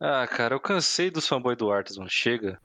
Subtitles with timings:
[0.00, 2.08] Ah, cara, eu cansei dos fanboy do Arthas, mano.
[2.10, 2.58] Chega.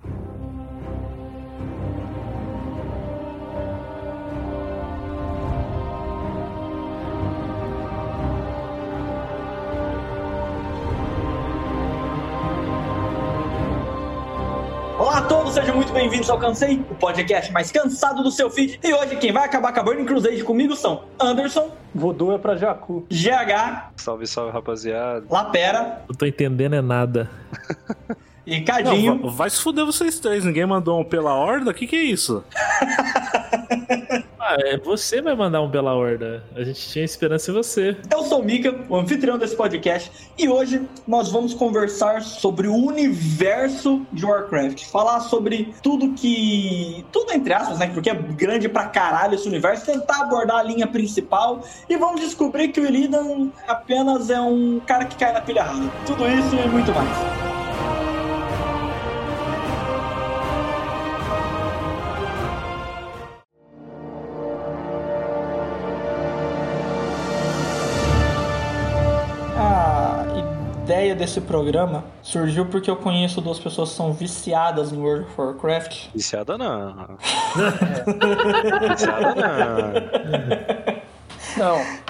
[15.55, 18.77] Sejam muito bem-vindos ao Cansei, o podcast mais cansado do seu feed.
[18.83, 22.55] E hoje quem vai acabar com a Burning Crusade comigo são Anderson, Voodoo é pra
[22.57, 23.05] Jacu.
[23.09, 25.25] GH, Salve, salve, rapaziada.
[25.29, 27.29] Lapera Não tô entendendo é nada.
[28.45, 29.21] e Não, Cadinho.
[29.23, 30.43] va- vai se fuder vocês três.
[30.43, 31.71] Ninguém mandou um pela horda?
[31.71, 32.43] O que, que é isso?
[34.47, 36.43] Ah, é você vai mandar um pela horda.
[36.55, 37.97] A gente tinha esperança em você.
[38.11, 42.75] Eu sou o Mika, o anfitrião desse podcast, e hoje nós vamos conversar sobre o
[42.75, 44.85] universo de Warcraft.
[44.85, 47.03] Falar sobre tudo que.
[47.11, 47.87] Tudo entre aspas, né?
[47.91, 49.83] Porque é grande pra caralho esse universo.
[49.83, 55.05] Tentar abordar a linha principal e vamos descobrir que o Illidan apenas é um cara
[55.05, 55.91] que cai na pilha errada.
[56.05, 57.64] Tudo isso e muito mais.
[71.15, 75.41] Ideia desse programa surgiu porque eu conheço duas pessoas que são viciadas em World of
[75.41, 76.09] Warcraft.
[76.13, 77.17] Viciada não.
[78.89, 79.93] Viciada não.
[81.57, 82.04] Não.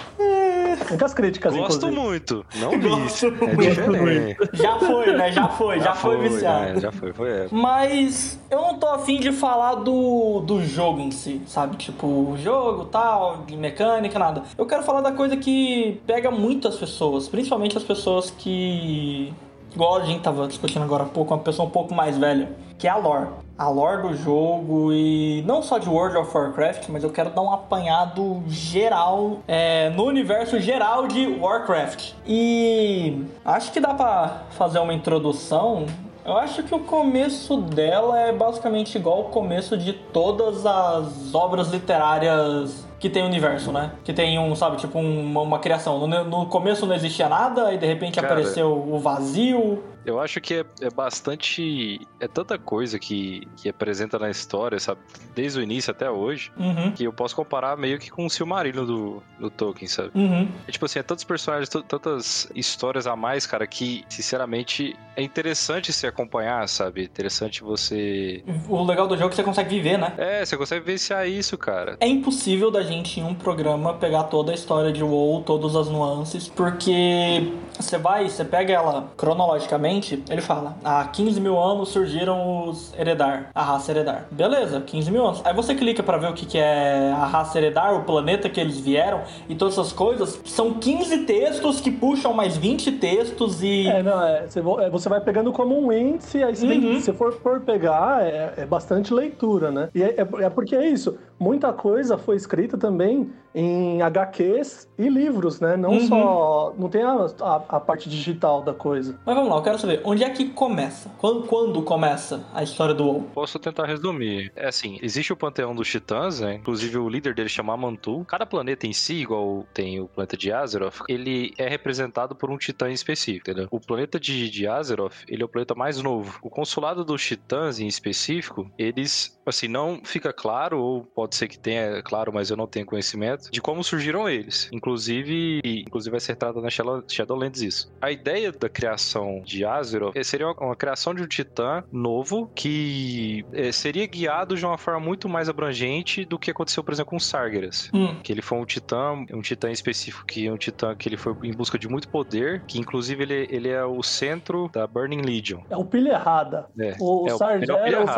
[0.90, 2.02] Muitas críticas, Gosto inclusive.
[2.02, 2.46] muito.
[2.56, 3.32] Não vício.
[3.32, 3.70] Gosto É muito.
[3.70, 4.38] diferente.
[4.54, 5.32] Já foi, né?
[5.32, 6.74] Já foi, já, foi, viciado.
[6.74, 6.80] né?
[6.80, 7.30] Já foi, foi.
[7.30, 7.48] É.
[7.52, 11.76] Mas eu não tô afim de falar do, do jogo em si, sabe?
[11.78, 14.44] Tipo, o jogo tal, de mecânica, nada.
[14.58, 19.34] Eu quero falar da coisa que pega muitas pessoas, principalmente as pessoas que.
[19.74, 22.88] Igual a gente tava discutindo agora há pouco, uma pessoa um pouco mais velha, que
[22.88, 23.28] é a lore.
[23.58, 27.42] A lore do jogo e não só de World of Warcraft, mas eu quero dar
[27.42, 32.12] um apanhado geral é, no universo geral de Warcraft.
[32.28, 35.86] E acho que dá pra fazer uma introdução
[36.26, 41.68] eu acho que o começo dela é basicamente igual ao começo de todas as obras
[41.70, 43.92] literárias que tem universo, né?
[44.04, 46.08] Que tem um, sabe, tipo um- uma, uma criação.
[46.08, 49.84] No, no começo não existia nada, e de repente Cara, apareceu o vazio.
[50.06, 52.00] Eu acho que é, é bastante.
[52.20, 55.02] É tanta coisa que, que apresenta na história, sabe?
[55.34, 56.52] Desde o início até hoje.
[56.58, 56.92] Uhum.
[56.92, 60.12] Que eu posso comparar meio que com o Silmarillion do, do Tolkien, sabe?
[60.16, 60.48] Uhum.
[60.68, 65.92] É, tipo assim, é tantos personagens, tantas histórias a mais, cara, que, sinceramente, é interessante
[65.94, 67.02] se acompanhar, sabe?
[67.02, 68.44] É interessante você.
[68.68, 70.14] O legal do jogo é que você consegue viver, né?
[70.18, 71.98] É, você consegue vivenciar isso, cara.
[72.00, 75.88] É impossível da gente em um programa pegar toda a história de WoW, todas as
[75.88, 79.95] nuances, porque você vai, você pega ela cronologicamente,
[80.30, 84.26] ele fala, há 15 mil anos surgiram os Eredar, a raça Eredar.
[84.32, 85.42] Beleza, 15 mil anos.
[85.46, 88.60] Aí você clica pra ver o que que é a raça Eredar, o planeta que
[88.60, 90.40] eles vieram e todas essas coisas.
[90.46, 93.88] São 15 textos que puxam mais 20 textos e...
[93.88, 97.00] É, não, é, você, é, você vai pegando como um índice, aí você tem Uhum.
[97.00, 99.90] se for por pegar, é, é bastante leitura, né?
[99.96, 105.08] E é, é- é porque é isso, muita coisa foi escrita também em HQs e
[105.08, 105.78] livros, né?
[105.78, 106.08] Não Uhum.
[106.08, 106.74] só.
[106.78, 109.18] Não tem a, a- a parte digital da coisa.
[109.26, 111.10] Mas vamos lá, eu quero saber, onde é que começa?
[111.18, 113.22] Quando, quando começa a história do WoW?
[113.34, 114.52] Posso tentar resumir.
[114.56, 116.56] É assim, existe o panteão dos titãs, né?
[116.56, 118.26] Inclusive o líder dele chama Amantu.
[118.28, 122.58] Cada planeta em si, igual tem o planeta de Azeroth, ele é representado por um
[122.58, 123.68] titã em específico, entendeu?
[123.72, 126.38] O planeta de, de Azeroth, ele é o planeta mais novo.
[126.42, 131.58] O consulado dos titãs em específico, eles, assim, não fica claro, ou pode ser que
[131.58, 134.70] tenha, claro, mas eu não tenho conhecimento, de como surgiram eles.
[134.72, 137.92] Inclusive, inclusive vai ser tratado na Shadow- Shadowlands isso.
[138.02, 142.52] A ideia da criação de Azeroth eh, seria uma, uma criação de um titã novo
[142.56, 147.12] que eh, seria guiado de uma forma muito mais abrangente do que aconteceu, por exemplo,
[147.12, 147.90] com Sargeras.
[147.94, 148.16] Hum.
[148.24, 151.36] Que ele foi um titã, um titã específico, que é um titã que ele foi
[151.44, 155.62] em busca de muito poder, que inclusive ele, ele é o centro da Burning Legion.
[155.70, 156.68] É o pilha errada.
[156.80, 158.12] É, O, é o- Sarge- ele é o pilha é, errada.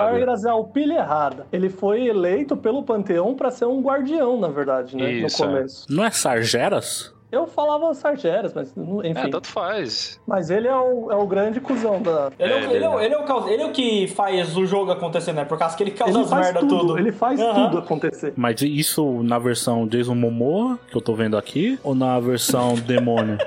[1.17, 1.47] É errada.
[1.51, 5.11] Ele foi eleito pelo Panteão pra ser um guardião, na verdade, né?
[5.11, 5.53] Isso, no é.
[5.55, 5.85] começo.
[5.89, 7.15] Não é Sargeras?
[7.29, 8.73] Eu falava Sargeras, mas
[9.03, 9.19] enfim.
[9.19, 10.17] É, tanto faz.
[10.25, 12.31] Mas ele é o, é o grande cuzão da.
[12.39, 14.55] Ele é, o- É, ele, é, o- ele- é o ele é o que faz
[14.55, 15.43] o jogo acontecer, né?
[15.43, 16.97] Por causa que ele causa Ele as faz merda tudo, tudo.
[16.97, 17.65] ele faz Aham.
[17.65, 18.31] tudo acontecer.
[18.37, 23.37] Mas isso na versão Jason Momoa, que eu tô vendo aqui, ou na versão demônio?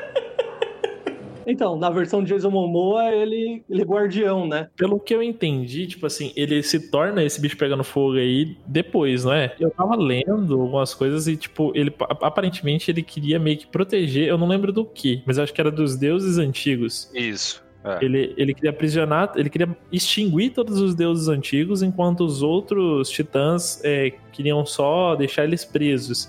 [1.46, 4.68] Então, na versão de Jason Momoa, ele, ele é guardião, né?
[4.76, 9.24] Pelo que eu entendi, tipo assim, ele se torna esse bicho pegando fogo aí depois,
[9.24, 9.54] não é?
[9.58, 14.38] Eu tava lendo algumas coisas e, tipo, ele aparentemente ele queria meio que proteger, eu
[14.38, 17.10] não lembro do que, mas acho que era dos deuses antigos.
[17.14, 17.62] Isso.
[17.82, 18.04] É.
[18.04, 23.80] Ele, ele queria aprisionar, ele queria extinguir todos os deuses antigos, enquanto os outros titãs
[23.82, 26.28] é, queriam só deixar eles presos.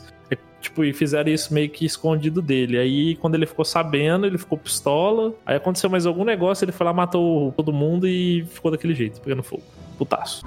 [0.61, 2.77] Tipo, e fizeram isso meio que escondido dele.
[2.77, 5.33] Aí, quando ele ficou sabendo, ele ficou pistola.
[5.45, 9.19] Aí aconteceu mais algum negócio, ele foi lá, matou todo mundo e ficou daquele jeito,
[9.19, 9.63] pegando fogo.
[9.97, 10.43] Putaço.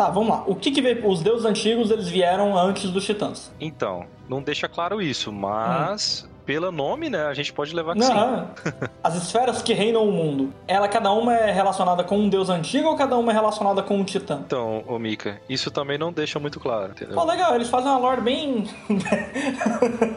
[0.00, 0.44] Tá, vamos lá.
[0.46, 1.06] O que que veio...
[1.06, 3.52] Os deuses antigos, eles vieram antes dos titãs.
[3.60, 8.12] Então, não deixa claro isso, mas pelo nome, né, a gente pode levar que sim.
[8.12, 8.50] Não,
[9.04, 12.88] as esferas que reinam o mundo, ela cada uma é relacionada com um deus antigo
[12.88, 14.42] ou cada uma é relacionada com um titã?
[14.44, 17.14] Então, ô Mika, isso também não deixa muito claro, entendeu?
[17.14, 18.64] Pô, legal, eles fazem uma lore bem...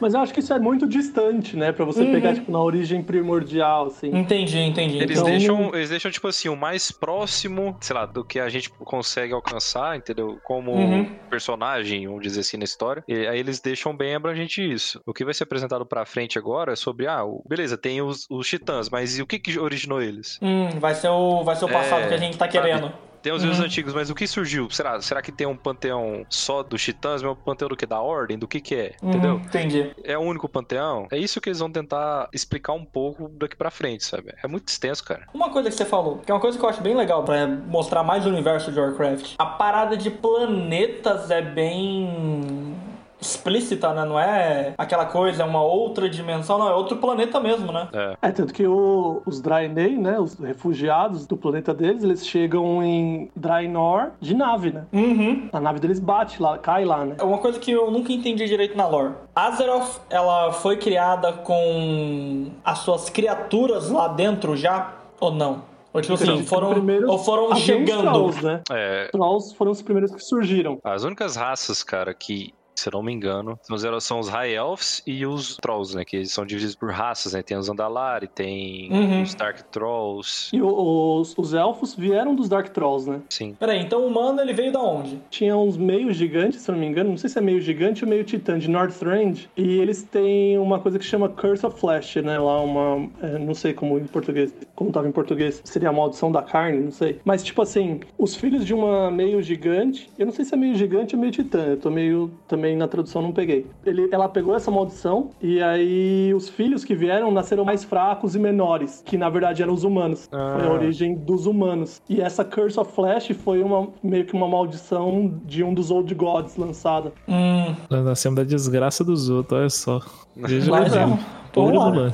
[0.00, 1.70] Mas eu acho que isso é muito distante, né?
[1.70, 2.10] Pra você Uhum.
[2.12, 4.08] pegar, tipo, na origem primordial, assim.
[4.08, 4.96] entendi, entendi.
[4.98, 8.48] Eles Então- deixam, eles deixam, tipo assim, o mais próximo, sei lá, do que a
[8.48, 10.38] gente consegue alcançar, entendeu?
[10.42, 11.04] Como Uhum.
[11.30, 13.04] personagem, vamos dizer assim, na história.
[13.06, 15.00] E aí eles deixam bem abrangente isso.
[15.06, 18.26] O que vai ser apresentado pra frente agora é sobre, ah, o- beleza, tem os,
[18.30, 20.38] os titãs, mas e o que que originou eles?
[20.42, 22.52] Hum, vai ser o, vai ser o passado É, que a gente tá sabe?
[22.52, 22.92] querendo.
[23.22, 23.66] Tem os deuses Uhum.
[23.66, 24.68] antigos, mas o que surgiu?
[24.68, 27.86] Será, será que tem um panteão só dos titãs, mas um panteão do que?
[27.86, 28.36] Da ordem?
[28.36, 28.92] Do que que é?
[29.00, 29.36] Uhum, Entendeu?
[29.36, 29.90] entendi.
[30.02, 31.06] É o único panteão?
[31.12, 34.34] É isso que eles vão tentar explicar um pouco daqui pra frente, sabe?
[34.42, 35.26] É muito extenso, cara.
[35.32, 37.46] Uma coisa que você falou, que é uma coisa que eu acho bem legal pra
[37.46, 39.34] mostrar mais o universo de Warcraft.
[39.38, 42.74] A parada de planetas é bem
[43.22, 44.04] explícita, né?
[44.04, 47.88] Não é aquela coisa, é uma outra dimensão, não, é outro planeta mesmo, né?
[47.92, 48.16] É.
[48.20, 53.30] É, tanto que o- os Draenei, né, os refugiados do planeta deles, eles chegam em
[53.34, 54.84] Draenor de nave, né?
[54.92, 55.48] Uhum.
[55.52, 57.16] A nave deles bate lá, cai lá, né?
[57.18, 59.14] É uma coisa que eu nunca entendi direito na lore.
[59.34, 64.92] Azeroth, ela foi criada com as suas criaturas lá dentro já?
[65.20, 65.62] Ou não?
[65.94, 68.02] Ou tipo assim, foram, primeiros ou foram chegando?
[68.10, 68.62] Trolls, né?
[68.70, 70.78] É, Trolls foram os primeiros que surgiram.
[70.82, 74.54] As únicas raças, cara, que, se eu não me engano, são os, são os High
[74.54, 76.04] Elves e os Trolls, né?
[76.04, 77.42] Que eles são divididos por raças, né?
[77.42, 79.22] Tem os Andalari, tem Uhum.
[79.22, 80.50] os Dark Trolls.
[80.54, 83.20] E o- os, os elfos vieram dos Dark Trolls, né?
[83.30, 83.54] Sim.
[83.58, 85.20] Peraí, então o humano ele veio da onde?
[85.30, 88.04] Tinha uns meio gigantes, se eu não me engano, não sei se é meio gigante
[88.04, 89.48] ou meio titã, de Northrend.
[89.56, 92.38] E eles têm uma coisa que chama Curse of Flesh, né?
[92.38, 93.08] Lá uma.
[93.22, 94.54] é, não sei como em português.
[94.74, 95.60] Como tava em português.
[95.64, 97.20] Seria a maldição da carne, não sei.
[97.24, 100.10] Mas, tipo assim, os filhos de uma meio gigante.
[100.18, 101.64] Eu não sei se é meio gigante ou meio titã.
[101.66, 102.30] Eu tô meio.
[102.48, 103.66] Também na tradução não peguei.
[103.84, 105.30] Ele, ela pegou essa maldição.
[105.40, 109.02] E aí os filhos que vieram nasceram mais fracos e menores.
[109.04, 110.28] Que na verdade eram os humanos.
[110.30, 110.72] Foi a Ah.
[110.72, 112.00] origem dos humanos.
[112.08, 116.14] E essa Curse of Flesh foi uma, meio que uma maldição de um dos Old
[116.14, 117.12] Gods lançada.
[117.28, 120.00] Hum, Nós nascemos da desgraça dos outros, olha só.
[120.36, 121.00] Veja o Mas é.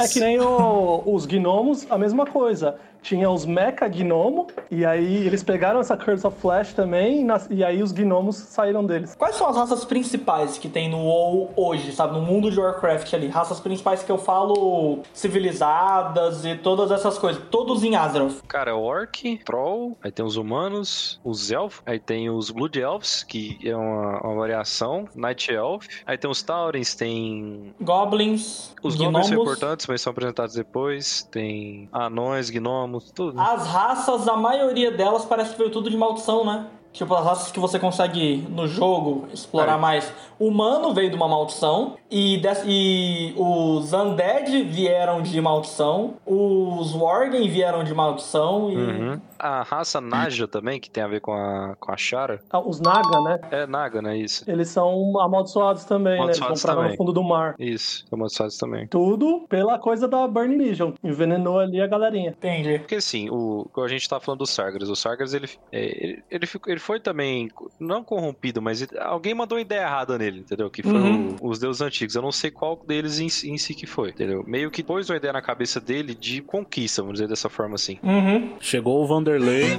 [0.03, 2.75] É que nem o- os gnomos, a mesma coisa.
[3.03, 7.47] Tinha os mecha gnomo, e aí eles pegaram essa Curse of Flesh também, e, nas-
[7.50, 9.15] e aí os gnomos saíram deles.
[9.15, 12.15] Quais são as raças principais que tem no WoW hoje, sabe?
[12.15, 13.29] No mundo de Warcraft ali.
[13.29, 17.43] Raças principais que eu falo civilizadas e todas essas coisas.
[17.50, 18.43] Todos em Azeroth.
[18.47, 22.79] Cara, é o Orc, Troll, aí tem os humanos, os Elfos, aí tem os Blood
[22.81, 28.95] Elves, que é uma, uma variação, Night Elf, aí tem os Taurens, tem Goblins, os
[28.97, 29.12] gnomos.
[29.12, 33.37] Goblins são importantes, mas são apresentados depois, tem anões, gnomos, tudo.
[33.37, 33.43] né?
[33.46, 36.67] As raças, a maioria delas parece que veio tudo de maldição, né?
[36.90, 39.81] Tipo, as raças que você consegue no jogo explorar É.
[39.81, 40.12] mais.
[40.40, 41.94] Humano veio de uma maldição.
[42.11, 46.14] E, des- e os Undead vieram de maldição.
[46.26, 48.70] Os Worgen vieram de maldição.
[48.70, 48.76] E...
[48.76, 49.20] Uhum.
[49.38, 52.81] A raça Naja também, que tem a ver com a, com a Shara, Ah, Os
[52.81, 53.38] Naga, né?
[53.50, 54.17] é Naga, né?
[54.17, 54.44] Isso.
[54.50, 56.25] Eles são amaldiçoados também, né?
[56.25, 57.55] Eles vão Amaldiçoados parar no fundo do mar.
[57.58, 58.87] Isso, amaldiçoados também.
[58.88, 60.92] Tudo pela coisa da Burning Legion.
[61.02, 62.30] Envenenou ali a galerinha.
[62.30, 62.78] Entendi.
[62.78, 66.47] Porque assim, o, a gente tá falando do Sargeras, o Sargeras ele, é, ele, ele,
[66.47, 70.68] ficou- ele foi também, não corrompido, mas ele- alguém mandou uma ideia errada nele, entendeu?
[70.71, 71.37] Que foi Uhum.
[71.42, 72.14] os deuses antigos.
[72.14, 74.42] Eu não sei qual deles em, si- em si que foi, entendeu?
[74.47, 77.99] Meio que pôs uma ideia na cabeça dele de conquista, vamos dizer dessa forma assim.
[78.02, 78.57] Uhum.
[78.61, 79.78] Chegou o Vanderlei.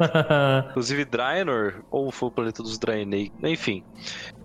[0.70, 3.84] Inclusive Draenor, ou foi o planeta dos Draenei, enfim,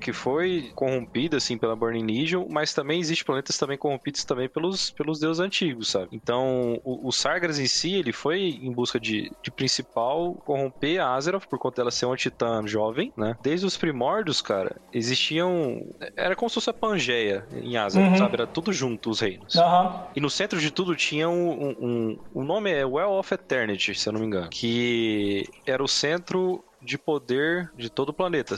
[0.02, 4.92] que foi corrompido assim pela Burning Legion, mas também existe planetas também corrompidos também pelos,
[4.92, 6.10] pelos deuses antigos, sabe?
[6.12, 7.12] Então, o, o
[7.60, 11.92] em si, ele foi em busca de, de principal corromper a Azeroth por conta dela
[11.92, 13.36] ser uma titã jovem, né?
[13.42, 15.80] Desde os primórdios, cara, existiam
[16.18, 18.18] era como se fosse a Pangeia em Azeroth, Uhum.
[18.18, 18.36] sabe?
[18.36, 19.54] Era tudo junto os reinos.
[19.56, 20.08] Aham.
[20.16, 21.76] E no centro de tudo tinha um, um,
[22.12, 24.50] um- O nome é Well of Eternity, se eu não me engano.
[24.50, 28.56] Que era o centro de poder de todo o planeta.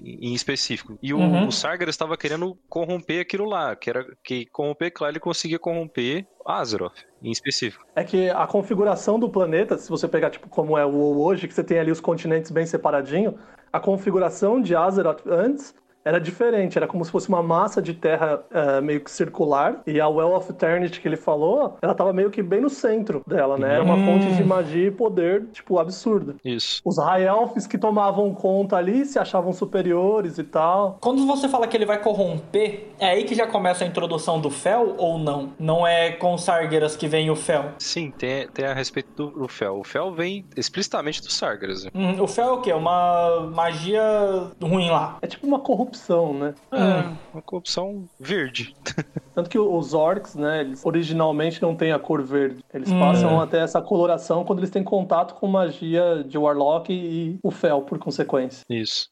[0.00, 0.96] Em específico.
[1.02, 1.48] E o, Uhum.
[1.48, 3.74] o Sargeras estava querendo corromper aquilo lá.
[3.74, 7.84] Que era que corromper lá, ele conseguia corromper Azeroth, em específico.
[7.96, 11.48] É que a configuração do planeta, se você pegar tipo como é o WoW hoje,
[11.48, 13.36] que você tem ali os continentes bem separadinho,
[13.72, 18.42] a configuração de Azeroth antes era diferente, era como se fosse uma massa de terra
[18.50, 22.30] eh, meio que circular, e a Well of Eternity que ele falou, ela tava meio
[22.30, 23.74] que bem no centro dela, né?
[23.74, 24.04] Era uma Hum.
[24.04, 26.36] fonte de magia e poder, tipo, absurda.
[26.44, 26.80] Isso.
[26.84, 30.96] Os High Elves que tomavam conta ali se achavam superiores e tal.
[31.00, 34.50] Quando você fala que ele vai corromper, é aí que já começa a introdução do
[34.50, 35.52] Fel ou não?
[35.58, 37.64] Não é com os Sargeras que vem o Fel?
[37.78, 39.78] Sim, tem, tem a respeito do, do Fel.
[39.78, 41.86] O Fel vem explicitamente do Sargeras.
[41.94, 42.72] Hum, o Fel é o quê?
[42.72, 44.02] Uma magia
[44.62, 45.18] ruim lá.
[45.22, 45.87] É tipo uma corrupção,
[46.34, 46.54] né?
[46.72, 48.74] É, uma corrupção verde.
[49.34, 52.64] Tanto que os orcs, né, eles originalmente não têm a cor verde.
[52.72, 52.98] Eles Hum.
[52.98, 57.82] passam até essa coloração quando eles têm contato com magia de Warlock e o Fel,
[57.82, 58.64] por consequência.
[58.68, 59.08] Isso.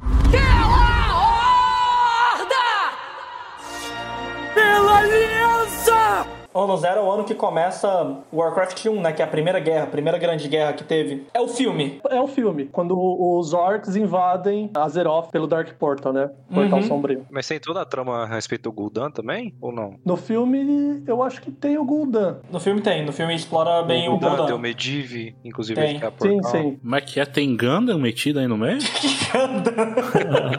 [6.33, 9.13] O ano zero é o ano que começa Warcraft 1, né?
[9.13, 11.27] Que é a primeira guerra, a primeira grande guerra que teve.
[11.35, 12.01] É o filme.
[12.11, 16.31] É o filme, quando os orcs invadem Azeroth pelo Dark Portal, né?
[16.53, 16.87] Portal Uhum.
[16.87, 17.27] Sombrio.
[17.31, 19.55] Mas tem toda a trama a respeito do Gul'dan também?
[19.61, 19.95] Ou não?
[20.05, 22.37] No filme, eu acho que tem o Gul'dan.
[22.51, 24.59] No filme tem, no filme explora bem o Gul'dan, tem o Gul'dan.
[24.59, 25.99] Medivh, inclusive Tem.
[25.99, 26.51] que é a Sim, portal.
[26.51, 26.77] sim.
[26.83, 27.25] Como é que é?
[27.27, 28.79] Tem Gundam metido aí no meio?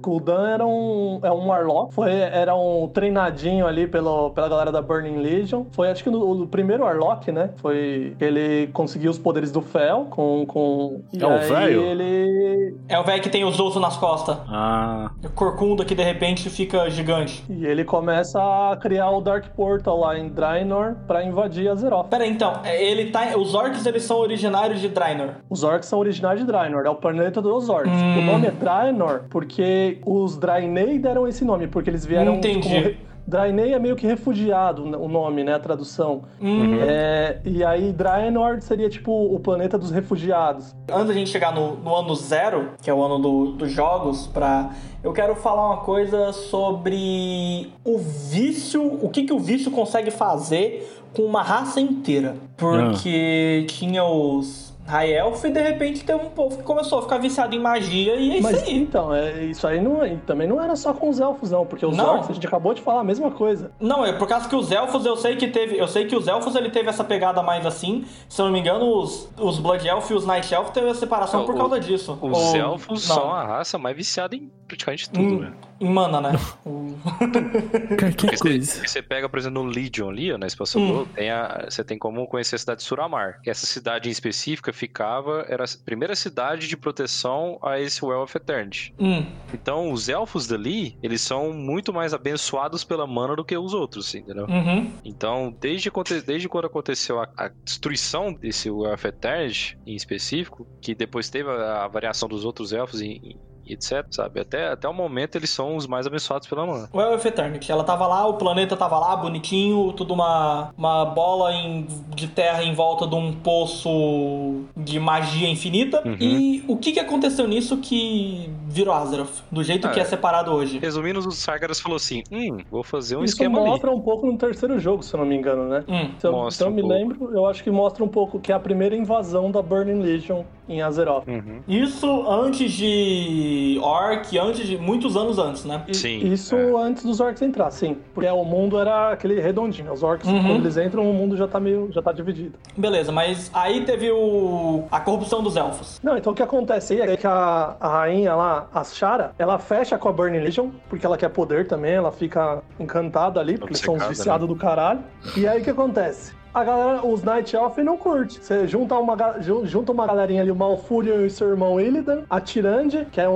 [0.00, 4.82] Gul'dan era um, é um Warlock, foi, era um treinadinho ali pelo, pela galera da
[4.82, 5.64] Burning Legion.
[5.72, 7.50] Foi, acho que, no, no primeiro Warlock, né?
[7.56, 10.44] Foi que ele conseguiu os poderes do Fel com...
[10.46, 11.82] com e É o aí velho?
[11.82, 14.36] ele É o velho que tem os ossos nas costas.
[14.48, 17.44] Ah, O corcunda que de repente fica gigante.
[17.48, 22.08] E ele começa a criar o Dark Portal lá em Draenor pra invadir Azeroth.
[22.08, 23.36] Pera aí, então, é, ele tá.
[23.36, 25.30] Os orcs eles são originários de Draenor.
[25.48, 27.90] Os orcs são originais de Draenor, é o planeta dos orcs.
[27.90, 28.18] Hum.
[28.18, 32.68] O nome é Draenor porque os Draenei deram esse nome, porque eles vieram Entendi.
[32.68, 33.14] como...
[33.26, 36.22] Draenei é meio que refugiado, o nome, né, a tradução.
[36.40, 40.76] Hum, É, e aí Draenor seria tipo o planeta dos refugiados.
[40.92, 44.26] Antes da gente chegar no, no ano zero, que é o ano do- dos jogos,
[44.28, 44.70] pra.
[45.02, 50.86] Eu quero falar uma coisa sobre o vício, o que, que o vício consegue fazer
[51.16, 52.36] com uma raça inteira.
[52.56, 57.18] Porque tinha os High Elf e de repente tem um povo que começou a ficar
[57.18, 58.78] viciado em magia e é Mas isso aí.
[58.78, 61.86] então, é, isso aí não, e também não era só com os elfos, não, porque
[61.86, 62.06] os Não.
[62.16, 63.70] orcs, a gente acabou de falar a mesma coisa.
[63.80, 65.78] Não, é por causa que os elfos eu sei que teve.
[65.78, 68.04] Eu sei que os elfos ele teve essa pegada mais assim.
[68.28, 70.94] Se eu não me engano, os, os Blood Elf e os Night Elf teve a
[70.94, 72.18] separação Não, por o- causa disso.
[72.20, 75.40] Os Ou- elfos não, são a raça mais viciada em praticamente tudo, Hum.
[75.40, 75.52] né?
[75.80, 76.32] Em mana, né?
[76.64, 78.86] Qualquer Porque você, coisa.
[78.86, 80.98] você pega, por exemplo, no Legion ali, ó, na expansão Hum.
[80.98, 83.40] do tem a, você tem como conhecer a cidade de Suramar.
[83.42, 88.22] Que essa cidade em específica ficava, era a primeira cidade de proteção a esse Well
[88.22, 88.94] of Eternity.
[88.98, 93.72] Hum, Então, os elfos dali, eles são muito mais abençoados pela mana do que os
[93.72, 94.46] outros, entendeu?
[94.46, 94.92] uhum.
[95.04, 95.90] Então, desde,
[96.26, 101.48] desde quando aconteceu a, a destruição desse Well of Eternity, em específico, que depois teve
[101.50, 104.40] a, a variação dos outros elfos e, e etc, sabe?
[104.40, 106.88] Até, até o momento, eles são os mais abençoados pela mana.
[106.94, 107.70] Well of Eternity.
[107.70, 112.62] Ela tava lá, o planeta tava lá, bonitinho, tudo uma, uma bola em- de terra
[112.62, 116.02] em volta de um poço de magia infinita.
[116.04, 116.16] Uhum.
[116.20, 119.42] E o que que aconteceu nisso que virou Azeroth?
[119.50, 120.78] Do jeito Ah, que é separado hoje.
[120.78, 123.68] Resumindo, os Sargeras falou assim: hum, vou fazer um Isso esquema ali.
[123.70, 125.84] mostra um pouco no terceiro jogo, se eu não me engano, né?
[125.88, 126.10] Hum.
[126.18, 126.94] Se eu, Mostra eu um me pouco.
[126.96, 130.42] lembro, eu acho que mostra um pouco que é a primeira invasão da Burning Legion
[130.68, 131.26] em Azeroth.
[131.28, 131.60] Uhum.
[131.68, 134.76] Isso antes de Orc, antes de.
[134.78, 135.82] muitos anos antes, né?
[135.92, 136.72] Sim, Isso é.
[136.82, 137.96] antes dos orcs entrar, sim.
[138.14, 139.92] Porque o mundo era aquele redondinho.
[139.92, 140.42] Os orcs, Uhum.
[140.42, 141.90] quando eles entram, o mundo já tá meio.
[141.92, 142.58] já tá dividido.
[142.76, 144.84] Beleza, mas aí teve o.
[144.90, 146.00] a corrupção dos elfos.
[146.02, 149.58] Não, então o que acontece aí é que a, a rainha lá, a Shara, ela
[149.58, 153.72] fecha com a Burning Legion, porque ela quer poder também, ela fica encantada ali, porque
[153.72, 155.00] eles são uns Obcecada, viciados do caralho.
[155.36, 156.32] E aí o que acontece?
[156.54, 158.38] A galera, os Night Elf não curte.
[158.40, 159.16] Você junta uma,
[159.64, 163.34] junta uma galerinha ali, o Malfurion e seu irmão Illidan, a Tirande, que é um,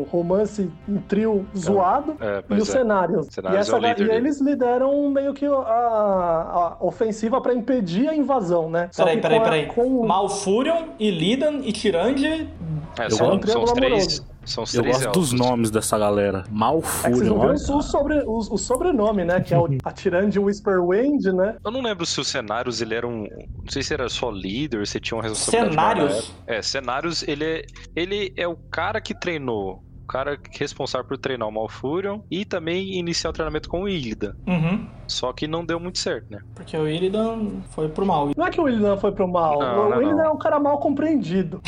[0.00, 2.72] um romance, um trio zoado, É, e os é.
[2.72, 3.26] cenários.
[3.30, 7.42] Cenários e, essa é o ga- líder e eles lideram meio que a, a ofensiva
[7.42, 8.88] pra impedir a invasão, né?
[8.96, 9.66] Peraí, peraí, peraí.
[9.66, 12.48] com- Malfurion, Illidan e Tirande.
[12.98, 13.92] É, são, são os três.
[13.92, 14.37] amoroso.
[14.48, 15.32] São os eu gosto dos elfos.
[15.32, 16.44] nomes dessa galera.
[16.46, 17.52] É Malfurion, olha.
[17.52, 19.40] o, sobre, o, o sobrenome, né?
[19.40, 21.56] Que é o Atirande Whisperwind, né?
[21.64, 23.22] Eu não lembro se os cenários ele era um.
[23.22, 26.00] Não sei se era só líder, se tinha uma responsabilidade.
[26.00, 26.32] Cenários?
[26.46, 27.62] É, cenários, ele é,
[27.94, 29.82] ele é o cara que treinou.
[30.08, 34.34] O cara responsável por treinar o Malfurion e também iniciar o treinamento com o Illidan.
[34.46, 34.88] Uhum.
[35.06, 36.40] Só que não deu muito certo, né?
[36.54, 38.30] Porque o Illidan foi pro mal.
[38.34, 39.58] Não é que o Illidan foi pro mal.
[39.58, 40.24] Não, o não, Illidan não.
[40.24, 41.60] é um cara mal compreendido.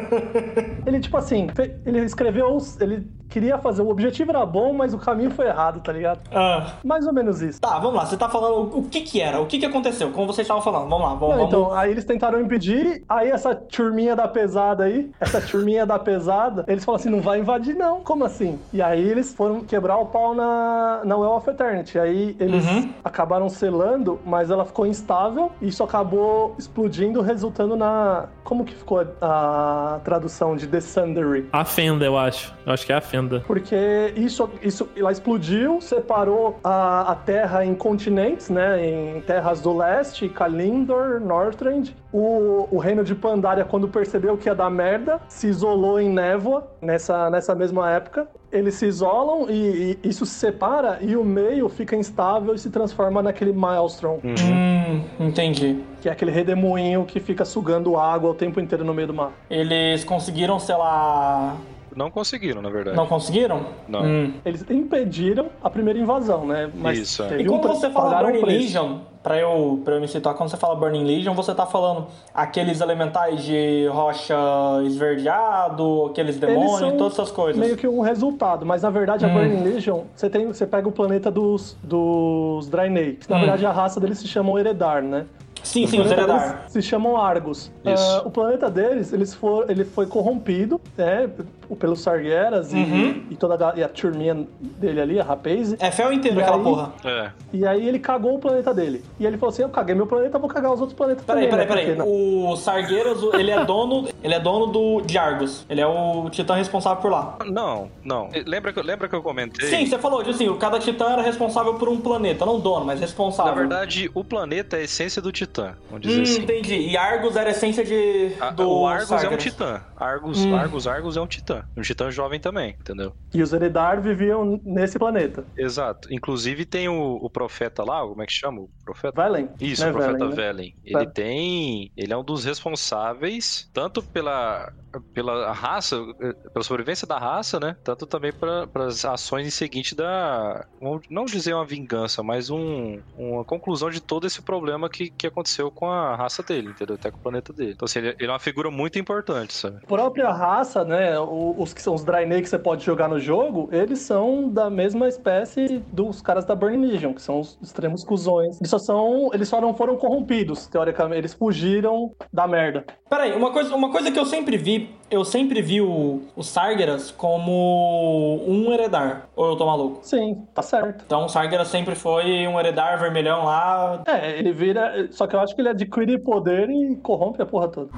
[0.86, 1.48] ele, tipo assim,
[1.84, 2.56] ele escreveu.
[2.80, 3.82] Ele queria fazer.
[3.82, 6.20] O objetivo era bom, mas o caminho foi errado, tá ligado?
[6.34, 6.66] Ah.
[6.84, 7.60] Mais ou menos isso.
[7.60, 8.06] Tá, vamos lá.
[8.06, 9.40] Você tá falando o que que era?
[9.40, 10.10] O que que aconteceu?
[10.10, 10.88] Como vocês estavam falando.
[10.88, 11.48] Vamos lá, vamos, Não, vamos.
[11.48, 16.64] então, aí eles tentaram impedir, aí essa turminha da pesada aí, essa turminha da pesada,
[16.66, 18.58] eles falaram assim, não vai invadir não, como assim?
[18.72, 22.92] E aí eles foram quebrar o pau na, na Well of Eternity, aí eles Uhum.
[23.04, 28.26] acabaram selando, mas ela ficou instável, e isso acabou explodindo, resultando na...
[28.44, 31.46] Como que ficou a, a tradução de The Sundering?
[31.52, 32.54] A fenda, eu acho.
[32.64, 33.17] Eu acho que é a fenda.
[33.46, 38.84] Porque isso, isso ela explodiu, separou a, a Terra em continentes, né?
[38.86, 41.94] Em terras do leste, Kalindor, Northrend.
[42.12, 46.66] O, o reino de Pandaria, quando percebeu que ia dar merda, se isolou em névoa
[46.80, 48.26] nessa, nessa mesma época.
[48.50, 52.70] Eles se isolam e, e isso se separa e o meio fica instável e se
[52.70, 55.84] transforma naquele Maelstrom, Hum, entendi.
[56.00, 59.32] que é aquele redemoinho que fica sugando água o tempo inteiro no meio do mar.
[59.50, 61.56] Eles conseguiram, sei lá.
[61.98, 62.96] Não conseguiram, na verdade.
[62.96, 63.66] Não conseguiram?
[63.88, 64.04] Não.
[64.04, 64.32] Hum.
[64.44, 66.70] Eles impediram a primeira invasão, né?
[66.72, 67.40] Mas Isso, é.
[67.42, 68.44] E um quando pre- você fala um Burning.
[68.44, 72.06] Legion, pra eu, pra eu me situar, quando você fala Burning Legion, você tá falando
[72.32, 74.36] aqueles elementais de rocha
[74.84, 77.58] esverdeado, aqueles Eles demônios, são todas essas coisas.
[77.60, 79.34] meio que um resultado, mas na verdade a Hum.
[79.34, 83.40] Burning Legion, você, tem, você pega o planeta dos, dos Draenei, que na Hum.
[83.40, 85.26] verdade a raça deles se chamam Eredar, né?
[85.62, 86.56] Sim, sim, os planeta Eredar.
[86.58, 87.72] deles Se chamam Argos.
[87.84, 88.02] Isso.
[88.20, 91.28] Ah, o planeta deles, eles for, ele foi corrompido, né,
[91.76, 93.24] pelos Sargeras Uhum.
[93.30, 95.76] e, e toda a, e a turminha dele ali, a Rapaze.
[95.78, 96.92] É fel inteiro E aquela aí- porra.
[97.04, 97.30] É.
[97.52, 99.04] E aí ele cagou o planeta dele.
[99.18, 101.66] E ele falou assim: Eu caguei meu planeta, vou cagar os outros planetas Peraí, também.
[101.66, 101.92] peraí, né?
[101.94, 101.98] peraí.
[101.98, 105.64] Não- O Sargueiras, o- ele é dono, ele é dono do de Argos.
[105.68, 107.36] Ele é o titã responsável por lá.
[107.46, 108.28] Não, não.
[108.46, 109.66] Lembra que, lembra que eu comentei?
[109.68, 113.52] Sim, você falou, assim, cada titã era responsável por um planeta, não dono, mas responsável.
[113.54, 116.42] Na verdade, o planeta é a essência do Titã, vamos dizer Hum, assim.
[116.42, 116.76] entendi.
[116.90, 119.42] E Argos era a essência de, A- do o Argus é um Sargeras.
[119.42, 119.80] titã.
[119.96, 120.54] Argus, Hum.
[120.56, 121.57] Argus, Argus é um titã.
[121.76, 123.16] Um titã jovem também, entendeu?
[123.34, 125.44] E os Eredar viviam nesse planeta.
[125.56, 126.12] Exato.
[126.12, 128.60] Inclusive tem o, o profeta lá, como é que chama?
[128.62, 129.22] O profeta?
[129.22, 129.48] Velen.
[129.60, 130.72] Isso, né, o profeta Velen, né?
[130.84, 131.10] Ele Tá.
[131.12, 131.92] tem.
[131.96, 134.72] Ele é um dos responsáveis, tanto pela,
[135.12, 137.76] pela raça, eh, pela sobrevivência da raça, né?
[137.84, 140.66] Tanto também para as ações em seguinte da.
[141.10, 145.70] Não dizer uma vingança, mas um, uma conclusão de todo esse problema que, que aconteceu
[145.70, 146.96] com a raça dele, entendeu?
[146.96, 147.72] Até com o planeta dele.
[147.72, 149.78] Então, assim, ele, ele é uma figura muito importante, sabe?
[149.82, 151.18] A própria raça, né?
[151.18, 155.08] Os que são os Draenei que você pode jogar no jogo, eles são da mesma
[155.08, 158.58] espécie dos caras da Burning Legion, que são os extremos cuzões.
[158.60, 159.30] Eles só são.
[159.32, 161.18] Eles só não foram corrompidos, teoricamente.
[161.18, 162.84] Eles fugiram da merda.
[163.08, 164.77] Peraí, uma coisa, uma coisa que eu sempre vi,
[165.10, 169.28] eu sempre vi o, o Sargeras como um Eredar.
[169.34, 170.00] Ou eu tô maluco?
[170.02, 171.04] Sim, tá certo.
[171.06, 174.02] Então o Sargeras sempre foi um Eredar vermelhão lá.
[174.06, 175.08] É, ele vira.
[175.10, 177.90] Só que eu acho que ele adquire poder e corrompe a porra toda.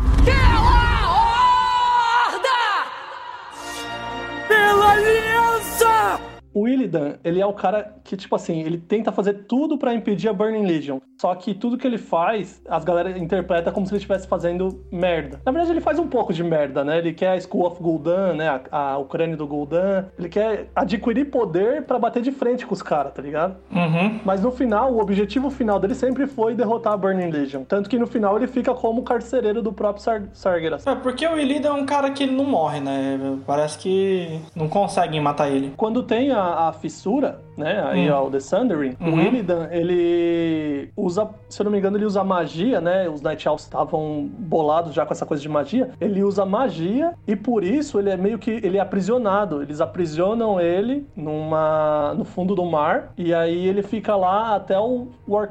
[6.52, 10.28] O Illidan, ele é o cara que, tipo assim, ele tenta fazer tudo pra impedir
[10.28, 10.98] a Burning Legion.
[11.20, 15.40] Só que tudo que ele faz, as galera interpreta como se ele estivesse fazendo merda.
[15.44, 16.98] Na verdade, ele faz um pouco de merda, né?
[16.98, 18.48] Ele quer a School of Gul'dan, né?
[18.48, 20.06] A, a, o crânio do Gul'dan.
[20.18, 23.56] Ele quer adquirir poder pra bater de frente com os caras, tá ligado?
[23.70, 24.20] Uhum.
[24.24, 27.64] Mas no final, o objetivo final dele sempre foi derrotar a Burning Legion.
[27.64, 30.86] Tanto que no final ele fica como carcereiro do próprio Sar Sargeras.
[30.86, 33.38] É, porque o Illidan é um cara que ele não morre, né?
[33.46, 35.72] Parece que não conseguem matar ele.
[35.76, 38.14] Quando tem a, a fissura, né, aí Hum.
[38.14, 39.14] ó, o The Sundering, Uhum.
[39.14, 43.46] o Illidan, ele usa, se eu não me engano, ele usa magia, né, os Night
[43.46, 47.98] Elves estavam bolados já com essa coisa de magia, ele usa magia e por isso
[47.98, 53.12] ele é meio que, ele é aprisionado, eles aprisionam ele numa, no fundo do mar
[53.16, 55.08] e aí ele fica lá até, o,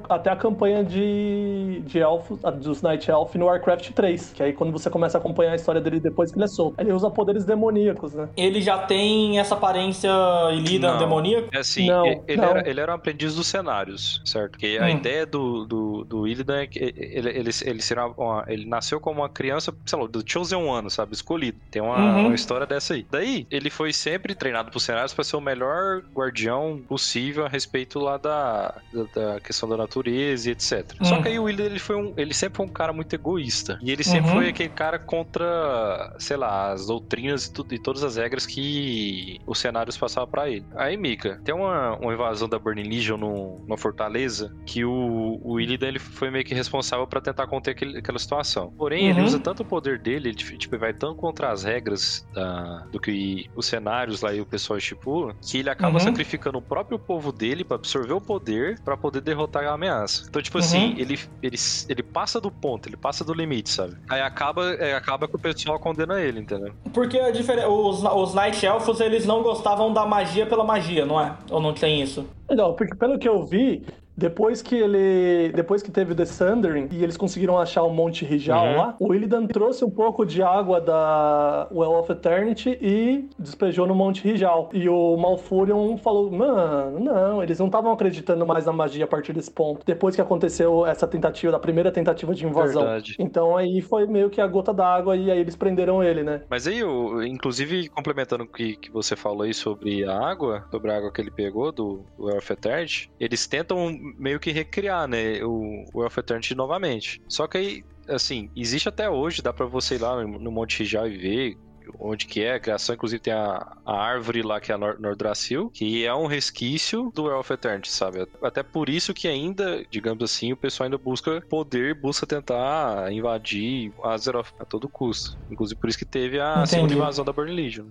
[0.09, 4.71] até a campanha de, de elfos, dos Night Elf no Warcraft 3, que aí quando
[4.71, 7.45] você começa a acompanhar a história dele depois que ele é solto, ele usa poderes
[7.45, 8.29] demoníacos, né.
[8.35, 10.09] Ele já tem essa aparência
[10.53, 10.99] Illidan Não.
[10.99, 11.47] demoníaca?
[11.53, 12.49] É assim, Não, e- ele, não.
[12.49, 14.51] Era, ele era um aprendiz dos cenários, certo?
[14.51, 14.89] Porque a Hum.
[14.89, 19.21] ideia do, do, do Illidan é que ele, ele, ele, será uma- ele nasceu como
[19.21, 21.13] uma criança, sei lá, do Chosen One, sabe?
[21.13, 21.59] Escolhido.
[21.69, 22.25] Tem uma, Uhum.
[22.27, 23.05] uma história dessa aí.
[23.09, 27.99] Daí, ele foi sempre treinado por cenários para ser o melhor guardião possível a respeito
[27.99, 30.97] lá da, da, da questão da natureza e etc.
[31.01, 31.21] Só Uhum.
[31.21, 33.77] que aí o Illidan, ele, foi um, ele sempre foi um cara muito egoísta.
[33.81, 34.33] E ele sempre Uhum.
[34.33, 39.37] foi aquele cara contra, sei lá, as doutrinas e, tudo, e todas as regras que
[39.45, 40.65] os cenários passavam pra ele.
[40.75, 45.59] Aí, Mika, tem uma, uma invasão da Burning Legion no, numa fortaleza que o, o
[45.59, 48.71] Illidan ele foi meio que responsável pra tentar conter aquele- aquela situação.
[48.77, 49.25] Porém, ele Uhum.
[49.25, 53.49] usa tanto o poder dele, ele tipo, vai tão contra as regras da- do que
[53.55, 55.99] os cenários lá e o pessoal estipula, que ele acaba Uhum.
[55.99, 60.25] sacrificando o próprio povo dele pra absorver o poder pra poder derrotar a ameaça.
[60.29, 60.97] Então, tipo assim, Uhum.
[60.99, 61.57] ele, ele,
[61.89, 63.95] ele passa do ponto, ele passa do limite, sabe?
[64.09, 66.73] Aí acaba, é, acaba que o pessoal condena ele, entendeu?
[66.93, 71.19] Porque a diferen- os, os Night Elfos, eles não gostavam da magia pela magia, não
[71.19, 71.35] é?
[71.49, 72.25] Ou não tem isso?
[72.49, 73.85] Não, porque pelo que eu vi,
[74.19, 75.51] depois que ele.
[75.53, 78.77] Depois que teve The Sundering e eles conseguiram achar o Monte Rijal Uhum.
[78.77, 83.95] lá, o Illidan trouxe um pouco de água da Well of Eternity e despejou no
[83.95, 84.69] Monte Rijal.
[84.73, 89.33] E o Malfurion falou: Mano, não, eles não estavam acreditando mais na magia a partir
[89.33, 89.85] desse ponto.
[89.85, 92.81] Depois que aconteceu essa tentativa, da primeira tentativa de invasão.
[92.83, 93.15] Verdade.
[93.17, 96.41] Então aí foi meio que a gota d'água e aí eles prenderam ele, né?
[96.49, 100.91] Mas aí, o- inclusive, complementando o que, que você falou aí sobre a água, sobre
[100.91, 105.43] a água que ele pegou do Well of Eternity, eles tentam meio que recriar, né,
[105.43, 107.21] o Well of Eternity novamente.
[107.27, 111.07] Só que aí, assim, existe até hoje, dá pra você ir lá no, Monte Rijal
[111.07, 111.57] e ver
[111.99, 114.99] onde que é a criação, inclusive tem a, a árvore lá que é a Nor
[114.99, 118.27] Nordrasil, que é um resquício do Well of Eternity, sabe?
[118.43, 123.91] Até por isso que ainda, digamos assim, o pessoal ainda busca poder, busca tentar invadir
[124.03, 125.37] Azeroth a todo custo.
[125.49, 126.69] Inclusive por isso que teve a Entendi.
[126.69, 127.87] segunda invasão da Burning Legion.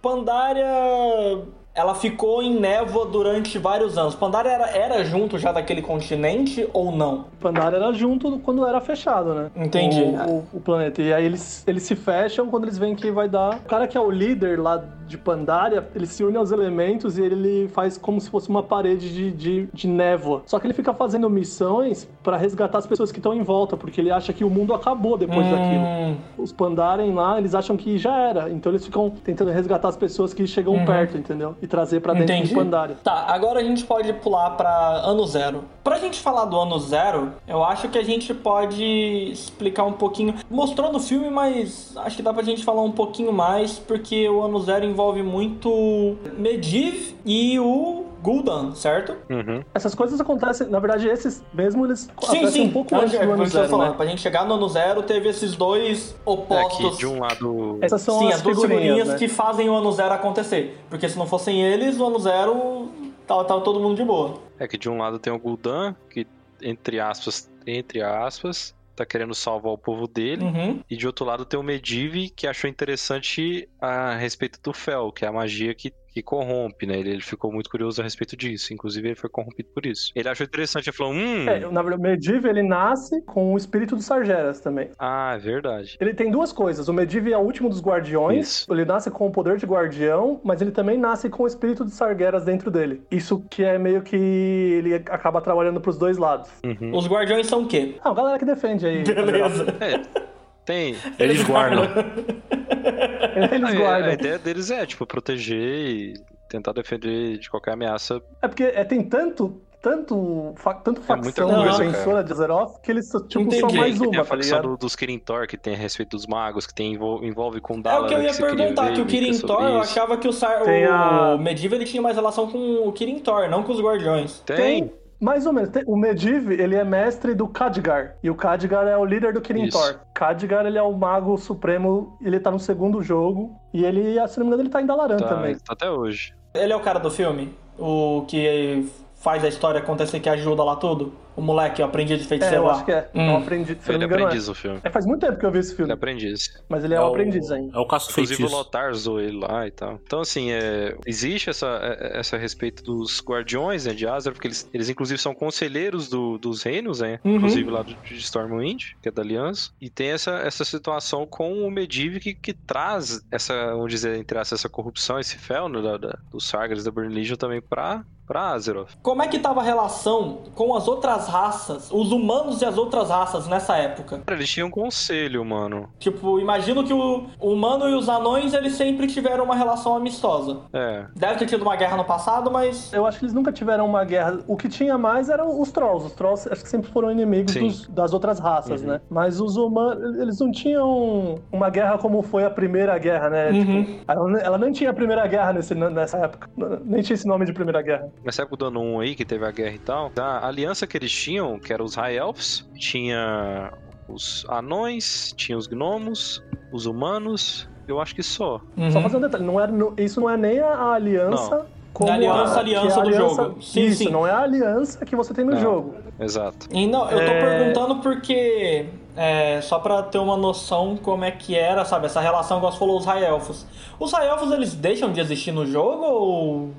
[0.00, 1.42] Pandaria.
[1.76, 4.14] Ela ficou em névoa durante vários anos.
[4.14, 7.24] Pandaria era, era junto já daquele continente ou não?
[7.40, 9.50] Pandaria era junto quando era fechado, né?
[9.56, 10.00] Entendi.
[10.02, 11.02] O, o- o planeta.
[11.02, 13.56] E aí eles, eles se fecham quando eles veem que vai dar.
[13.56, 17.22] O cara que é o líder lá de Pandaria, ele se une aos elementos e
[17.22, 20.42] ele faz como se fosse uma parede de, de, de névoa.
[20.46, 24.00] Só que ele fica fazendo missões pra resgatar as pessoas que estão em volta, porque
[24.00, 25.84] ele acha que o mundo acabou depois daquilo.
[25.84, 28.50] Hum, Os Pandaren lá, eles acham que já era.
[28.50, 30.84] Então eles ficam tentando resgatar as pessoas que chegam Uhum.
[30.84, 31.54] perto, entendeu?
[31.62, 32.48] E trazer pra dentro Entendi.
[32.48, 32.96] de Pandaria.
[33.02, 35.64] Tá, agora a gente pode pular pra ano zero.
[35.84, 38.82] Pra gente falar do ano zero, eu acho que a gente pode
[39.30, 40.34] explicar um pouquinho.
[40.50, 44.40] Mostrou no filme, mas acho que dá pra gente falar um pouquinho mais, porque o
[44.42, 49.14] ano zero envolve muito Medivh e o Gul'dan, certo?
[49.28, 49.62] Uhum.
[49.74, 52.62] Essas coisas acontecem, na verdade, esses mesmo eles Sim, acontecem sim.
[52.62, 53.90] um pouco É, antes é, do ano zero, falando.
[53.90, 53.94] né?
[53.98, 56.92] Pra gente chegar no ano zero, teve esses dois É opostos.
[56.92, 57.76] que de um lado.
[57.82, 59.18] Essas são Sim, as, as duas figurinhas, figurinhas né?
[59.18, 60.78] que fazem o ano zero acontecer.
[60.88, 62.88] Porque se não fossem eles, o ano zero
[63.26, 64.40] tava, tava todo mundo de boa.
[64.58, 66.26] É que de um lado tem o Gul'dan, que
[66.62, 70.44] entre aspas, entre aspas, tá querendo salvar o povo dele.
[70.44, 70.80] Uhum.
[70.88, 75.24] E de outro lado tem o Medivh, que achou interessante a respeito do Fel, que
[75.24, 76.98] é a magia que, que corrompe, né?
[76.98, 78.72] Ele, ele ficou muito curioso a respeito disso.
[78.72, 80.12] Inclusive, ele foi corrompido por isso.
[80.14, 81.48] Ele achou interessante, ele falou: Hum.
[81.48, 84.90] É, na verdade, o Medivh, ele nasce com o espírito dos Sargeras também.
[84.98, 85.96] Ah, é verdade.
[86.00, 86.88] Ele tem duas coisas.
[86.88, 88.46] O Medivh é o último dos guardiões.
[88.46, 88.72] Isso.
[88.72, 91.94] Ele nasce com o poder de guardião, mas ele também nasce com o espírito dos
[91.94, 93.02] Sargeras dentro dele.
[93.10, 96.50] Isso que é meio que ele acaba trabalhando pros dois lados.
[96.64, 96.96] Uhum.
[96.96, 97.96] Os guardiões são o quê?
[98.04, 99.02] Ah, a galera que defende aí.
[99.02, 99.66] Beleza.
[99.80, 100.24] É,
[100.64, 100.96] tem.
[101.18, 101.84] Eles guardam.
[103.52, 104.10] Eles A, guardam.
[104.10, 106.14] a ideia deles é, tipo, proteger e
[106.48, 108.22] tentar defender de qualquer ameaça.
[108.42, 112.90] É porque é, tem tanto, tanto, fa- tanto É facção coisa, defensora de Azeroth que
[112.92, 113.76] eles tipo, são Entendi.
[113.76, 116.26] mais Tem uma, a tá facção do- dos Kirin Tor, que tem a respeito dos
[116.26, 118.04] magos, que tem, envol- envolve com É Dala.
[118.04, 120.28] o que eu ia queria perguntar, que o Mika, Kirin sobre Tor, eu achava que
[120.28, 120.62] o, Sar...
[120.62, 123.80] Tem o a- Medivh ele tinha mais relação com o Kirin Tor, não com os
[123.80, 124.40] guardiões.
[124.40, 124.92] Tem.
[125.24, 125.70] Mais ou menos.
[125.86, 128.14] O Medivh, ele é mestre do Khadgar.
[128.22, 129.78] E o Khadgar é o líder do Kirin Isso.
[129.78, 130.00] Tor.
[130.12, 132.18] Khadgar, ele é o mago supremo.
[132.20, 133.56] Ele tá no segundo jogo.
[133.72, 135.54] E ele, se não me engano, ele tá em Dalaran Tá, também.
[135.54, 136.34] tá até hoje.
[136.52, 137.54] Ele é o cara do filme?
[137.78, 138.86] O que
[139.24, 141.14] faz a história acontecer, que ajuda lá tudo?
[141.34, 142.74] O moleque, o aprendiz de É, feiticeiro eu lá?
[142.74, 143.10] acho que é.
[143.12, 143.20] Hum.
[143.20, 143.78] É um aprendiz.
[143.82, 144.80] Se eu Ele não é me engano, aprendiz no filme.
[144.84, 144.88] é.
[144.88, 145.90] É, Faz muito tempo que eu vi esse Ele filme.
[145.90, 146.62] é aprendiz.
[146.68, 147.76] Mas ele é, um aprendiz ainda.
[147.76, 148.48] É o caço Inclusive o.
[148.50, 149.98] Lotar zoou ele lá e tal.
[150.06, 154.70] Então, assim, é, existe essa, é- essa respeito dos guardiões né, de Azeroth, porque eles,
[154.72, 157.18] eles inclusive são conselheiros do- dos reinos, né?
[157.24, 157.36] Uhum.
[157.36, 159.70] Inclusive lá do, de Stormwind, que é da Aliança.
[159.80, 164.38] E tem essa, essa situação com o Medivh que, que traz essa, vamos dizer, entre
[164.38, 168.50] essa corrupção, esse fel né, da, da, dos Sargers da Burning Legion também pra, pra
[168.52, 168.90] Azeroth.
[169.02, 173.10] Como é que tava a relação com as outras raças, os humanos e as outras
[173.10, 174.22] raças nessa época?
[174.24, 175.88] Cara, eles tinham um conselho, mano.
[175.98, 180.58] Tipo, imagino que o humano e os anões, eles sempre tiveram uma relação amistosa.
[180.72, 181.04] É.
[181.14, 182.92] Deve ter tido uma guerra no passado, mas...
[182.92, 184.38] Eu acho que eles nunca tiveram uma guerra.
[184.46, 186.06] O que tinha mais eram os Trolls.
[186.06, 188.88] Os Trolls acho que sempre foram inimigos dos- das outras raças, Uhum.
[188.88, 189.00] né?
[189.10, 193.50] Mas os humanos, eles não tinham uma guerra como foi a Primeira Guerra, né?
[193.50, 193.84] Uhum.
[193.84, 196.48] Tipo, ela, ela nem tinha a Primeira Guerra nesse, nessa época.
[196.84, 198.08] Nem tinha esse nome de Primeira Guerra.
[198.22, 200.96] Nessa época do ano 1 aí, que teve a guerra e tal, a aliança que
[200.96, 203.72] eles tinham, que eram os High Elves, tinha
[204.08, 208.60] os anões, tinha os gnomos, os humanos, eu acho que só.
[208.76, 208.90] Uhum.
[208.90, 212.08] Só fazer um detalhe, não é, não- isso não é nem a, a aliança como
[212.08, 213.62] Da aliança, a, aliança é a do jogo.
[213.62, 214.10] Sim, isso, sim.
[214.10, 215.60] não é a aliança que você tem no Não.
[215.60, 215.94] jogo.
[216.18, 216.66] Exato.
[216.72, 217.40] E não, eu tô É.
[217.58, 218.86] perguntando porque.
[219.16, 222.06] é, só pra ter uma noção como é que era, sabe?
[222.06, 223.64] Essa relação que você falou, os High Elfos.
[224.00, 226.70] Os High Elfos, eles deixam de existir no jogo ou.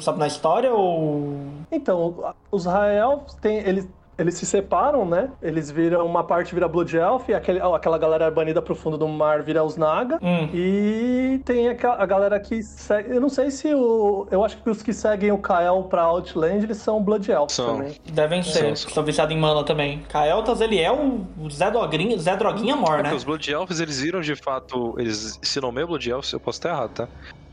[0.00, 1.34] Sabe, na história ou.
[1.70, 5.30] Então, os High Elves têm, eles, eles se separam, né?
[5.42, 9.06] Eles viram, uma parte vira Blood Elf, e aquele, aquela galera banida pro fundo do
[9.06, 10.18] mar vira os Naga.
[10.22, 10.48] Hum.
[10.54, 13.14] E tem a, a galera que segue.
[13.14, 14.26] Eu não sei se o.
[14.30, 17.76] Eu acho que os que seguem o Kael pra Outland, eles são Blood Elves São.
[17.76, 17.96] também.
[18.10, 19.98] Devem ser, que são viciados em mana também.
[20.08, 23.14] Kael'thas, ele é o Zé Droguinha, Zé Droguinha Mor, É né?
[23.14, 24.94] os Blood Elves, eles viram de fato.
[24.98, 27.08] Eles se nomeiam Blood Elves, eu posso estar errado, tá?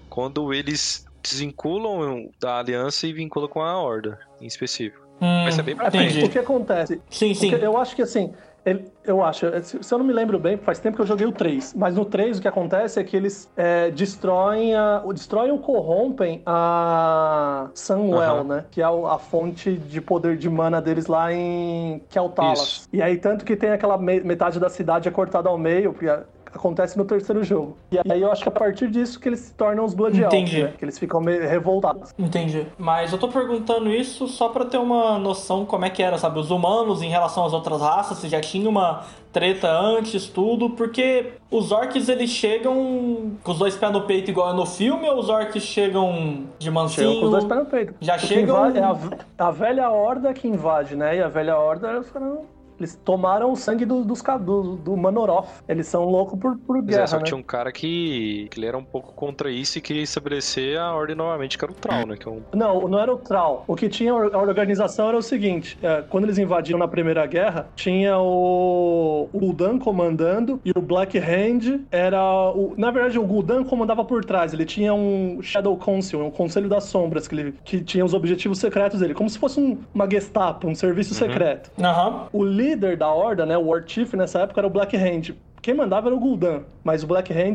[0.09, 5.05] Quando eles desvinculam da aliança e vinculam com a Horda, em específico.
[5.21, 6.25] Hum, Vai ser bem pra entendi.
[6.25, 7.01] O que acontece?
[7.09, 7.51] Sim, sim.
[7.53, 8.33] Eu acho que assim,
[8.65, 11.27] ele- eu acho, se se eu não me lembro bem, faz tempo que eu joguei
[11.27, 15.51] o 3, mas no 3 o que acontece é que eles é, destroem, a, destroem
[15.51, 18.43] ou corrompem a Sunwell, Aham.
[18.43, 18.65] né?
[18.71, 22.59] Que é a fonte de poder de mana deles lá em Keltalas.
[22.61, 22.89] Isso.
[22.93, 26.07] E aí, tanto que tem aquela me- metade da cidade é cortada ao meio, porque
[26.53, 27.77] acontece no terceiro jogo.
[27.91, 30.33] E aí eu acho que a partir disso que eles se tornam os Blood Elves,
[30.39, 30.63] Entendi.
[30.63, 30.73] né?
[30.77, 32.13] Que eles ficam meio revoltados.
[32.17, 32.65] Entendi.
[32.77, 36.39] Mas eu tô perguntando isso só pra ter uma noção como é que era, sabe?
[36.39, 41.33] Os humanos em relação às outras raças, se já tinha uma treta antes, tudo, porque
[41.49, 45.19] os orcs eles chegam com os dois pés no peito igual é no filme, ou
[45.19, 47.07] os orcs chegam de mansinho?
[47.07, 47.93] Chegam com os dois pés no peito.
[48.01, 51.15] Já O chegam- invade- É a, a velha horda que invade, né?
[51.17, 52.41] E a velha horda, eles foram-
[52.81, 55.47] Eles tomaram o sangue do, dos, do, do Manoroth.
[55.67, 57.27] Eles são loucos por, por Mas é, guerra, só que né?
[57.27, 60.93] tinha um cara que, que ele era um pouco contra isso e queria estabelecer a
[60.93, 62.17] ordem novamente, que era o Troll, né?
[62.17, 62.41] Que é um...
[62.53, 63.63] Não, não era o Trau.
[63.67, 67.67] O que tinha a organização era o seguinte: é, quando eles invadiram na Primeira Guerra,
[67.75, 72.21] tinha o, o Gul'dan comandando e o Black Hand era.
[72.51, 74.53] O, na verdade, o Gul'dan comandava por trás.
[74.53, 78.59] Ele tinha um Shadow Council, um Conselho das Sombras, que, ele, que tinha os objetivos
[78.59, 81.71] secretos dele, como se fosse um- uma Gestapo, um serviço secreto.
[81.81, 82.27] Aham.
[82.33, 85.35] O líder da horda, né, o War Chief nessa época era o Black Hand.
[85.61, 87.53] Quem mandava era o Gul'dan, mas o Black Hand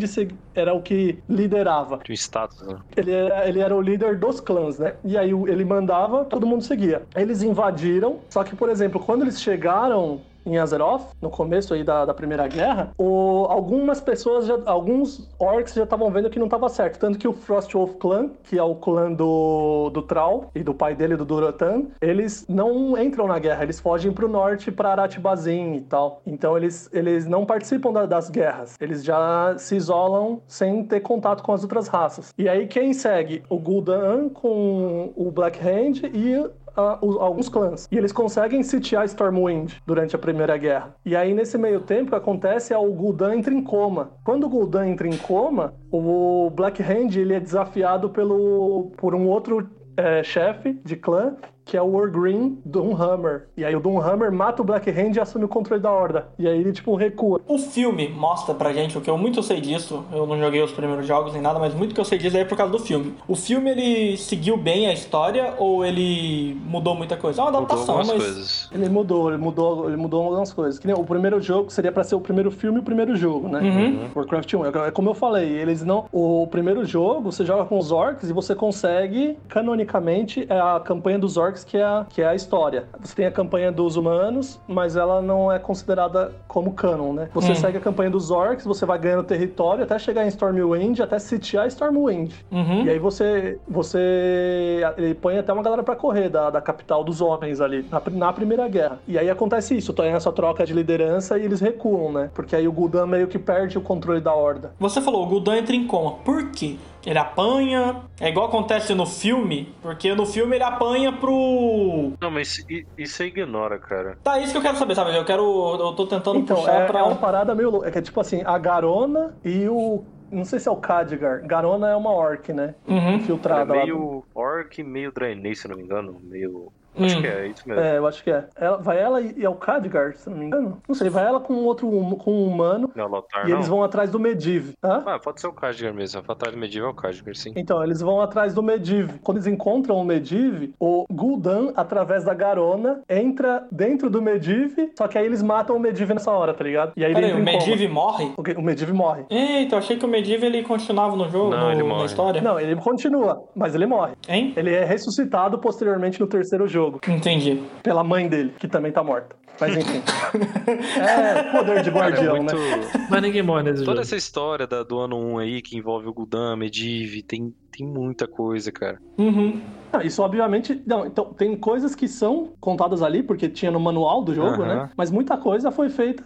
[0.54, 1.98] era o que liderava.
[2.04, 2.78] Tinha status, né?
[2.96, 4.94] Ele era, ele era o líder dos clãs, né?
[5.04, 7.02] E aí ele mandava, todo mundo seguia.
[7.16, 12.04] Eles invadiram, só que, por exemplo, quando eles chegaram em Azeroth, no começo aí da,
[12.04, 16.68] da Primeira Guerra, o- algumas pessoas, já, alguns orcs já estavam vendo que não estava
[16.68, 16.98] certo.
[16.98, 20.94] Tanto que o Frostwolf Clan, que é o clã do, do Thrall e do pai
[20.94, 25.80] dele, do Durotan, eles não entram na guerra, eles fogem pro norte, pra Aratibazin e
[25.80, 26.22] tal.
[26.26, 31.42] Então eles, eles não participam da- das guerras, eles já se isolam sem ter contato
[31.42, 32.32] com as outras raças.
[32.38, 33.42] E aí quem segue?
[33.48, 37.88] O Gul'dan com o Black Hand e ah, os- alguns clãs.
[37.90, 40.94] E eles conseguem sitiar Stormwind durante a Primeira Guerra.
[41.04, 44.10] E aí, nesse meio tempo, o que acontece é o Gul'dan entra em coma.
[44.24, 49.26] Quando o Gul'dan entra em coma, o Black Hand ele é desafiado pelo, por um
[49.28, 51.34] outro é, chefe de clã,
[51.66, 53.48] que é o Wargreen Doomhammer.
[53.56, 56.28] E aí o Doomhammer mata o Black Hand e assume o controle da Horda.
[56.38, 57.40] E aí ele, tipo, recua.
[57.48, 60.04] O filme mostra pra gente o que eu muito sei disso.
[60.12, 62.42] Eu não joguei os primeiros jogos nem nada, mas muito que eu sei disso aí
[62.42, 63.14] é por causa do filme.
[63.26, 67.40] O filme ele seguiu bem a história ou ele mudou muita coisa?
[67.40, 68.24] É uma Mudou adaptação, algumas mas.
[68.24, 68.68] coisas.
[68.72, 70.78] Ele mudou, ele mudou, ele mudou algumas coisas.
[70.78, 73.48] Que nem o primeiro jogo seria pra ser o primeiro filme e o primeiro jogo,
[73.48, 73.60] né?
[73.60, 74.08] Uhum.
[74.14, 74.66] Warcraft 1.
[74.86, 76.04] É como eu falei, eles não.
[76.12, 81.18] O primeiro jogo você joga com os orcs e você consegue, canonicamente, é a campanha
[81.18, 82.84] dos orcs que é a, que é a história.
[83.00, 87.28] Você tem a campanha dos humanos, mas ela não é considerada como canon, né?
[87.34, 87.54] Você Hum.
[87.56, 91.66] segue a campanha dos orcs, você vai ganhando território até chegar em Stormwind, até sitiar
[91.68, 92.32] Stormwind.
[92.50, 92.84] Uhum.
[92.84, 97.20] E aí você, você ele põe até uma galera pra correr da, da capital dos
[97.20, 98.98] homens ali, na, na Primeira Guerra.
[99.06, 102.30] E aí acontece isso, tem essa troca de liderança e eles recuam, né?
[102.34, 104.72] Porque aí o Gul'dan meio que perde o controle da horda.
[104.78, 106.12] Você falou, o Gul'dan entra em coma.
[106.24, 106.76] Por quê?
[107.06, 108.02] Ele apanha.
[108.20, 112.12] É igual acontece no filme, porque no filme ele apanha pro.
[112.20, 112.66] Não, mas
[112.98, 114.18] isso aí ignora, cara.
[114.24, 115.16] Tá, isso que eu quero saber, sabe?
[115.16, 115.42] Eu quero.
[115.80, 116.98] Eu tô tentando Então, puxar é, pra.
[116.98, 117.88] é uma parada meio louca.
[117.88, 120.02] É que é tipo assim, a Garona e o...
[120.32, 121.46] Não sei se é o Khadgar.
[121.46, 122.74] Garona é uma orc, né?
[122.88, 123.10] Uhum.
[123.10, 123.84] É Infiltrada lá.
[123.84, 126.16] meio orc, meio draenei, se não me engano.
[126.24, 126.72] Meio...
[126.98, 127.20] Acho Hum.
[127.22, 127.82] que é isso mesmo.
[127.82, 128.44] É, eu acho que é.
[128.56, 130.78] Ela, vai ela e é o Khadgar, se não me engano.
[130.88, 133.56] Não sei, vai ela com outro hum- com um humano Não, Lotar e não.
[133.56, 134.72] eles vão atrás do Medivh.
[134.82, 135.02] Hã?
[135.06, 136.20] Ah, pode ser o Khadgar mesmo.
[136.20, 137.52] A Fatalidade Medieval é o Khadgar, sim.
[137.56, 139.10] Então, eles vão atrás do Medivh.
[139.22, 145.06] Quando eles encontram o Medivh, o Gul'dan, através da Garona, entra dentro do Medivh, só
[145.08, 146.92] que aí eles matam o Medivh nessa hora, tá ligado?
[146.96, 147.66] E aí ele Peraí, entra o em coma.
[147.76, 148.32] Medivh morre?
[148.36, 149.24] O O Medivh morre.
[149.30, 152.06] Eita, eu achei que o Medivh ele continuava no jogo, Não, no- ele na morre.
[152.06, 152.40] história.
[152.40, 154.12] Não, ele continua, mas ele morre.
[154.28, 154.52] Hein?
[154.56, 156.85] Ele é ressuscitado posteriormente no terceiro jogo.
[156.86, 157.00] Jogo.
[157.08, 157.62] Entendi.
[157.82, 159.36] Pela mãe dele, que também tá morta.
[159.60, 160.02] Mas enfim.
[161.00, 162.54] é poder de Cara, é guardião, muito...
[162.54, 163.06] né?
[163.10, 164.00] Mas ninguém morre nesse Toda jogo.
[164.02, 168.26] essa história da- do ano 1 aí, que envolve o Gul'dan, Medivh, tem, tem muita
[168.26, 168.98] coisa, cara.
[169.18, 169.60] Uhum.
[169.92, 170.82] Não, isso obviamente.
[170.86, 174.74] Não, então, tem coisas que são contadas ali, porque tinha no manual do jogo, Aham.
[174.74, 174.90] né?
[174.96, 176.24] Mas muita coisa foi feita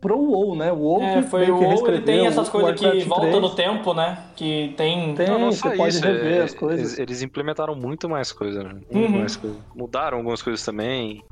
[0.00, 0.72] pro WoW, né?
[0.72, 3.30] O WoW É, que foi meio o que WoW, ele tem essas coisas que voltam
[3.30, 3.42] 3.
[3.42, 4.18] no tempo, né?
[4.36, 5.14] Que tem.
[5.14, 6.80] Tem, Não, não você só pode isso, rever é- as coisas.
[6.80, 8.74] Eles, eles implementaram muito mais coisa, né?
[8.90, 9.18] Muito Uhum.
[9.20, 9.56] mais coisa.
[9.74, 11.22] Mudaram algumas coisas também.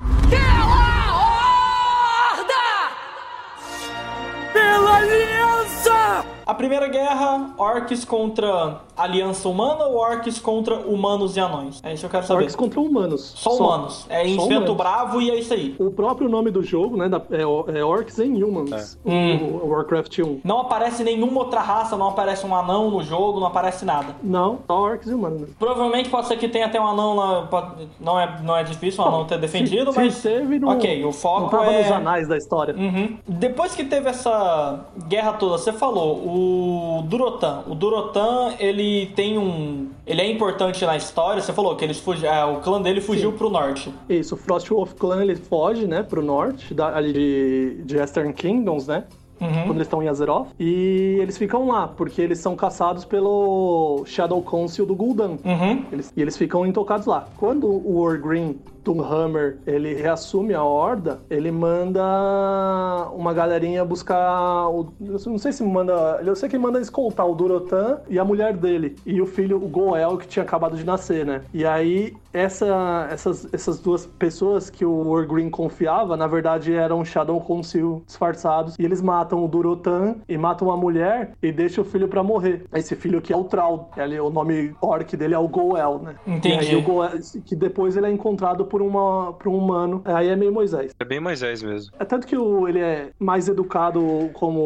[6.49, 11.79] A primeira guerra, orcs contra aliança humana ou orcs contra humanos e anões?
[11.85, 12.41] É isso que eu quero saber.
[12.45, 13.35] Orcs contra humanos.
[13.37, 14.07] Só humanos.
[14.09, 14.77] É em Só vento humanos.
[14.79, 15.77] bravo e é isso aí.
[15.79, 17.11] O próprio nome do jogo, né?
[17.33, 18.99] é, é Orcs and Humans.
[19.05, 19.59] Hum.
[19.63, 20.41] O, o Warcraft 1.
[20.43, 24.17] Não aparece nenhuma outra raça, não aparece um anão no jogo, não aparece nada.
[24.23, 25.51] Não, só Orcs e Humanos.
[25.59, 27.47] Provavelmente pode ser que tenha até um anão lá.
[28.01, 30.15] Não é, não é difícil um anão ter defendido, se, mas.
[30.15, 32.75] Se teve, não, Ok, o foco não tava é- nos anais da história.
[32.75, 33.19] Uhum.
[33.29, 36.38] Depois que teve essa guerra toda, você falou, o
[37.07, 37.65] Durotan.
[37.69, 39.89] O Durotan, ele tem um.
[40.07, 41.43] Ele é importante na história.
[41.43, 42.27] Você falou que eles fugi...
[42.27, 43.93] ah, o clã dele fugiu pro norte.
[44.09, 48.87] Isso, o Frostwolf Clan ele foge, né, pro norte, da, ali de, de Eastern Kingdoms,
[48.87, 49.05] né?
[49.41, 49.67] Uhum.
[49.67, 50.49] Quando eles estão em Azeroth.
[50.59, 55.39] E eles ficam lá, porque eles são caçados pelo Shadow Council do Gul'dan.
[55.45, 55.85] Uhum.
[55.93, 57.29] Eles, e eles ficam intocados lá.
[57.37, 58.57] Quando o Wargreen
[58.89, 62.01] Doomhammer ele reassume a horda, ele manda
[63.13, 64.69] uma galerinha buscar.
[64.69, 66.21] O, eu não sei se manda.
[66.25, 68.97] Eu sei que manda escoltar o Durotan e a mulher dele.
[69.05, 71.43] E o filho, o Goel, que tinha acabado de nascer, né?
[71.53, 77.41] E aí, essa, essas, essas duas pessoas que o Wargreen confiava, na verdade eram Shadow
[77.41, 78.77] Council disfarçados.
[78.79, 82.65] E eles matam o Durotan e matam a mulher e deixam o filho pra morrer.
[82.73, 83.49] Esse filho que é o.
[83.97, 86.15] Ele, o nome orc dele é o Goel, né?
[86.27, 86.67] Entendi.
[86.67, 87.11] E aí o Goel,
[87.45, 90.03] que depois ele é encontrado por, uma, por um humano.
[90.05, 90.95] Aí é meio Moisés.
[90.99, 91.93] É bem Moisés mesmo.
[91.99, 94.65] É tanto que o, ele é mais educado como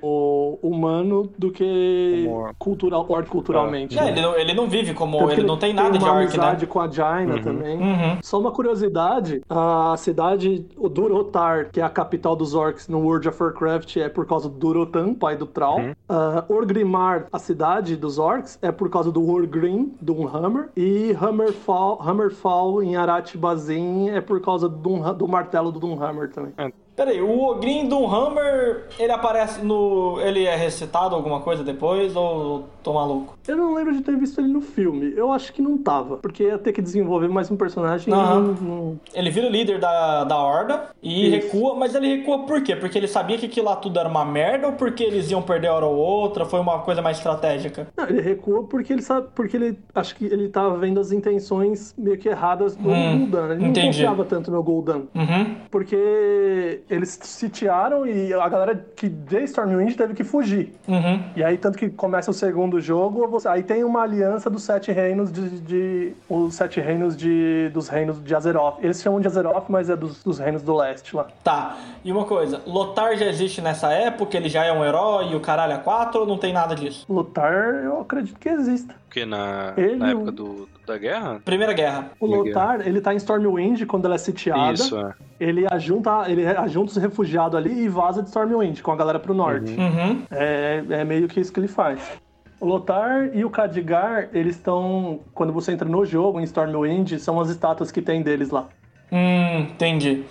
[0.63, 3.99] humano do que Como- cultural, orc culturalmente.
[3.99, 4.11] É, né?
[4.11, 5.19] ele, não, ele não vive como.
[5.19, 6.23] Tanto que Ele não tem nada de orc, né?
[6.23, 7.79] amizade com a Jaina também.
[7.79, 8.19] Uhum.
[8.23, 13.29] Só uma curiosidade, a cidade o Durotar, que é a capital dos orcs no World
[13.29, 15.81] of Warcraft, é por causa do Durotan, pai do Thrall.
[16.09, 20.69] Ah, Orgrimmar, a cidade dos orcs, é por causa do Wargrim, do Unhammer.
[20.77, 26.53] E Hammerfall, Hammerfall em Arat Bazin é por causa do, do martelo do Dunhammer também.
[27.05, 30.21] Peraí, o Ogrin do Hammer, ele aparece no.
[30.21, 33.37] Ele é recitado alguma coisa depois ou tô maluco?
[33.49, 35.13] Eu não lembro de ter visto ele no filme.
[35.17, 38.13] Eu acho que não tava, porque ia ter que desenvolver mais um personagem.
[38.13, 38.55] e Aham.
[38.61, 41.47] não- Ele vira o líder da, da Horda e Isso.
[41.47, 42.77] recua, mas ele recua por quê?
[42.77, 45.69] Porque ele sabia que aquilo lá tudo era uma merda ou porque eles iam perder
[45.69, 46.45] a hora ou outra?
[46.45, 47.89] Foi uma coisa mais estratégica?
[47.97, 51.93] Não, ele recua porque ele sabe, porque ele acho que ele tava vendo as intenções
[51.99, 53.47] meio que erradas do Hum, Gul'dan.
[53.51, 53.87] Ele não entendi.
[53.89, 55.03] confiava tanto no Gul'dan.
[55.17, 55.57] Uhum.
[55.69, 60.73] Porque eles sitiaram e a galera que de Stormwind teve que fugir.
[60.87, 61.23] Uhum.
[61.35, 64.93] E aí, tanto que começa o segundo jogo, você- aí tem uma aliança dos sete
[64.93, 65.49] reinos de.
[65.61, 68.79] de- os sete reinos de, dos reinos de Azeroth.
[68.83, 71.27] Eles chamam de Azeroth, mas é dos, dos reinos do leste lá.
[71.43, 71.77] Tá.
[72.05, 74.37] E uma coisa, Lotar já existe nessa época?
[74.37, 77.05] Ele já é um herói e o caralho é quatro ou não tem nada disso?
[77.09, 77.53] Lutar,
[77.85, 78.95] eu acredito que exista.
[79.09, 81.41] Porque na, Ele- na época do, da guerra.
[81.45, 82.11] Primeira guerra.
[82.19, 82.27] O.
[82.27, 84.73] Lotar, ele tá em Stormwind quando ela é sitiada.
[84.73, 85.15] Isso, é.
[85.39, 89.35] Ele ajunta, ele ajunta os refugiados ali e vaza de Stormwind com a galera pro
[89.35, 89.73] norte.
[89.73, 90.23] Uhum.
[90.31, 92.01] É, é meio que isso que ele faz.
[92.61, 95.21] O Lotar e o Khadgar, eles estão.
[95.35, 98.69] Quando você entra no jogo, em Stormwind, são as estátuas que tem deles lá.
[99.11, 100.25] Hum, entendi.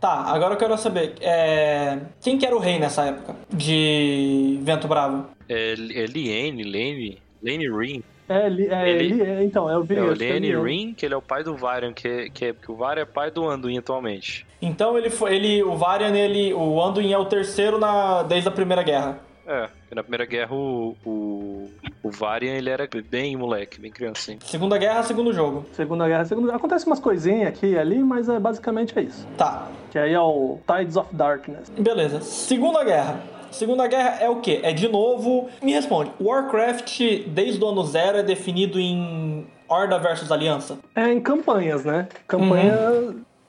[0.00, 1.98] Tá, agora eu quero saber, é...
[2.22, 5.26] quem que era o rei nessa época de Vento Bravo?
[5.46, 8.02] É, é Liane, Lane, Lane Rin.
[8.30, 10.04] É, ele, é, Ele- ele é, então, é o É Virion.
[10.04, 12.70] o Lane Rin, que ele é o pai do Varian, que, é- que, é, que
[12.70, 14.46] o Varian é pai do Anduin atualmente.
[14.62, 18.52] Então ele foi, ele, o Varian, ele, o Anduin é o terceiro na, desde a
[18.52, 19.18] Primeira Guerra.
[19.46, 21.68] É, porque na primeira guerra o, o,
[22.04, 24.38] o Varian ele era bem moleque, bem criancinha.
[24.44, 25.66] Segunda Guerra, segundo jogo.
[25.72, 29.26] Segunda Guerra, segunda Acontece umas coisinhas aqui e ali, mas é, basicamente é isso.
[29.36, 31.68] Tá, Que aí é o Tides of Darkness.
[31.70, 32.20] beleza.
[32.20, 33.20] Segunda Guerra.
[33.50, 34.60] Segunda Guerra é o quê?
[34.62, 35.48] É de novo.
[35.62, 36.10] Me responde.
[36.20, 40.78] Warcraft, desde o ano zero, é definido em Horda versus Aliança?
[40.94, 42.08] É em campanhas, né?
[42.26, 42.74] Campanha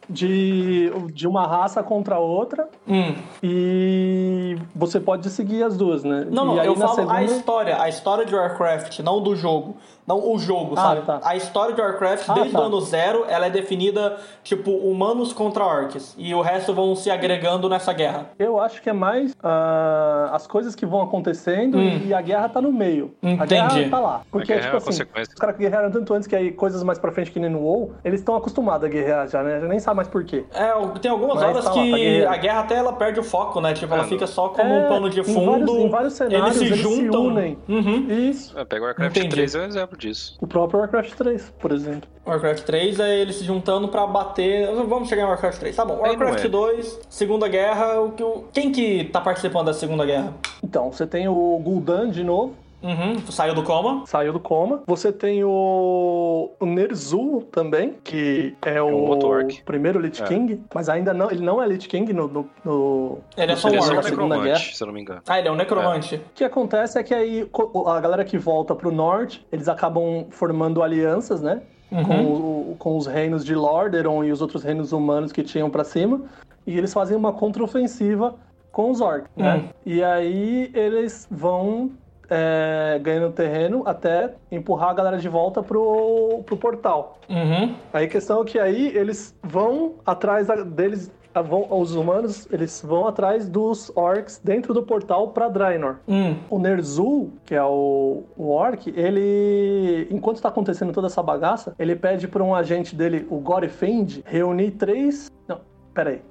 [0.10, 3.14] de, de uma raça contra outra Hum.
[3.42, 6.28] e você pode seguir as duas, né?
[6.30, 9.78] Não, não, eu falo a segunda- história, a história de Warcraft, não do jogo.
[10.08, 11.02] Não o jogo, Ah, sabe?
[11.02, 11.20] tá.
[11.24, 12.60] A história de Warcraft, Ah, desde tá.
[12.60, 16.16] o ano zero, ela é definida, tipo, humanos contra orcs.
[16.18, 18.30] E o resto vão se agregando nessa guerra.
[18.38, 22.02] Eu acho que é mais ah, as coisas que vão acontecendo Hum.
[22.06, 23.14] e a guerra tá no meio.
[23.24, 23.48] A Entendi.
[23.76, 24.22] guerra tá lá.
[24.32, 26.52] Porque, A guerra tipo é a assim, os caras que guerrearam tanto antes que aí
[26.52, 29.60] coisas mais pra frente que nem no WoW, eles estão acostumados a guerrear já, né?
[29.62, 30.44] Já nem sabe mais por quê.
[30.54, 33.24] É, tem algumas Mas horas tá lá, tá que a guerra até ela perde o
[33.24, 33.74] foco, né?
[33.74, 35.52] Tipo, ela É, fica só como É, um pano de em fundo.
[35.52, 37.26] vários- em vários cenários, eles se eles se juntam.
[37.28, 37.58] unem.
[37.68, 38.08] Uhum.
[38.10, 38.58] Isso.
[38.58, 39.36] É, pega o Warcraft Entendi.
[39.36, 40.38] 3 é um exemplo disso.
[40.41, 42.10] O próprio Warcraft 3, por exemplo.
[42.25, 44.67] Warcraft 3 é eles se juntando pra bater.
[44.87, 45.75] Vamos chegar em Warcraft 3.
[45.75, 46.48] Tá bom, Warcraft é.
[46.48, 48.00] 2, Segunda Guerra.
[48.02, 48.46] O que o...
[48.54, 50.33] Quem que tá participando da Segunda Guerra?
[50.63, 54.04] Então, você tem o Gul'dan de novo, Uhum, saiu do coma.
[54.08, 54.82] saiu do coma.
[54.88, 59.62] Você tem o, o Ner'zhul também, que é o um outro orc.
[59.63, 60.25] primeiro Lich É.
[60.25, 63.67] King, mas ainda não, ele não é Lich King no, no, no- Ele é só
[63.69, 65.21] um é necromante, se eu não me engano.
[65.27, 66.15] Ah, ele é um necromante.
[66.15, 67.48] O que acontece é que aí
[67.88, 71.62] a galera que volta pro norte, eles acabam formando alianças, né?
[71.92, 72.04] Uhum.
[72.06, 75.84] Com, o- com os reinos de Lordaeron e os outros reinos humanos que tinham pra
[75.84, 76.21] cima.
[76.65, 78.36] E eles fazem uma contraofensiva
[78.71, 79.58] com os orcs, né?
[79.58, 79.69] Hum.
[79.86, 81.92] E aí eles vão
[82.32, 87.17] é, ganhando terreno até empurrar a galera de volta pro, pro portal.
[87.29, 87.75] Uhum.
[87.92, 93.06] Aí a questão é que aí eles vão atrás deles, vão, os humanos, eles vão
[93.06, 95.98] atrás dos orcs dentro do portal pra Draenor.
[96.08, 96.38] Hum.
[96.50, 101.98] O Ner'zhul, que é o, o orc, ele, enquanto tá acontecendo toda essa bagaça, ele
[101.98, 105.29] pede para um agente dele, o Gorefend, reunir três...
[105.48, 105.60] Não,
[105.94, 106.21] pera aí.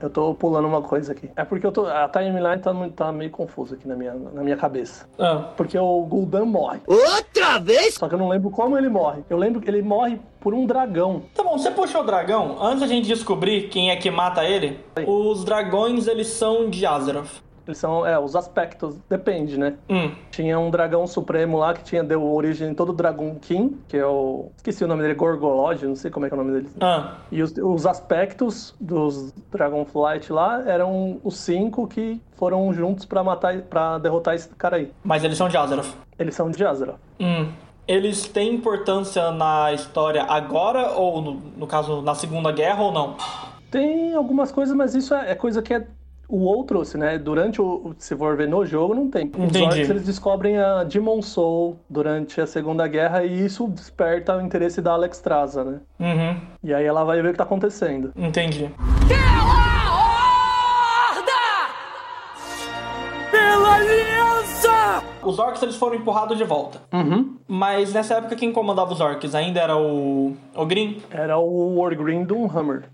[0.00, 1.30] Eu tô pulando uma coisa aqui.
[1.34, 4.56] É porque eu tô, a timeline tá, tá meio confusa aqui na minha, na minha
[4.56, 5.06] cabeça.
[5.18, 5.52] Ah.
[5.56, 6.80] Porque o Gul'dan morre.
[6.86, 7.94] Outra vez?
[7.94, 9.22] Só que eu não lembro como ele morre.
[9.30, 11.22] Eu lembro que ele morre por um dragão.
[11.34, 12.56] Tá bom, você puxou o dragão.
[12.60, 17.45] Antes da gente descobrir quem é que mata ele, os dragões eles são de Azeroth.
[17.66, 19.74] Eles são, é, os aspectos, depende, né?
[19.90, 20.12] Hum.
[20.30, 23.96] Tinha um dragão supremo lá que tinha deu origem em todo o Dragon King, que
[23.96, 24.50] é o.
[24.56, 26.70] Esqueci o nome dele, Gorgolod, não sei como é que é o nome dele.
[26.80, 27.14] Ah.
[27.30, 33.60] E os, os aspectos dos Dragonflight lá eram os cinco que foram juntos pra matar,
[33.62, 34.92] para derrotar esse cara aí.
[35.02, 35.94] Mas eles são de Azeroth.
[36.18, 36.98] Eles são de Azeroth.
[37.20, 37.48] Hum.
[37.88, 43.16] Eles têm importância na história agora, ou no, no caso, na Segunda Guerra, ou não?
[43.70, 45.86] Tem algumas coisas, mas isso é, é coisa que é
[46.28, 47.18] o WoW trouxe, né?
[47.18, 47.94] Durante o.
[47.98, 49.28] Se for ver no jogo, não tem.
[49.28, 49.64] Os Entendi.
[49.64, 54.80] orcs eles descobrem a Demon Soul durante a Segunda Guerra e isso desperta o interesse
[54.82, 55.80] da Alexstrasza, né?
[56.00, 56.40] Uhum.
[56.64, 58.12] E aí ela vai ver o que tá acontecendo.
[58.16, 58.70] Entendi.
[63.30, 65.02] Pela aliança!
[65.22, 66.80] Os orcs eles foram empurrados de volta.
[66.92, 67.36] Uhum.
[67.46, 71.02] Mas nessa época quem comandava os orcs ainda era o Ogrin?
[71.10, 72.84] Era o Wargreen Doomhammer.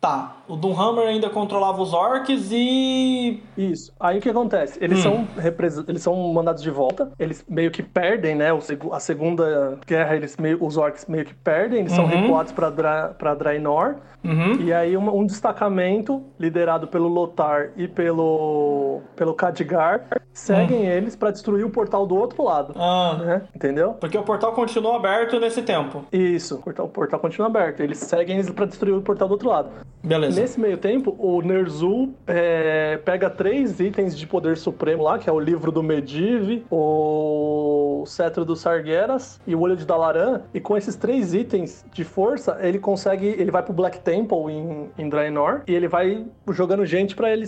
[0.00, 0.38] Tá.
[0.52, 3.42] O Doomhammer ainda controlava os orcs e.
[3.56, 3.90] Isso.
[3.98, 4.78] Aí o que acontece?
[4.84, 5.02] Eles, Hum.
[5.02, 8.48] são, represa- eles são mandados de volta, eles meio que perdem, né?
[8.92, 12.10] A segunda guerra, eles meio, os orcs meio que perdem, eles são Uhum.
[12.10, 13.94] recuados pra, Dra, pra Draenor.
[14.22, 14.60] Uhum.
[14.60, 21.30] E aí uma- um destacamento liderado pelo Lothar e pelo, pelo Khadgar seguem eles pra
[21.30, 22.74] destruir o portal do outro lado.
[22.76, 23.16] Ah.
[23.24, 23.42] Né?
[23.56, 23.94] Entendeu?
[23.94, 26.04] Porque o portal continuou aberto nesse tempo.
[26.12, 27.80] Isso, o portal, o portal continua aberto.
[27.80, 29.70] Eles seguem eles pra destruir o portal do outro lado.
[30.04, 30.41] Beleza.
[30.42, 35.32] Nesse meio tempo, o Ner'zhul é, pega três itens de poder supremo lá, que é
[35.32, 40.40] o livro do Medivh, o cetro dos Sargeras e o olho de Dalaran.
[40.52, 44.90] E com esses três itens de força, ele consegue, ele vai pro Black Temple em,
[44.98, 47.46] em Draenor e ele vai jogando gente pra ele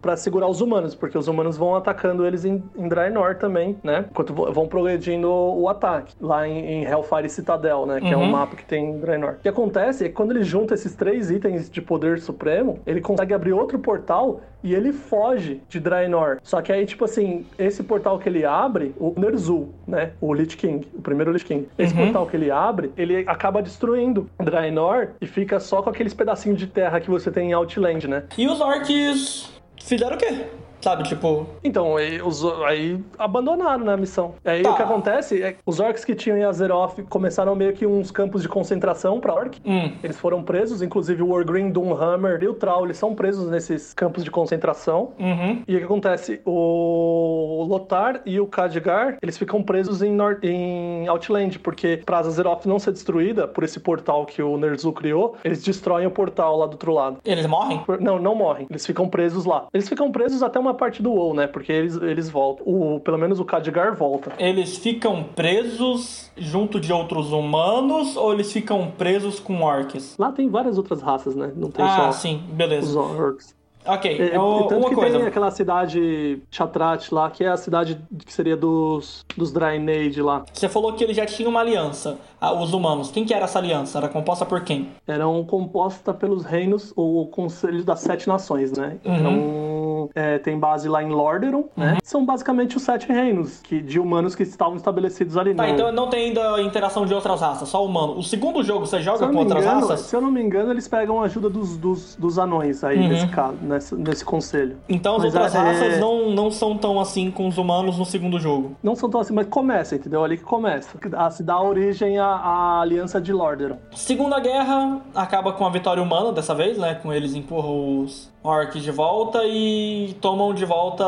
[0.00, 4.04] para segurar os humanos, porque os humanos vão atacando eles em, em Draenor também, né?
[4.08, 8.00] Enquanto vão progredindo o ataque lá em, em Hellfire Citadel, né?
[8.00, 8.30] Que é um Uhum.
[8.30, 9.32] mapa que tem em Draenor.
[9.32, 13.00] O que acontece é que quando ele junta esses três itens de poder supremo, ele
[13.00, 16.38] consegue abrir outro portal e ele foge de Draenor.
[16.42, 20.12] Só que aí, tipo assim, esse portal que ele abre, o Ner'zhul, né?
[20.20, 21.68] O Lich King, o primeiro Lich King.
[21.78, 22.04] Esse Uhum.
[22.04, 26.66] portal que ele abre, ele acaba destruindo Draenor e fica só com aqueles pedacinhos de
[26.66, 28.24] terra que você tem em Outland, né?
[28.36, 29.52] E os orcs
[29.82, 30.46] fizeram o quê?
[30.80, 31.46] Sabe, tipo.
[31.64, 34.34] Então, aí, os, aí abandonaram né, a missão.
[34.44, 34.70] Aí Tá.
[34.72, 38.10] o que acontece é que os orcs que tinham em Azeroth começaram meio que uns
[38.10, 39.60] campos de concentração pra orc.
[39.64, 39.92] Hum.
[40.02, 44.22] Eles foram presos, inclusive o Wargreen, Doomhammer e o Troll, eles são presos nesses campos
[44.24, 45.12] de concentração.
[45.18, 45.62] Uhum.
[45.66, 46.40] E o que acontece?
[46.44, 52.66] O Lotar e o Khadgar, eles ficam presos em, Nor- em Outland, porque pra Azeroth
[52.66, 56.66] não ser destruída por esse portal que o Ner'zhul criou, eles destroem o portal lá
[56.66, 57.18] do outro lado.
[57.24, 57.82] Eles morrem?
[58.00, 58.66] Não, não morrem.
[58.70, 59.66] Eles ficam presos lá.
[59.72, 61.46] Eles ficam presos até uma parte do WoW, né?
[61.46, 62.66] Porque eles, eles voltam.
[62.66, 64.32] O, pelo menos o Khadgar volta.
[64.38, 70.16] Eles ficam presos junto de outros humanos ou eles ficam presos com orcs?
[70.18, 71.52] Lá tem várias outras raças, né?
[71.56, 72.98] Não tem Ah, só sim, os beleza.
[73.00, 73.54] orcs.
[73.88, 75.16] Ok, É, tanto uma que coisa.
[75.16, 80.44] tem aquela cidade Chatrat lá, que é a cidade que seria dos, dos Draenei lá.
[80.52, 83.10] Você falou que ele já tinha uma aliança, os humanos.
[83.10, 83.98] Quem que era essa aliança?
[83.98, 84.88] Era composta por quem?
[85.06, 88.96] Eram composta pelos reinos ou conselhos das sete nações, né?
[89.04, 89.16] Uhum.
[89.16, 91.96] Então, é, tem base lá em Lordaeron, né?
[92.02, 95.54] São basicamente os sete reinos que, de humanos que estavam estabelecidos ali.
[95.54, 98.16] Tá, no- então não tem ainda interação de outras raças, só humano.
[98.18, 100.00] O segundo jogo você joga com não outras engano, raças?
[100.06, 103.08] se eu não me engano, eles pegam a ajuda dos, dos, dos anões aí, Uhum.
[103.08, 104.76] nesse caso, nesse, nesse conselho.
[104.88, 108.04] Então as Mas outras é- raças não, não são tão assim com os humanos no
[108.04, 108.76] segundo jogo.
[108.82, 110.22] Não são tão assim, mas começa, entendeu?
[110.22, 110.90] Ali que começa.
[111.16, 113.76] A, se dá origem à, à aliança de Lordaeron.
[113.94, 116.94] Segunda guerra acaba com a vitória humana dessa vez, né?
[116.94, 121.04] Com eles empurram os orcs de volta e tomam de volta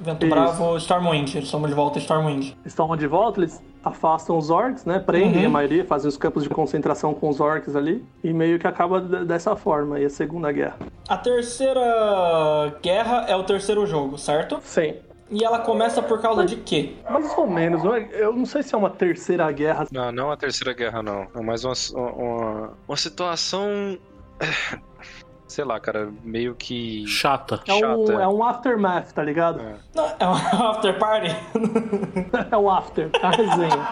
[0.00, 0.34] Vento Isso.
[0.34, 1.34] Bravo Stormwind.
[1.36, 2.54] Eles tomam de volta Stormwind.
[2.62, 4.98] Eles tomam de volta, eles afastam os orcs, né?
[4.98, 5.46] Prendem Uhum.
[5.46, 8.04] a maioria, fazem os campos de concentração com os orcs ali.
[8.22, 10.76] E meio que acaba dessa forma aí a Segunda Guerra.
[11.08, 14.58] A terceira guerra é o terceiro jogo, certo?
[14.62, 14.94] Sim.
[15.32, 16.92] E ela começa por causa de quê?
[17.08, 18.06] Mais ou menos, não é?
[18.12, 19.86] eu não sei se é uma terceira guerra.
[19.90, 21.26] Não, não a terceira guerra, não.
[21.34, 23.96] É mais uma, uma, uma situação.
[25.48, 27.06] Sei lá, cara, meio que.
[27.06, 27.60] Chata.
[27.66, 28.22] É um, Chata.
[28.22, 29.60] é um aftermath, tá ligado?
[29.60, 29.74] É.
[29.94, 30.36] Não, é uma
[30.70, 31.36] after party?
[32.50, 33.88] É o after, a resenha.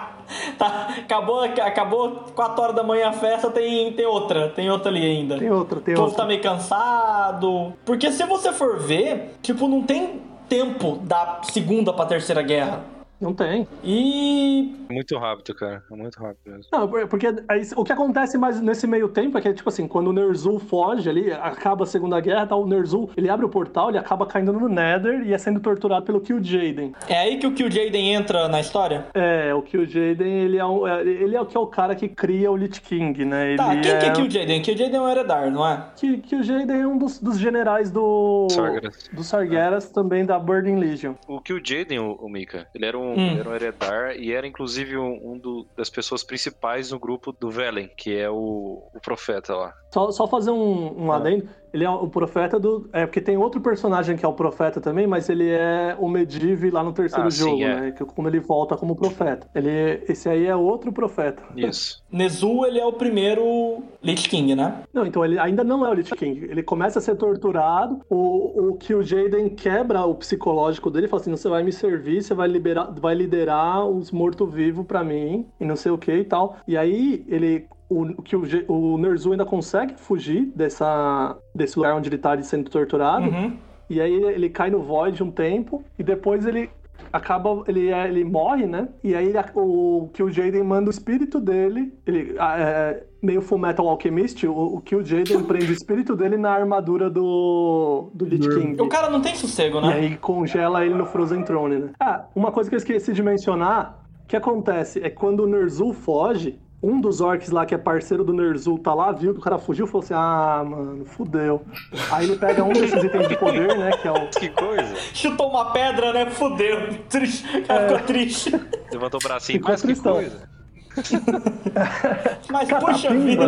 [0.58, 5.04] tá, acabou, acabou 4 horas da manhã a festa, tem, tem outra, tem outra ali
[5.04, 5.38] ainda.
[5.38, 6.22] Tem outra, tem O povo outra.
[6.22, 7.74] tá meio cansado.
[7.84, 12.93] Porque se você for ver, tipo, não tem tempo da segunda pra terceira guerra.
[13.24, 13.66] Não tem.
[13.82, 14.74] E.
[14.90, 15.82] Muito rápido, cara.
[15.90, 16.64] É muito rápido mesmo.
[16.70, 19.88] Não, por- porque aí, o que acontece mais nesse meio tempo é que, tipo assim,
[19.88, 23.48] quando o Ner'zhul foge ali, acaba a Segunda Guerra, tá, o Ner'zhul, ele abre o
[23.48, 26.92] portal, ele acaba caindo no Nether e é sendo torturado pelo Kil'jaeden.
[27.08, 29.06] É aí que o Killjaden entra na história?
[29.14, 32.08] É, o Kil'jaeden, ele é, um, é- ele é o que é o cara que
[32.08, 33.48] cria o Lich King, né?
[33.48, 34.60] Ele Tá, quem que é é Killjaden?
[34.62, 35.86] Killjaden é um Eredar, não é?
[35.96, 38.48] Que, Kil'jaeden é um dos, dos generais do...
[38.50, 39.10] Sargeras.
[39.10, 41.14] Do Sargeras, também da Burning Legion.
[41.26, 43.48] O o Jaden, o, o Mika, ele era um, Hum.
[43.48, 47.88] um heredar e era inclusive um, um do- das pessoas principais no grupo do Velen,
[47.96, 49.74] que é o, o profeta lá.
[49.92, 51.16] Só, só fazer um, um Ah.
[51.16, 51.48] adendo.
[51.74, 52.88] Ele é o profeta do.
[52.92, 56.70] É, porque tem outro personagem que é o profeta também, mas ele é o Medivh
[56.72, 57.80] lá no terceiro Ah, sim, jogo, é.
[57.80, 57.90] né?
[57.90, 59.48] Que quando ele volta como profeta.
[59.52, 61.42] Ele, esse aí é outro profeta.
[61.56, 62.00] Isso.
[62.12, 64.82] Nezu, ele é o primeiro Lich King, né?
[64.92, 66.44] Não, então ele ainda não é o Lich King.
[66.44, 68.00] Ele começa a ser torturado.
[68.08, 72.34] O, o Kil'jaeden quebra o psicológico dele e fala assim: você vai me servir, você
[72.34, 76.56] vai, liberar, vai liderar os mortos-vivos pra mim, e não sei o que e tal.
[76.68, 77.66] E aí ele.
[77.88, 82.70] O, o, Kil'ja- o Ner'zhul ainda consegue fugir dessa, desse lugar onde ele tá sendo
[82.70, 83.26] torturado.
[83.28, 83.56] Uhum.
[83.90, 86.70] E aí ele, ele cai no Void um tempo e depois ele
[87.12, 88.88] acaba ele, é- ele morre, né?
[89.02, 93.86] E aí ele- o Kil'jaeden manda o espírito dele, ele ah, é, meio Full Metal
[93.86, 98.80] Alchemist, o, o Kil'jaeden prende o espírito dele na armadura do do Lich King.
[98.80, 99.92] O cara não tem sossego, E né?
[99.94, 101.88] aí congela ele no Frozen Throne, né?
[102.00, 105.46] Ah, uma coisa que eu esqueci de mencionar, o que acontece é que quando o
[105.46, 109.40] Ner'zhul foge, um dos orcs lá que é parceiro do Ner'zhul tá lá, viu que
[109.40, 111.62] o cara fugiu e falou assim: "Ah, mano, fudeu".
[112.10, 114.94] Aí ele pega um desses itens de poder, né, que é o Que coisa.
[115.14, 116.30] Chutou uma pedra, né?
[116.30, 116.94] Fudeu.
[117.08, 117.62] Triste.
[117.62, 118.60] Cara ficou triste.
[118.92, 119.58] Levantou o bracinho.
[119.58, 120.54] Ficou Mas que coisa.
[122.50, 123.46] Mas puxa vida.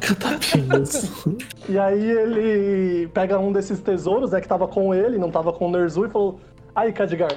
[0.00, 1.24] Catapinhas.
[1.66, 5.66] E aí ele pega um desses tesouros, né, que tava com ele, não tava com
[5.66, 6.38] o Ner'zhul, e falou:
[6.74, 7.32] Aí, Khadgar,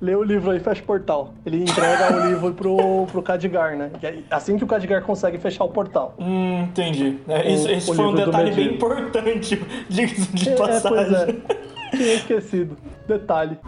[0.00, 1.34] lê o livro aí, fecha o portal.
[1.44, 3.90] Ele entrega o livro pro, pro Khadgar, né?
[4.02, 6.14] E aí, assim que o Khadgar consegue fechar o portal.
[6.18, 7.18] Hum, entendi.
[7.28, 9.56] É, isso, O- esse o foi um detalhe bem importante,
[9.88, 11.42] diga-se de É, pois passagem.
[11.48, 11.96] é.
[11.96, 12.76] Tinha esquecido.
[13.06, 13.58] Detalhe.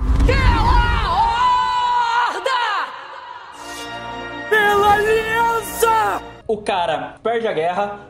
[4.49, 6.22] Pela aliança!
[6.47, 8.01] O cara perde a guerra,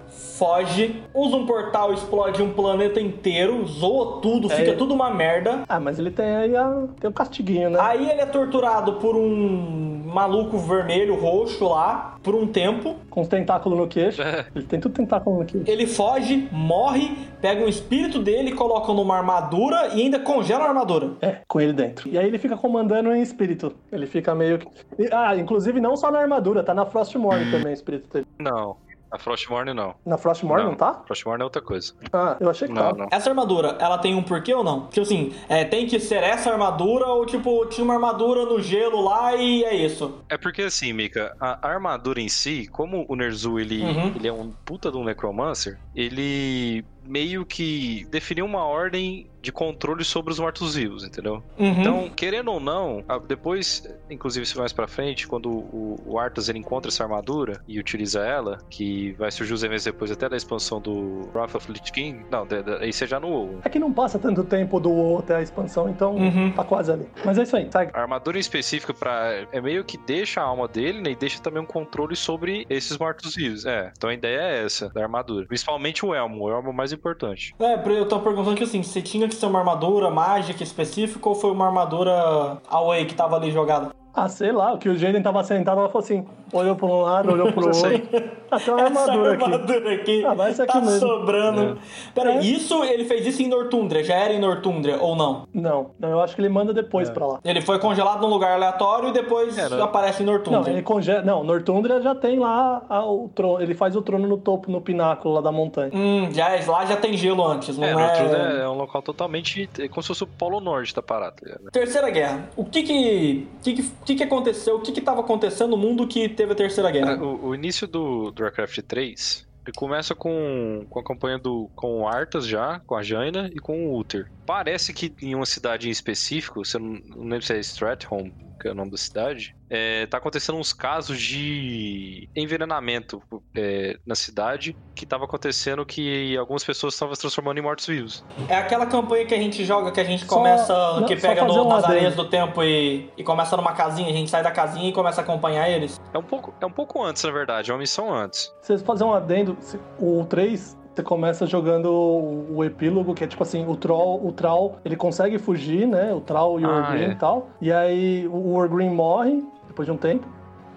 [0.42, 4.56] foge, usa um portal, explode um planeta inteiro, zoa tudo, É.
[4.56, 5.62] fica tudo uma merda.
[5.68, 6.84] Ah, mas ele tem aí a...
[7.00, 7.78] tem o castiguinho, né?
[7.80, 12.96] Aí ele é torturado por um maluco vermelho, roxo lá, por um tempo.
[13.08, 14.20] Com os tentáculos no queixo.
[14.20, 14.44] É.
[14.54, 15.70] Ele tem tudo tentáculo no queixo.
[15.70, 21.12] Ele foge, morre, pega um espírito dele, coloca numa armadura e ainda congela a armadura.
[21.20, 22.08] É, com ele dentro.
[22.08, 23.74] E aí ele fica comandando em espírito.
[23.92, 24.68] Ele fica meio que...
[25.12, 28.26] Ah, inclusive não só na armadura, tá na Frostmourne também o espírito dele.
[28.40, 28.76] Não.
[29.12, 29.94] A Frostmourne não.
[30.06, 31.02] Na Frostmourne não, tá?
[31.06, 31.92] Frostmourne é outra coisa.
[32.12, 32.96] Ah, eu achei que Não, tava.
[32.96, 33.08] não.
[33.12, 34.86] Essa armadura, ela tem um porquê ou não?
[34.86, 39.02] Tipo assim, é, tem que ser essa armadura ou tipo, tinha uma armadura no gelo
[39.02, 40.18] lá e é isso?
[40.30, 44.12] É porque assim, Mika, a a armadura em si, como o Nerzu ele, Uhum.
[44.16, 50.04] ele é um puta de um necromancer, ele meio que definiu uma ordem de controle
[50.04, 51.42] sobre os mortos-vivos, entendeu?
[51.58, 51.80] Uhum.
[51.80, 56.58] Então, querendo ou não, depois, inclusive se mais pra frente, quando o, o Arthas ele
[56.58, 60.80] encontra essa armadura e utiliza ela, que vai surgir os eventos depois até da expansão
[60.80, 63.58] do Wrath of Lich King, não, da- isso é já no WoW.
[63.64, 66.52] É que não passa tanto tempo do WoW até a expansão, então Uhum.
[66.52, 67.06] tá quase ali.
[67.24, 67.90] Mas é isso aí, segue.
[67.94, 71.40] A armadura em específico para é meio que deixa a alma dele, né, e deixa
[71.40, 73.66] também um controle sobre esses mortos-vivos.
[73.66, 76.74] É, então a ideia é essa da armadura, principalmente o elmo, o elmo é o
[76.74, 77.54] mais importante.
[77.58, 81.34] É, eu tô perguntando que assim, se tinha que ser uma armadura mágica específica ou
[81.34, 83.90] foi uma armadura away que tava ali jogada?
[84.14, 87.00] Ah, sei lá, o que o Jaden tava sentado, ela falou assim, olhou pra um
[87.00, 88.41] lado, olhou pro outro.
[88.52, 89.44] Ah, tem uma armadura Essa aqui.
[89.44, 90.98] armadura aqui, Ah, vai essa aqui tá mesmo.
[91.00, 91.78] sobrando.
[92.14, 92.40] Pera, É.
[92.42, 95.46] isso ele fez isso em Nortundra, já era em Nortundra ou não?
[95.54, 97.12] Não, não, eu acho que ele manda depois É.
[97.12, 97.40] pra lá.
[97.44, 100.70] Ele foi congelado num lugar aleatório e depois É, não- aparece em Não, Nortundra.
[100.70, 101.22] ele congela.
[101.22, 103.62] Não, Nortundra já tem lá a- o trono.
[103.62, 105.90] Ele faz o trono no topo, no pináculo lá da montanha.
[105.94, 107.94] Hum, já, lá já tem gelo antes, não É, é?
[107.94, 111.32] Northrend é, é um local totalmente é como se fosse o Polo Norte da parada.
[111.36, 111.70] tá ligado?
[111.70, 112.48] Terceira Guerra.
[112.56, 114.76] O que que, que, que, que aconteceu?
[114.76, 117.16] O que que tava acontecendo no mundo que teve a Terceira Guerra?
[117.16, 121.70] Cara, o, o início do, do Warcraft 3 ele começa com, com a campanha do
[121.76, 124.30] com o Arthas já, com a Jaina e com o Uther.
[124.44, 128.68] Parece que em uma cidade em específico, você não, não lembro se é Stratholme, que
[128.68, 133.20] é o nome da cidade, é, tá acontecendo uns casos de envenenamento
[133.56, 138.24] é, na cidade que tava acontecendo que algumas pessoas estavam se transformando em mortos-vivos.
[138.48, 141.28] É aquela campanha que a gente joga, que a gente Só- começa, não, que só
[141.28, 144.42] pega no, um nas areias do tempo e, e começa numa casinha, a gente sai
[144.44, 146.00] da casinha e começa a acompanhar eles.
[146.14, 148.52] É um pouco, é um pouco antes, na verdade, é uma missão antes.
[148.60, 149.58] Se vocês fazerem um adendo,
[149.98, 154.76] o 3, você começa jogando o, epílogo, que é tipo assim, o Troll, o Troll,
[154.84, 156.12] ele consegue fugir, né?
[156.12, 157.10] O Troll e o Ah, Orgrim é.
[157.10, 157.48] e tal.
[157.60, 160.26] E aí o Orgrim morre, depois de um tempo.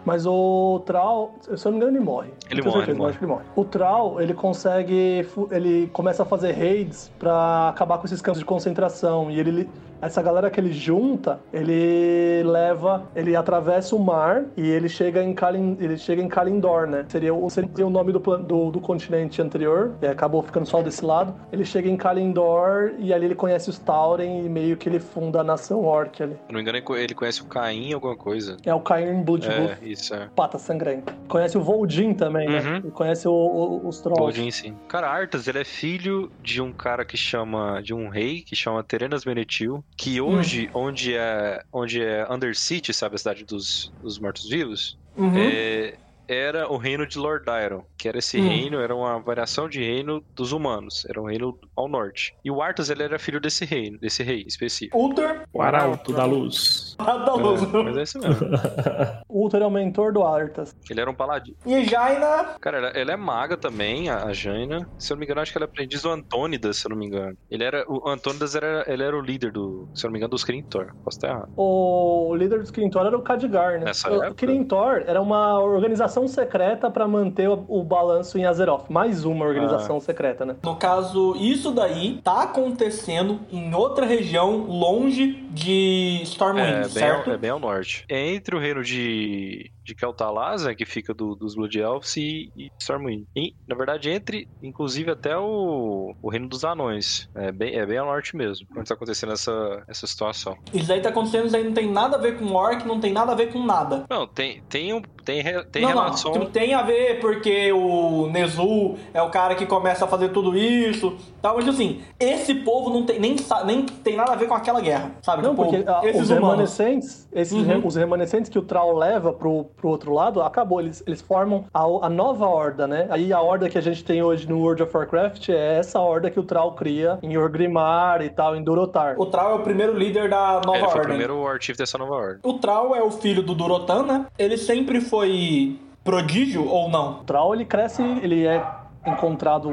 [0.06, 2.30] Mas o Troll, se eu não me engano, ele morre.
[2.52, 3.44] Ele morre, certeza, ele mas acho que ele morre.
[3.56, 5.28] O Troll, ele consegue.
[5.50, 9.32] Ele começa a fazer raids pra acabar com esses campos de concentração.
[9.32, 9.68] E ele.
[10.06, 13.06] Essa galera que ele junta, ele leva.
[13.16, 17.06] Ele atravessa o mar e ele chega em, Kalin, ele chega em Kalindor, né?
[17.08, 21.04] Seria, o- seria o nome do, do, do continente anterior, e acabou ficando só desse
[21.04, 21.36] lado.
[21.52, 25.42] Ele chega em Kalindor e ali ele conhece os Tauren e meio que ele funda
[25.42, 26.34] a nação Orc ali.
[26.34, 28.58] Se não me engano, ele co- ele conhece o Caim, alguma coisa.
[28.66, 29.72] É o Cairn Bloodwolf.
[29.82, 30.30] É, isso é.
[30.36, 31.14] Pata sangrenta.
[31.28, 32.60] Conhece o Voldin também, né?
[32.60, 32.76] Uhum.
[32.78, 34.24] Ele conhece o- o- os Trolls.
[34.40, 34.76] Odin, sim.
[34.88, 37.82] Cara, Arthas, ele é filho de um cara que chama.
[37.84, 39.84] de um rei que chama Terenas Menetil.
[39.98, 41.64] Que hoje, onde é.
[41.72, 45.38] onde é Undercity, sabe, a cidade dos, dos mortos-vivos, Uhum.
[45.38, 47.84] é, era o reino de Lord Iron.
[47.98, 48.48] Que era esse Hum.
[48.48, 51.06] reino, era uma variação de reino dos humanos.
[51.10, 52.36] Era um reino ao norte.
[52.44, 54.98] E o Arthas, ele era filho desse reino, desse rei específico.
[54.98, 56.96] Ulter, O Arauto da Luz.
[56.98, 57.62] da luz.
[57.64, 58.48] É, mas é isso mesmo.
[59.28, 60.74] O Uther é o mentor do Arthas.
[60.90, 61.58] Ele era um paladino.
[61.66, 64.88] E Jaina, Cara, ela, ela é maga também, a, a Jaina.
[64.98, 66.98] Se eu não me engano, acho que ela é aprendiz do Antônidas, se eu não
[66.98, 67.36] me engano.
[67.52, 70.32] Ele era, o Antônidas era, ele era o líder do, se eu não me engano,
[70.32, 70.94] dos Crintor.
[71.04, 71.50] Posso estar errado.
[71.58, 73.86] O líder dos Kirintor era o Khadgar, né?
[73.86, 74.36] Nessa o época?
[74.36, 78.90] Kirintor era uma organização secreta pra manter o, o balanço em Azeroth.
[78.90, 79.48] Mais uma Ah.
[79.48, 80.56] organização secreta, né?
[80.64, 87.28] no caso, isso daí tá acontecendo em outra região longe de Stormwind, É bem, certo?
[87.30, 88.06] ao, é bem ao norte.
[88.10, 93.26] Entre o reino de, de Kel'Thuzad, que fica do- dos Blood Elves, e, e Stormwind.
[93.36, 97.30] E, na verdade, entre, inclusive, até o, o reino dos anões.
[97.36, 100.58] É bem, é bem ao norte mesmo, onde tá acontecendo essa, essa situação.
[100.74, 103.14] Isso daí tá acontecendo, isso aí não tem nada a ver com Orc, não tem
[103.14, 104.06] nada a ver com nada.
[104.10, 106.34] Não, tem, tem, um, tem, re- tem não, relação...
[106.34, 110.58] não, tem a ver porque o Nezul é o cara que começa a fazer tudo
[110.58, 114.54] isso, tal, mas assim, esse povo não tem nem, nem tem nada a ver com
[114.56, 115.44] aquela guerra, sabe?
[115.44, 116.50] Não, Tipo, porque ah, esses os humanos.
[116.50, 117.64] remanescentes, esses Uhum.
[117.66, 120.80] re- os remanescentes que o Troll leva pro, pro outro lado, acabou.
[120.80, 123.06] Eles, eles formam a, a nova horda, né?
[123.10, 126.32] Aí a horda que a gente tem hoje no World of Warcraft é essa horda
[126.32, 129.16] que o Troll cria em Orgrimmar e tal, em Durotar.
[129.20, 131.78] O Trau é o primeiro líder da nova É, ele foi o primeiro War Chief
[131.78, 132.40] dessa nova ordem.
[132.44, 134.26] O Trau é o filho do Durotan, né?
[134.40, 137.20] Ele sempre foi prodígio ou não?
[137.20, 138.64] O Troll, ele cresce, ele é
[139.06, 139.72] encontrado,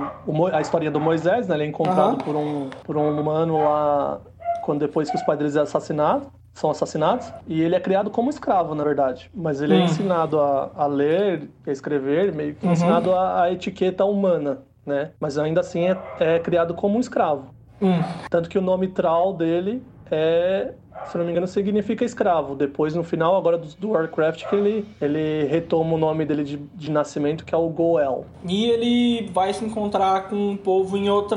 [0.53, 1.55] a história do Moisés, né?
[1.57, 2.19] Ele é encontrado Aham.
[2.19, 4.21] por, um, por um humano lá,
[4.65, 8.30] quando depois que os pais deles é assassinados, são assassinados, e ele é criado como
[8.30, 9.30] escravo, na verdade.
[9.34, 9.84] Mas ele é Hum.
[9.84, 12.72] ensinado a, a ler, a escrever, meio que Uhum.
[12.72, 15.12] ensinado a, a etiqueta humana, né?
[15.20, 17.55] Mas ainda assim é, é criado como um escravo.
[17.80, 18.00] Hum.
[18.30, 20.74] Tanto que o nome Troll dele é
[21.05, 22.55] se não me engano, significa escravo.
[22.55, 26.57] Depois, no final, agora do, do Warcraft, que ele, ele retoma o nome dele de,
[26.57, 28.24] de nascimento, que é o Goel.
[28.46, 31.36] E ele vai se encontrar com um povo em outra.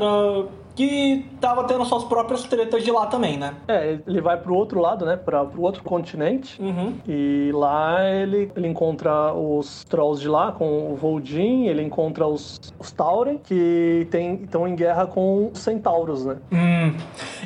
[0.76, 3.54] Que tava tendo suas próprias tretas de lá também, né?
[3.66, 5.16] É, ele vai pro outro lado, né?
[5.16, 6.60] Pra, pro outro continente.
[6.60, 6.94] Uhum.
[7.08, 12.60] E lá ele, ele encontra os Trolls de lá, com o Voldin, ele encontra os,
[12.78, 14.06] os Tauren, que
[14.42, 16.36] estão em guerra com os Centauros, né?
[16.52, 16.94] Hum.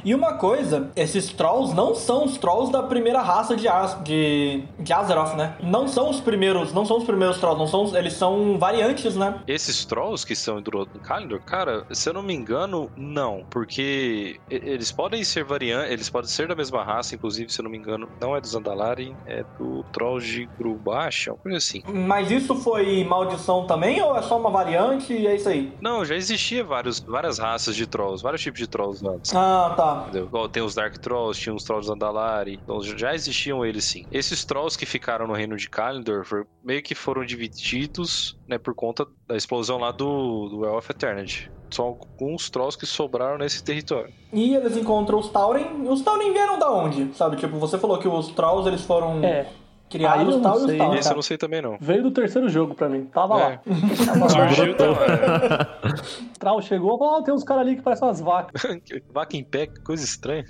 [0.05, 4.65] E uma coisa, esses trolls não são os trolls da primeira raça de, Az de,
[4.79, 5.55] de Azeroth, né?
[5.63, 9.41] Não são os primeiros, não são os primeiros trolls, não são, eles são variantes, né?
[9.47, 13.20] Esses trolls que são do Kalendor, cara, se eu não me engano, não.
[13.51, 17.65] Porque e- eles podem ser variantes, eles podem ser da mesma raça, inclusive, se eu
[17.65, 21.83] não me engano, não é dos Andalari, é do Troll de Grubacha, uma coisa assim.
[21.87, 25.77] Mas isso foi maldição também ou é só uma variante e é isso aí?
[25.81, 29.35] Não, já existia vários, várias raças de trolls, vários tipos de trolls antes.
[29.35, 30.03] Ah, tá.
[30.09, 30.27] Entendeu?
[30.27, 32.61] Igual tem os Dark Trolls, tinha os Trolls dos Andalari.
[32.63, 34.07] Então já existiam eles sim.
[34.11, 38.75] Esses Trolls que ficaram no reino de Kalendor for- meio que foram divididos, né, por
[38.75, 41.51] conta da explosão lá do, do Well of Eternity.
[41.71, 44.13] São alguns Trolls que sobraram nesse território.
[44.33, 45.89] E eles encontram os Tauren.
[45.89, 47.15] Os Tauren vieram da onde?
[47.15, 49.47] Sabe, tipo, você falou que os Trolls eles foram É,
[49.89, 50.79] criados Aí eu e tal, não e os sei.
[50.79, 50.99] Tauren.
[50.99, 51.79] Esse eu não sei também não.
[51.81, 53.05] veio do terceiro jogo pra mim.
[53.07, 53.61] Tava É.
[53.63, 53.63] lá.
[54.05, 54.29] Tava.
[54.29, 54.85] Surgiu, tá?
[56.35, 58.63] O Troll chegou e falou: "Ah, tem uns caras ali que parecem umas vacas.
[59.15, 60.45] Vaca em pé, coisa estranha.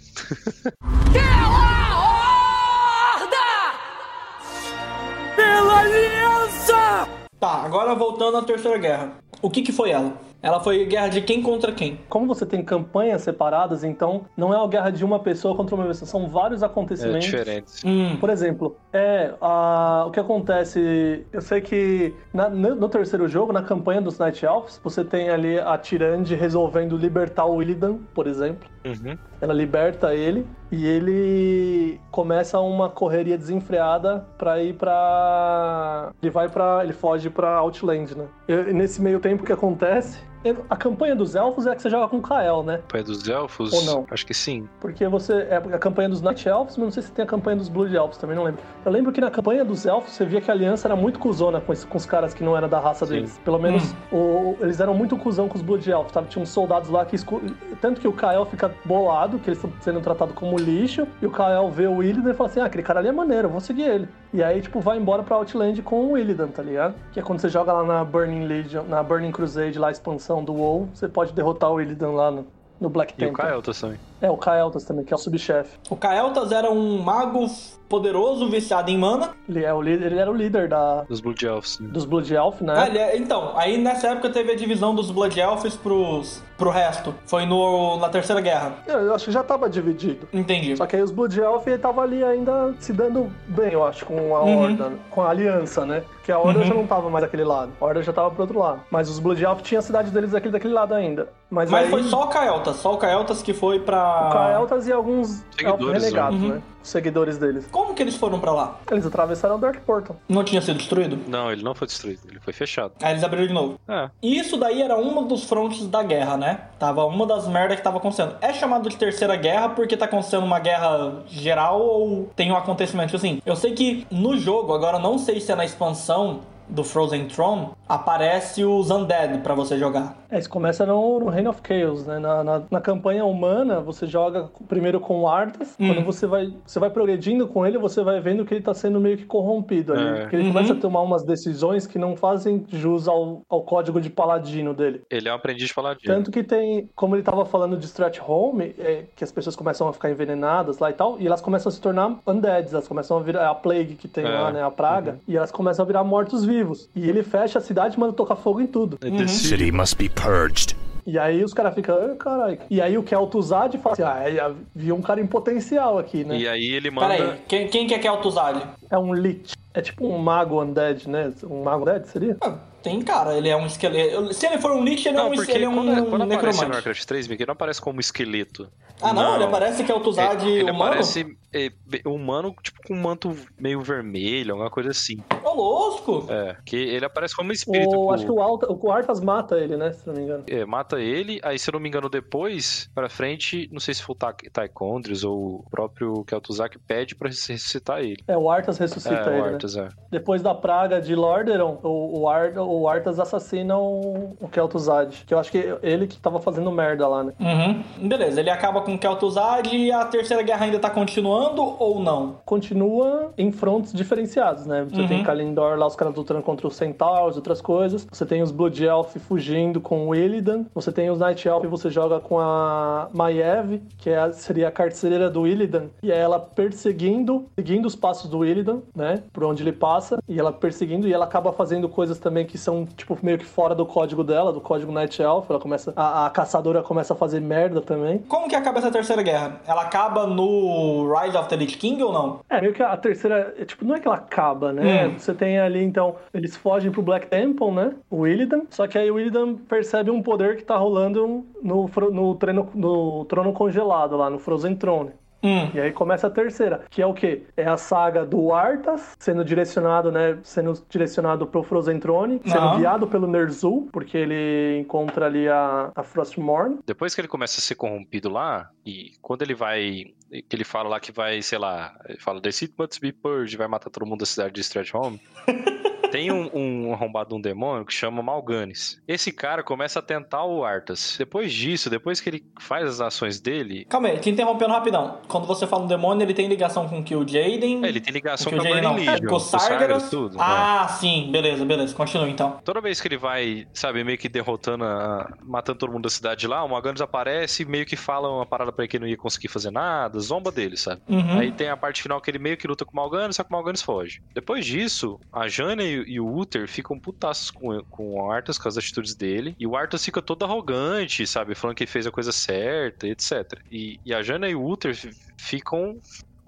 [5.37, 7.09] Pela aliança!
[7.41, 9.13] Tá, agora voltando à Terceira Guerra.
[9.41, 10.13] O que que foi ela?
[10.43, 11.99] Ela foi guerra de quem contra quem?
[12.09, 15.87] Como você tem campanhas separadas, então não é uma guerra de uma pessoa contra uma
[15.87, 17.25] pessoa, são vários É acontecimentos.
[17.27, 17.73] diferente.
[17.87, 18.17] Hum.
[18.19, 21.25] Por exemplo, é a- o que acontece.
[21.33, 25.31] Eu sei que na- no, no terceiro jogo, na campanha dos Night Elves, você tem
[25.31, 28.69] ali a Tirande resolvendo libertar o Illidan, por exemplo.
[28.85, 29.17] Uhum.
[29.41, 36.13] Ela liberta ele e ele começa uma correria desenfreada pra ir pra.
[36.23, 36.81] Ele vai pra.
[36.83, 38.27] Ele foge pra Outland, né?
[38.49, 40.30] E nesse meio tempo que acontece.
[40.71, 42.81] A campanha dos elfos é a que você joga com o Kael, né?
[42.89, 43.73] Pai dos Elfos?
[43.75, 44.07] Ou não?
[44.11, 44.67] Acho que sim.
[44.81, 45.35] Porque você.
[45.51, 47.95] É a campanha dos Night Elves, mas não sei se tem a campanha dos Blood
[47.95, 48.63] Elves, também não lembro.
[48.85, 51.61] Eu lembro que na campanha dos Elfos você via que a aliança era muito cuzona
[51.61, 53.13] com, esse- com os caras que não eram da raça Sim.
[53.15, 53.39] deles.
[53.45, 56.23] Pelo menos o- eles eram muito cuzão com os Blood Elves, tá?
[56.23, 57.17] Tinha uns soldados lá que.
[57.17, 57.43] escu-
[57.81, 61.31] Tanto que o Kael fica bolado, que eles estão sendo tratados como lixo, e o
[61.31, 63.61] Kael vê o Illidan e fala assim: ah, aquele cara ali é maneiro, eu vou
[63.61, 64.09] seguir ele.
[64.33, 66.95] E aí, tipo, vai embora pra Outland com o Illidan, tá ligado?
[67.13, 70.45] Que é quando você joga lá na Burning Legion, na Burning Crusade, lá a expansão
[70.45, 72.47] do WoW, você pode derrotar o Illidan lá no,
[72.81, 73.43] no Black E o Temple.
[73.43, 73.99] Kael'thas também.
[74.21, 75.79] É, o Kael'thas também, que é o subchefe.
[75.89, 77.47] O Kael'thas era um mago
[77.89, 79.31] poderoso, viciado em mana.
[79.49, 81.71] Ele, é o líder, ele era o líder da, Dos Blood Elves.
[81.71, 81.89] sim.
[81.89, 82.75] dos Blood Elf, né?
[82.77, 86.71] Ah, ele é- então, aí nessa época teve a divisão dos Blood Elves pros, pro
[86.71, 87.13] resto.
[87.27, 88.75] Foi no, na Terceira Guerra.
[88.87, 90.29] Eu acho que já tava dividido.
[90.33, 90.77] Entendi.
[90.77, 94.07] Só que aí os Blood Elf ele tava ali ainda se dando bem, eu acho,
[94.07, 94.63] com a Uhum.
[94.63, 96.05] Horda, com a aliança, né?
[96.15, 97.73] Porque a Horda já não tava mais daquele lado.
[97.81, 98.83] A Horda já tava pro outro lado.
[98.89, 101.29] Mas os Blood Elf tinham a cidade deles daquele, daquele lado ainda.
[101.51, 104.10] Mas, Mas aí, foi só o Kael'thas, só o Kael'thas que foi pra...
[104.29, 106.49] o Kael'thas e alguns elfos Seguidores, renegados, né?
[106.55, 106.63] né?
[106.83, 107.69] Os seguidores deles.
[107.71, 108.79] Como que eles foram pra lá?
[108.91, 110.17] Eles atravessaram o Dark Portal.
[110.29, 111.19] Não tinha sido destruído?
[111.29, 112.93] Não, ele não foi destruído, ele foi fechado.
[113.03, 113.79] Aí eles abriram de novo.
[113.87, 116.61] É, E isso daí era uma dos frontes da guerra, né?
[116.79, 118.35] Tava uma das merdas que tava acontecendo.
[118.41, 123.15] É chamado de terceira guerra porque tá acontecendo uma guerra geral ou tem um acontecimento
[123.15, 123.43] assim?
[123.45, 126.41] Eu sei que no jogo, agora não sei se é na expansão
[126.71, 130.17] do Frozen Throne, aparece os Undead pra você jogar.
[130.31, 132.19] É, isso começa no, no Reign of Chaos, né?
[132.19, 135.75] Na, na, na campanha humana, você joga primeiro com o Arthas.
[135.79, 135.89] Hum.
[135.95, 139.01] Quando você vai, você vai progredindo com ele, você vai vendo que ele tá sendo
[139.01, 140.07] meio que corrompido ali.
[140.07, 140.21] É.
[140.21, 140.53] Porque ele Uhum.
[140.53, 145.03] começa a tomar umas decisões que não fazem jus ao, ao código de paladino dele.
[145.11, 146.15] ele é um aprendiz de paladino.
[146.15, 149.89] Tanto que tem, como ele tava falando de Strat Home, é, que as pessoas começam
[149.89, 153.17] a ficar envenenadas lá e tal, e elas começam a se tornar undeads, elas começam
[153.17, 154.29] a virar a plague que tem É.
[154.29, 154.63] lá, né?
[154.63, 156.60] A praga, e elas começam a virar mortos-vivos.
[156.95, 158.99] E ele fecha a cidade e manda tocar fogo em tudo.
[159.05, 159.17] Uhum.
[159.17, 160.77] decide- City must be purged.
[161.07, 162.59] E aí os caras ficam, caralho.
[162.69, 166.37] E aí o Kel'Thuzad fala assim, ah, é, havia um cara em potencial aqui, né?
[166.37, 167.09] E aí ele manda.
[167.09, 168.63] Pera aí, quem, quem que é Kel'Thuzad?
[168.91, 169.55] É um Lich.
[169.73, 171.33] É tipo um mago undead, né?
[171.45, 172.37] Um mago undead, seria?
[172.43, 174.33] Ah, Tem cara, ele é um esqueleto.
[174.35, 176.23] Se ele for um Lich, ele é Não, um, porque ele é um quando, quando
[176.23, 176.71] aparece no necromante.
[176.75, 178.69] Warcraft 3, Mickey, ele não aparece como esqueleto.
[179.01, 179.37] Ah, não?
[179.37, 180.85] Ele aparece Kel'Thuzad ele, ele humano?
[180.91, 181.71] aparece é,
[182.07, 185.19] humano, tipo, com um manto meio vermelho, alguma coisa assim.
[185.43, 186.27] Ô, louco!
[186.33, 187.89] É, que ele aparece como espírito.
[187.97, 189.93] O, pro- acho que o, Alta, o Arthas mata ele, né?
[189.93, 190.45] Se não me engano.
[190.47, 194.03] É, mata ele, aí se eu não me engano depois, pra frente, não sei se
[194.03, 198.23] foi o Ta- Taekondris ou o próprio Kel'Thuzad pede pra ressuscitar ele.
[198.29, 199.49] É, o Arthas ressuscita É, o ele, né?
[199.55, 199.89] Arthas, é.
[200.11, 205.25] Depois da praga de Lordaeron, o, o, Ar, o Arthas assassina o, o Kel'Thuzad.
[205.27, 207.33] Que eu acho que ele que tava fazendo merda lá, né?
[207.41, 208.09] Uhum.
[208.09, 212.37] Beleza, ele acaba com o Kel'Thuzad e a Terceira Guerra ainda tá continuando ou não?
[212.45, 214.87] Continua em frontes diferenciados, né?
[214.91, 215.09] Você Uhum.
[215.09, 218.07] tem Kalindor lá, os caras lutando contra os Centaurs, outras coisas.
[218.11, 220.65] Você tem os Blood Elf fugindo com o Illidan.
[220.75, 224.71] Você tem os Night Elf, você joga com a Maiev, que é a- seria a
[224.71, 225.87] carcereira do Illidan.
[226.03, 229.23] E é ela perseguindo, seguindo os passos do Illidan, né?
[229.33, 230.19] Por onde ele passa.
[230.29, 233.75] E ela perseguindo, e ela acaba fazendo coisas também que são, tipo, meio que fora
[233.75, 235.49] do código dela, do código Night Elf.
[235.51, 235.93] Ela começa.
[235.97, 238.19] A, a caçadora começa a fazer merda também.
[238.29, 239.61] Como que acaba essa Terceira Guerra?
[239.67, 242.41] Ela acaba no Rise of the Lich King ou não?
[242.49, 245.07] É, meio que a terceira, é, tipo, não é que ela acaba, né?
[245.07, 245.19] Hum.
[245.19, 247.95] Você tem ali, então, eles fogem pro Black Temple, né?
[248.11, 252.35] O Illidan, só que aí o Illidan percebe um poder que tá rolando no, no,
[252.35, 255.11] treino, no trono congelado lá, no Frozen Throne.
[255.43, 255.71] Hum.
[255.75, 257.45] E aí começa a terceira, que é o quê?
[257.57, 260.39] É a saga do Arthas sendo direcionado, né?
[260.43, 262.79] Sendo direcionado pro Frozen Throne, sendo Aham.
[262.79, 266.79] guiado pelo Ner'zhul, porque ele encontra ali a, a Frostmourne.
[266.85, 270.13] Depois que ele começa a ser corrompido lá, e quando ele vai.
[270.31, 273.57] Que ele fala lá que vai, sei lá, ele fala, The city must be purged,
[273.57, 275.21] vai matar todo mundo da cidade de Stratholme.
[276.11, 279.01] Tem um, um arrombado, um demônio que chama Malganis.
[279.07, 281.17] Esse cara começa a tentar o Arthas.
[281.19, 285.19] Depois disso, depois que ele faz as ações dele, Calma aí, te interrompendo rapidão.
[285.29, 287.85] Quando você fala um demônio, ele tem ligação com o Kill Jaden?
[287.85, 290.11] é, ele tem ligação com com o Jaden não, Legion, com o Sargeras?
[290.11, 290.37] tudo.
[290.37, 290.43] né?
[290.45, 291.95] Ah, sim, beleza, beleza.
[291.95, 292.59] Continua então.
[292.65, 296.47] Toda vez que ele vai, sabe, meio que derrotando, a- matando todo mundo da cidade
[296.47, 299.17] lá, o Malganis aparece e meio que fala uma parada pra ele que não ia
[299.17, 301.01] conseguir fazer nada, zomba dele, sabe?
[301.09, 301.39] Uhum.
[301.39, 303.51] Aí tem a parte final que ele meio que luta com o Malganis, só que
[303.51, 304.23] o Malganis foge.
[304.35, 308.69] Depois disso, a Jana e, e o Uther ficam putaços com, com o Arthas com
[308.69, 309.55] as atitudes dele.
[309.59, 311.55] E o Arthas fica todo arrogante, sabe?
[311.55, 313.59] Falando que fez a coisa certa, etc.
[313.71, 315.99] E, e a Jana e o Uther fi- ficam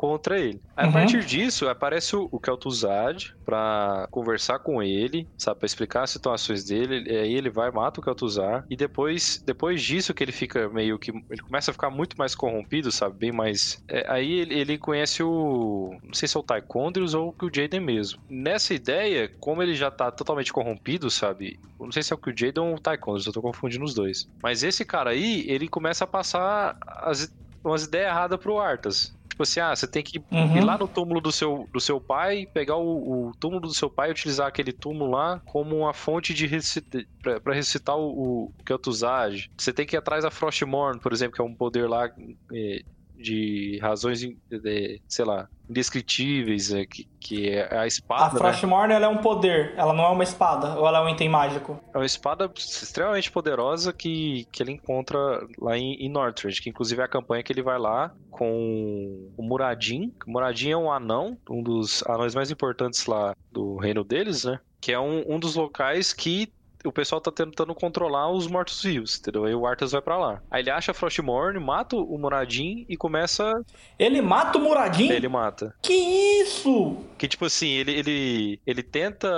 [0.03, 0.61] contra ele.
[0.76, 0.90] Aí, Uhum.
[0.90, 5.61] A partir disso, aparece o, o Kel'Thuzad pra conversar com ele, sabe?
[5.61, 7.05] Pra explicar as situações dele.
[7.09, 8.64] E aí ele vai, mata o Kel'Thuzad.
[8.68, 11.12] E depois, depois disso que ele fica meio que...
[11.30, 13.16] Ele começa a ficar muito mais corrompido, sabe?
[13.16, 13.80] Bem mais...
[13.88, 15.96] é, aí ele, ele conhece o...
[16.03, 18.20] Não sei se é o Tychondrius ou o Jaden mesmo.
[18.28, 21.61] Nessa ideia, como ele já tá totalmente corrompido, sabe?
[21.78, 24.28] Eu não sei se é o Jaden ou o Tychondrius, eu tô confundindo os dois.
[24.42, 27.32] Mas esse cara aí, ele começa a passar as,
[27.64, 29.14] umas ideias erradas pro Arthas.
[29.33, 30.57] Tipo assim, ah, você tem que Uhum.
[30.57, 33.91] ir lá no túmulo do seu, do seu pai, pegar o, o túmulo do seu
[33.91, 38.49] pai e utilizar aquele túmulo lá como uma fonte de ressuscita, pra, pra ressuscitar o,
[38.49, 39.49] o Kel'Thuzad.
[39.59, 42.07] Você tem que ir atrás da Frostmourne, por exemplo, que é um poder lá
[42.53, 42.80] eh,
[43.16, 48.38] de razões, in- de, sei lá, indescritíveis, eh, que, que é a A espada, né?
[48.38, 49.74] Frostmourne, ela é um poder.
[49.76, 50.78] Ela não é uma espada.
[50.78, 51.78] Ou ela é um item mágico?
[51.94, 57.00] É uma espada extremamente poderosa que, que ele encontra lá em, em Northrend, que inclusive
[57.00, 60.12] é a campanha que ele vai lá com o Muradin.
[60.26, 64.58] O Muradin é um anão, um dos anões mais importantes lá do reino deles, né?
[64.80, 66.52] Que é um, um dos locais que
[66.85, 69.45] o pessoal tá tentando controlar os mortos-vivos, entendeu?
[69.45, 70.43] Aí o Arthas vai pra lá.
[70.51, 73.62] Aí ele acha Frostmourne, mata o Muradin e começa...
[73.99, 75.11] Ele mata o Muradin?
[75.11, 75.74] Ele mata.
[75.83, 76.97] Que isso?
[77.18, 79.28] Que, tipo assim, ele, ele, ele tenta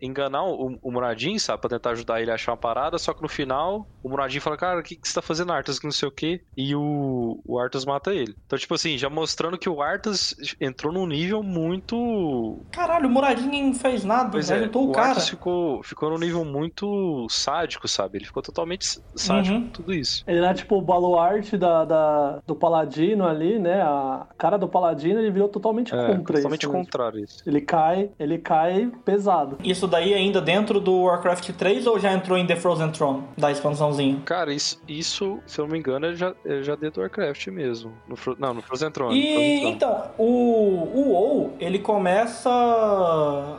[0.00, 1.60] enganar o, o Muradin, sabe?
[1.60, 4.56] Pra tentar ajudar ele a achar uma parada, só que no final, o Muradin fala,
[4.56, 5.78] cara, o que, que você tá fazendo, Arthas?
[5.78, 6.40] Que não sei o quê.
[6.56, 8.36] E o, o Arthas mata ele.
[8.46, 12.58] Então, tipo assim, já mostrando que o Arthas entrou num nível muito...
[12.70, 14.30] Caralho, o Muradin não fez nada.
[14.30, 15.08] Pois é, o o cara.
[15.08, 16.75] Arthas ficou, ficou num nível muito
[17.30, 18.18] sádico, sabe?
[18.18, 19.62] Ele ficou totalmente sádico Uhum.
[19.64, 20.22] com tudo isso.
[20.26, 23.80] Ele era tipo o baluarte da, da- do Paladino ali, né?
[23.82, 26.72] A cara do Paladino, ele virou totalmente É, contra totalmente isso.
[26.72, 26.78] né?
[26.78, 27.42] contrário isso.
[27.46, 29.58] Ele cai, ele cai pesado.
[29.64, 33.50] Isso daí ainda dentro do Warcraft 3 ou já entrou em The Frozen Throne, da
[33.50, 34.20] expansãozinha?
[34.24, 37.46] Cara, isso, isso se eu não me engano, é já, é já dentro do Warcraft
[37.48, 37.92] mesmo.
[38.08, 39.20] No, não, no Frozen Throne.
[39.20, 39.74] Frozen E Throne.
[39.74, 40.24] então, o,
[40.94, 42.50] o WoW, ele começa.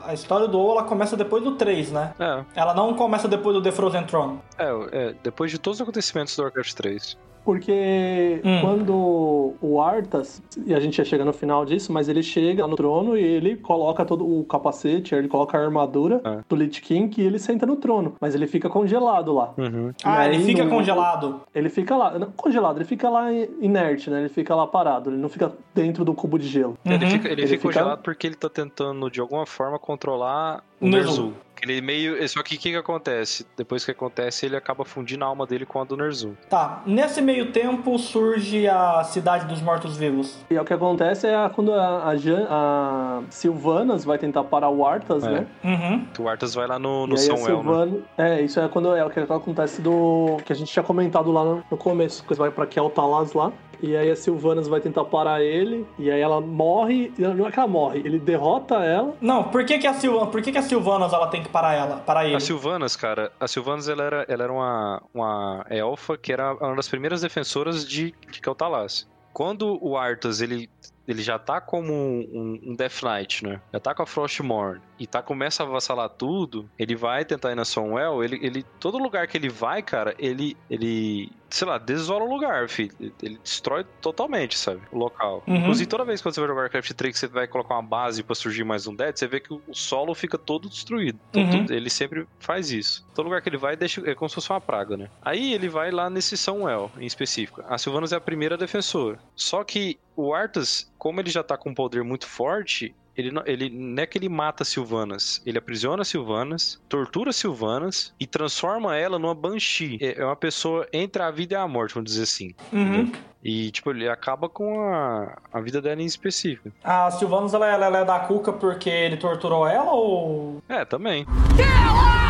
[0.06, 2.14] A história do WoW ela começa depois do 3, né?
[2.20, 4.40] É, Ela não começa depois do The Frozen Throne.
[4.58, 7.18] É, é, depois de todos os acontecimentos do Warcraft 3.
[7.48, 8.60] Porque Hum.
[8.62, 12.76] quando o Arthas, e a gente ia chegar no final disso, mas ele chega no
[12.76, 16.40] trono e ele coloca todo o capacete, ele coloca a armadura É.
[16.48, 18.16] do Lich King e ele senta no trono.
[18.20, 19.54] Mas ele fica congelado lá.
[19.58, 19.92] Uhum.
[20.04, 21.42] Ah, E ele aí, fica no- congelado.
[21.56, 24.20] Ele fica lá, não, congelado, ele fica lá inerte, né?
[24.20, 26.78] Ele fica lá parado, ele não fica dentro do cubo de gelo.
[26.86, 27.12] Ele Uhum.
[27.12, 30.88] fica, ele Ele fica fica- congelado porque ele tá tentando, de alguma forma, controlar o.
[30.88, 31.34] Ner'zhul.
[31.60, 32.30] Ele meio...
[32.30, 33.44] Só que o que, que acontece?
[33.58, 36.34] Depois que acontece, ele acaba fundindo a alma dele com a do Ner'zhul.
[36.48, 40.44] Tá, nesse meio tempo surge a Cidade dos Mortos-Vivos.
[40.50, 44.70] E é o que acontece é quando a, a, Jan- a Sylvanas vai tentar parar
[44.70, 45.30] o Arthas, É.
[45.30, 45.48] né?
[45.64, 46.06] Uhum.
[46.14, 48.00] Que o Arthas vai lá no, no São El, né?
[48.18, 50.38] É, isso é quando é o que acontece do.
[50.46, 52.24] que a gente tinha comentado lá no, no começo.
[52.26, 53.52] Que vai pra Kel'Thalas lá.
[53.82, 55.86] E aí a Sylvanas vai tentar parar ele.
[55.98, 57.12] E aí ela morre.
[57.18, 58.00] e Não é que ela morre.
[58.00, 59.16] Ele derrota ela.
[59.22, 61.74] Não, por que, que a Silvana, por que, que a Silvanas ela tem que parar
[61.74, 61.98] ela?
[61.98, 62.36] Parar ele?
[62.36, 66.76] A Sylvanas, cara, a Sylvanas ela era, ela era uma, uma elfa que era uma
[66.76, 69.08] das primeiras defensoras de, de Keltalas.
[69.34, 70.68] Quando o Arthas, ele,
[71.08, 73.62] ele já tá como um, um Death Knight, né?
[73.72, 77.56] Já tá com a Frostmourne e tá, começa a avassalar tudo, ele vai tentar ir
[77.56, 82.24] na Sonwell, ele, ele, todo lugar que ele vai, cara, ele, ele, sei lá, desola
[82.26, 82.96] o lugar, filho.
[83.00, 84.82] Ele destrói totalmente, sabe?
[84.92, 85.44] O local.
[85.48, 85.56] Uhum.
[85.58, 88.24] Inclusive, toda vez que você vai jogar Warcraft 3, que você vai colocar uma base
[88.24, 91.20] pra surgir mais um Dead, você vê que o solo fica todo destruído.
[91.30, 91.50] Então, Uhum.
[91.52, 93.04] tudo- ele sempre faz isso.
[93.16, 95.10] Todo lugar que ele vai, deixa, é como se fosse uma praga, né?
[95.22, 97.62] Aí ele vai lá nesse Sonwell, em específico.
[97.68, 99.20] A Sylvanas é a primeira defensora.
[99.36, 103.44] Só que o Arthas, como ele já tá com um poder muito forte, ele não,
[103.46, 109.18] ele não é que ele mata Sylvanas, ele aprisiona Sylvanas, tortura Sylvanas e transforma ela
[109.18, 109.98] numa Banshee.
[110.02, 112.54] É é uma pessoa entre a vida e a morte, vamos dizer assim.
[112.74, 113.12] Uhum.
[113.44, 116.72] E, tipo, ele acaba com a, a vida dela em específico.
[116.84, 120.62] A Silvanas ela, ela, ela é da Cuca porque ele torturou ela ou.
[120.68, 121.26] É, também.
[121.56, 122.27] Pela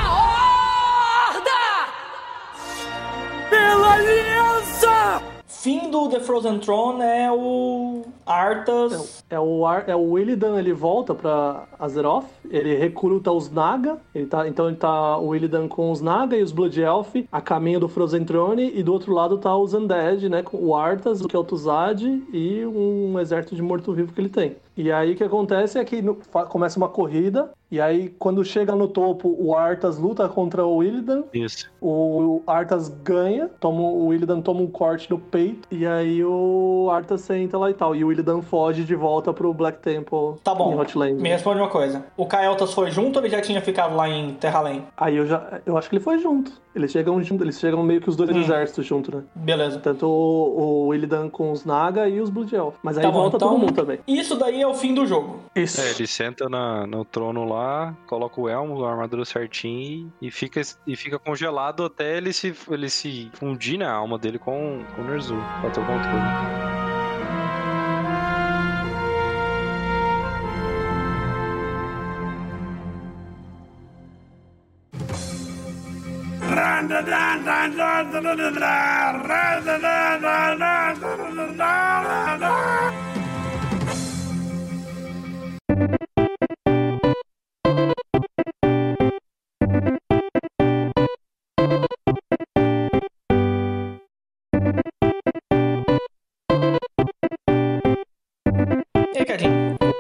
[5.68, 9.22] Fim do The Frozen Throne é o Arthas.
[9.30, 14.28] É o, Ar, é o Illidan, ele volta pra Azeroth, ele recruta os Naga, ele
[14.28, 17.82] tá, então ele tá o Illidan com os Naga e os Blood Elf a caminho
[17.82, 21.28] do Frozen Throne, e do outro lado tá os Undead, né, com o Arthas, o
[21.28, 22.02] Kel'Thuzad
[22.32, 24.56] e um exército de morto-vivo que ele tem.
[24.78, 28.46] E aí o que acontece é que no- fa- começa uma corrida, e aí quando
[28.46, 31.68] chega no topo, o Arthas luta contra o Illidan, Isso.
[31.82, 37.22] o Arthas ganha, toma, o Illidan toma um corte no peito, e aí o Arthas
[37.22, 37.96] senta lá e tal.
[37.96, 40.72] E o Illidan foge de volta pro Black Temple Tá bom.
[40.74, 41.22] em Hotland.
[41.22, 42.06] Me responde uma coisa.
[42.16, 44.84] O Kael'thas foi junto ou ele já tinha ficado lá em Terralém?
[44.96, 45.60] Aí eu já.
[45.66, 46.52] Eu acho que ele foi junto.
[46.76, 48.40] Eles chegam junto, eles chegam meio que os dois Hum.
[48.40, 49.24] exércitos juntos, né?
[49.34, 49.80] Beleza.
[49.80, 52.76] Tanto o, o Illidan com os Naga e os Blood Elf.
[52.84, 54.00] Mas aí Tá bom, volta então- todo mundo também.
[54.08, 55.42] Isso daí é o fim do jogo.
[55.56, 55.82] Isso.
[55.82, 60.62] É, ele senta na- no trono lá, coloca o elmo, a armadura certinho e fica,
[60.86, 65.02] e fica congelado até ele se, ele se fundir, né, a alma dele com, com
[65.02, 66.68] o Ner'zhul, pra ter o controle.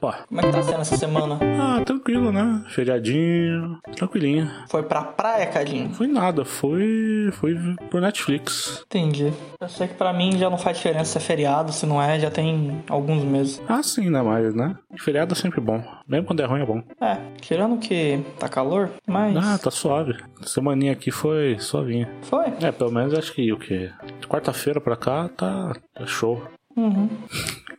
[0.08, 0.24] Opa.
[0.28, 1.40] Como é que tá sendo essa semana?
[1.60, 2.64] Ah, tranquilo, né?
[2.70, 4.50] Feriadinho, tranquilinho.
[4.70, 5.94] Foi pra praia, Cadinho?
[5.94, 7.30] Foi nada, foi.
[7.34, 7.56] Foi
[7.90, 8.84] por Netflix.
[8.86, 9.34] Entendi.
[9.60, 12.20] Eu sei que pra mim já não faz diferença se é feriado, se não é,
[12.20, 13.62] já tem alguns meses.
[13.68, 14.76] Ah, sim, ainda mais, né?
[14.98, 15.84] Feriado é sempre bom.
[16.08, 16.82] Mesmo quando é ruim, é bom.
[17.02, 19.36] É, tirando que tá calor, mas.
[19.36, 20.16] Ah, tá suave.
[20.44, 22.10] Semaninha aqui foi suavinha.
[22.22, 22.46] Foi.
[22.62, 23.92] É, pelo menos acho que o quê?
[24.22, 26.42] De quarta-feira pra cá tá tá show.
[26.76, 27.10] Uhum.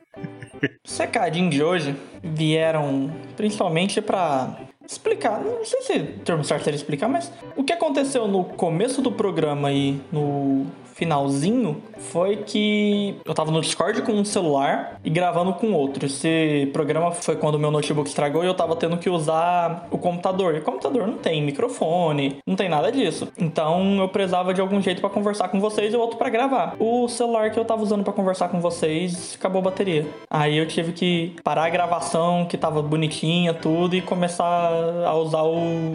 [0.84, 7.09] Secadinho de hoje vieram principalmente pra explicar, não sei se o termo certo seria explicar,
[7.09, 10.66] mas o que aconteceu no começo do programa e no
[10.99, 11.80] finalzinho
[12.11, 16.07] foi que eu tava no Discord com um celular e gravando com outro.
[16.07, 19.99] Esse programa foi quando o meu notebook estragou e eu tava tendo que usar o
[19.99, 20.57] computador.
[20.57, 23.28] E o computador não tem microfone, não tem nada disso.
[23.38, 26.74] Então eu precisava de algum jeito pra conversar com vocês e o outro pra gravar.
[26.80, 30.05] O celular que eu tava usando pra conversar com vocês acabou a bateria.
[30.28, 34.72] Aí eu tive que parar a gravação que tava bonitinha tudo e começar
[35.07, 35.94] a usar o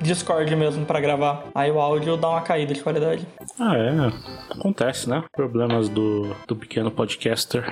[0.00, 1.44] Discord mesmo pra gravar.
[1.54, 3.26] Aí o áudio dá uma caída de qualidade.
[3.58, 4.58] Ah, é.
[4.58, 5.22] Acontece, né?
[5.32, 7.64] Problemas do, do pequeno podcaster.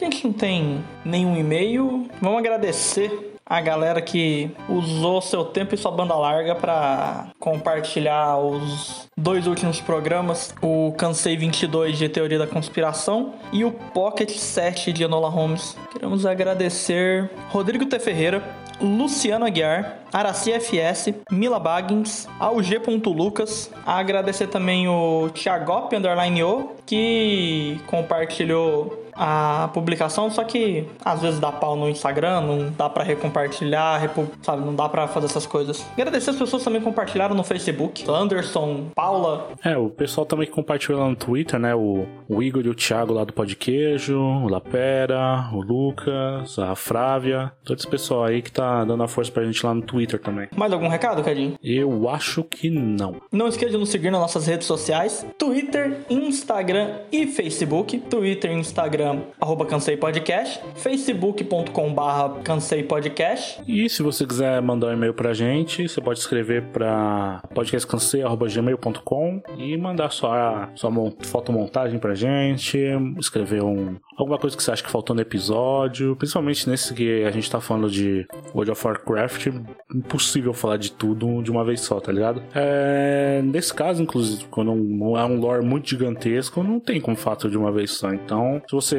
[0.00, 2.08] A gente não tem nenhum e-mail.
[2.20, 9.08] Vamos agradecer a galera que usou seu tempo e sua banda larga para compartilhar os
[9.16, 15.04] dois últimos programas, o Cansei 22 de Teoria da Conspiração e o Pocket 7 de
[15.04, 15.76] Enola Holmes.
[15.92, 17.98] Queremos agradecer Rodrigo T.
[17.98, 18.42] Ferreira,
[18.80, 23.70] Luciano Aguiar, Araci FS, Mila Baggins, AUG.Lucas.
[23.84, 31.50] Agradecer também o Thiagop Underline O, que compartilhou a publicação, só que às vezes dá
[31.52, 35.84] pau no Instagram, não dá pra recompartilhar, repu- sabe, não dá pra fazer essas coisas.
[35.92, 40.52] Agradecer as pessoas que também compartilharam no Facebook, Anderson, Paula, É, o pessoal também que
[40.52, 41.74] compartilhou lá no Twitter, né?
[41.74, 47.52] O, o Igor e o Thiago lá do Podqueijo, o Lapera, o Lucas, a Frávia,
[47.64, 50.48] todo esse pessoal aí que tá dando a força pra gente lá no Twitter também.
[50.56, 51.54] mais algum recado, Cadinho?
[51.62, 53.16] Eu acho que não.
[53.32, 57.98] Não esqueça de nos seguir nas nossas redes sociais: Twitter, Instagram e Facebook.
[57.98, 63.60] Twitter e Instagram Instagram, arroba Cansei Podcast, facebook.com barra Cansei Podcast.
[63.68, 69.76] E se você quiser mandar um e-mail pra gente, você pode escrever pra podcastcansei.gmail.com e
[69.76, 72.78] mandar sua, sua mon- fotomontagem pra gente,
[73.18, 77.30] escrever um, alguma coisa que você acha que faltou no episódio, principalmente nesse que a
[77.30, 79.48] gente tá falando de World of Warcraft,
[79.94, 82.42] impossível falar de tudo de uma vez só, tá ligado?
[82.54, 87.58] É, nesse caso, inclusive, quando é um lore muito gigantesco, não tem como falar de
[87.58, 88.12] uma vez só.
[88.12, 88.93] Então, se você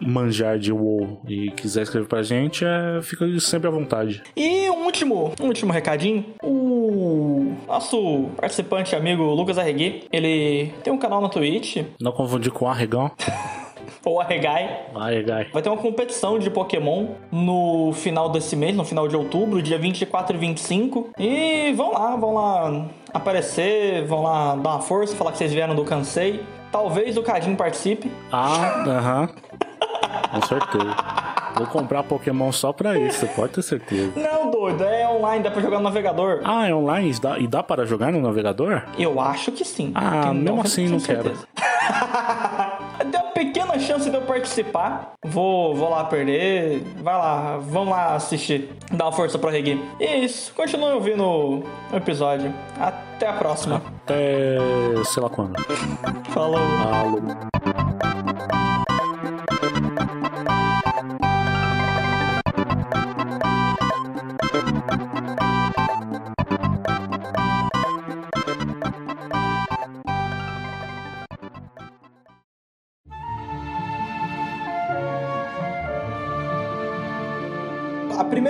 [0.00, 4.22] manjar de WoW e quiser escrever pra gente, é, fica sempre à vontade.
[4.36, 6.24] E um último, um último recadinho.
[6.42, 12.68] O nosso participante amigo Lucas Arregui, ele tem um canal na Twitch, Não confundir com
[12.68, 13.10] Arregão.
[14.04, 14.86] ou Arregai.
[14.94, 15.48] Arregai.
[15.52, 19.78] Vai ter uma competição de Pokémon no final desse mês, no final de outubro, dia
[19.78, 21.10] 24 e 25.
[21.18, 25.74] E vão lá, vão lá aparecer, vão lá dar uma força, falar que vocês vieram
[25.74, 26.44] do Cansei.
[26.72, 28.10] Talvez o Cadinho participe.
[28.32, 29.28] Ah, aham.
[30.32, 30.96] Com certeza.
[31.56, 34.12] Vou comprar Pokémon só pra isso, pode ter certeza.
[34.16, 36.40] Não, doido, é online, dá pra jogar no navegador.
[36.44, 37.12] Ah, é online?
[37.12, 38.82] E dá, e dá para jogar no navegador?
[38.98, 39.92] Eu acho que sim.
[39.94, 41.32] Ah, mesmo 90% assim, não quero.
[43.94, 45.12] chance de eu participar.
[45.24, 46.82] Vou, vou lá perder.
[47.02, 48.70] Vai lá, vamos lá assistir.
[48.90, 49.80] Dá uma força pro Regui.
[50.00, 50.52] E é isso.
[50.54, 52.52] Continue ouvindo o episódio.
[52.78, 53.80] Até a próxima.
[54.04, 54.58] Até
[55.04, 55.54] sei lá quando.
[56.30, 56.58] Falou.
[56.58, 57.83] Alô.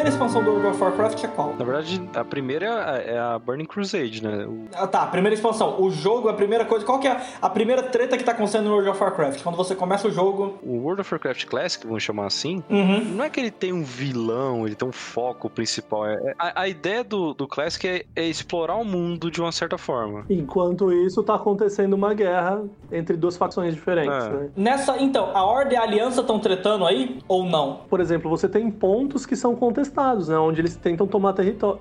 [0.05, 1.55] Primeira expansão do World of Warcraft é qual?
[1.59, 2.67] Na verdade, a primeira
[3.07, 4.45] é a Burning Crusade, né?
[4.45, 5.81] O- Ah, tá, primeira expansão.
[5.81, 6.85] O jogo, a primeira coisa.
[6.85, 9.43] Qual que é a primeira treta que tá acontecendo no World of Warcraft?
[9.43, 10.59] Quando você começa o jogo.
[10.63, 13.03] O World of Warcraft Classic, vamos chamar assim, Uhum.
[13.17, 16.07] não é que ele tem um vilão, ele tem um foco principal.
[16.07, 19.53] É- é- a, a ideia do, do Classic é, é explorar o mundo de uma
[19.53, 20.27] certa forma.
[20.29, 24.29] Enquanto isso, tá acontecendo uma guerra entre duas facções diferentes, É.
[24.29, 24.49] né?
[24.55, 24.99] Nessa.
[25.03, 27.19] Então, a Horda e a Aliança estão tretando aí?
[27.27, 27.81] Ou não?
[27.89, 29.94] Por exemplo, você tem pontos que são contestados,
[30.29, 30.39] né?
[30.39, 31.81] Onde eles tentam tomar território.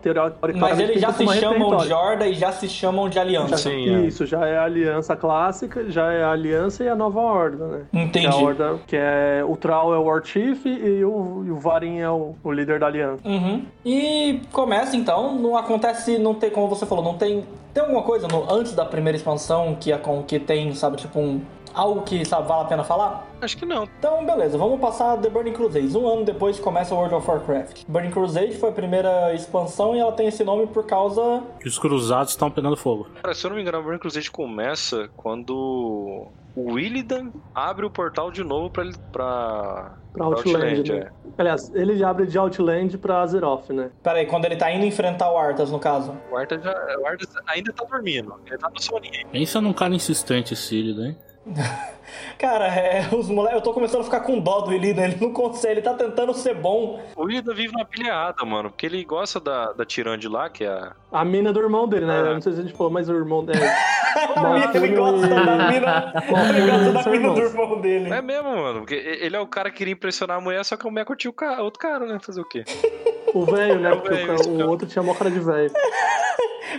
[0.55, 1.93] Mas eles já se chamam de.
[1.93, 3.57] Horda e já se chamam de Aliança.
[3.57, 4.01] Sim, é.
[4.05, 7.81] Isso, já é a aliança clássica, já é a aliança e a nova horda, né?
[7.93, 8.27] Entendi.
[8.27, 11.51] Que é a horda, que é o Troll é o War Chief e o, e
[11.51, 13.27] o Varin é o, o líder da aliança.
[13.27, 13.65] Uhum.
[13.85, 17.43] E começa então, não acontece, não tem, como você falou, não tem.
[17.73, 21.41] Tem alguma coisa no, antes da primeira expansão que, com, que tem, sabe, tipo um.
[21.73, 23.27] Algo que, sabe, vale a pena falar?
[23.41, 23.83] Acho que não.
[23.99, 25.97] Então, beleza, vamos passar The Burning Crusade.
[25.97, 27.83] Um ano depois começa World of Warcraft.
[27.87, 31.41] Burning Crusade foi a primeira expansão e ela tem esse nome por causa.
[31.59, 33.07] Que os cruzados estão pegando fogo.
[33.21, 38.29] Cara, se eu não me engano, Burning Crusade começa quando o Illidan abre o portal
[38.31, 40.99] de novo pra, pra, Pra Outland, né?
[40.99, 41.11] é.
[41.35, 43.89] Aliás, ele abre de Outland pra Azeroth, né?
[44.03, 46.15] Pera aí, quando ele tá indo enfrentar o Arthas, no caso.
[46.31, 48.35] O Arthas, já, o Arthas ainda tá dormindo.
[48.45, 49.27] Ele tá no soninho.
[49.31, 51.17] Pensa num cara insistente esse Illidan, hein?
[52.37, 55.31] Cara, é, os moleques, eu tô começando a ficar com dó do Illidan, ele não
[55.31, 57.01] consegue, ele tá tentando ser bom.
[57.15, 58.69] O Illidan vive numa pilhada, mano.
[58.69, 60.93] Porque ele gosta da, da Tirande lá, que é a...
[61.11, 62.19] A mina do irmão dele, né?
[62.19, 63.59] Eu não sei se a gente falou, mas o irmão dele.
[64.73, 66.13] ele gosta da mina,
[66.49, 68.09] ele gosta da mina do irmão dele.
[68.09, 68.79] É mesmo, mano.
[68.79, 71.31] Porque ele é o cara que queria impressionar a mulher, só que a mulher curtiu
[71.31, 72.19] o cara, outro cara, né?
[72.19, 72.63] Fazer o quê?
[73.33, 73.89] O velho, né?
[73.89, 75.71] É o Porque o, o outro tinha mó cara de velho.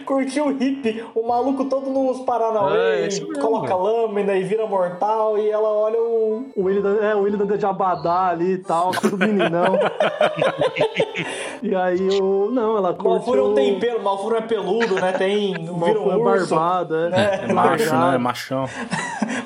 [0.05, 3.41] Curtiu o hippie, o maluco todo nos É, Paranauê, isso mesmo.
[3.41, 6.47] coloca lâmina e vira mortal, e ela olha o.
[6.57, 7.23] O Willidan, é, o
[7.57, 9.79] de Abadá ali e tal, todo meninão.
[11.63, 12.51] e aí o.
[12.51, 13.09] Não, ela curte.
[13.09, 15.13] Malfura não o- tem pelo, Malfura é peludo, né?
[15.13, 15.53] Tem.
[15.55, 16.55] Vira Malfura um é urso.
[16.55, 17.41] barbado, é.
[17.49, 18.15] É macho, né?
[18.15, 18.65] É machão.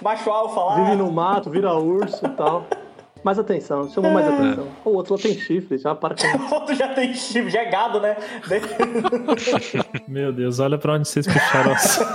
[0.02, 0.74] Macho alfa lá.
[0.76, 2.64] Vive no mato, vira urso e tal.
[3.22, 4.66] Mais atenção, chamou mais atenção.
[4.84, 6.22] O outro lá tem chifre, já para com
[6.54, 8.16] O outro já tem chifre, já é gado, né?
[10.06, 12.08] Meu Deus, olha pra onde vocês puxaram o assunto.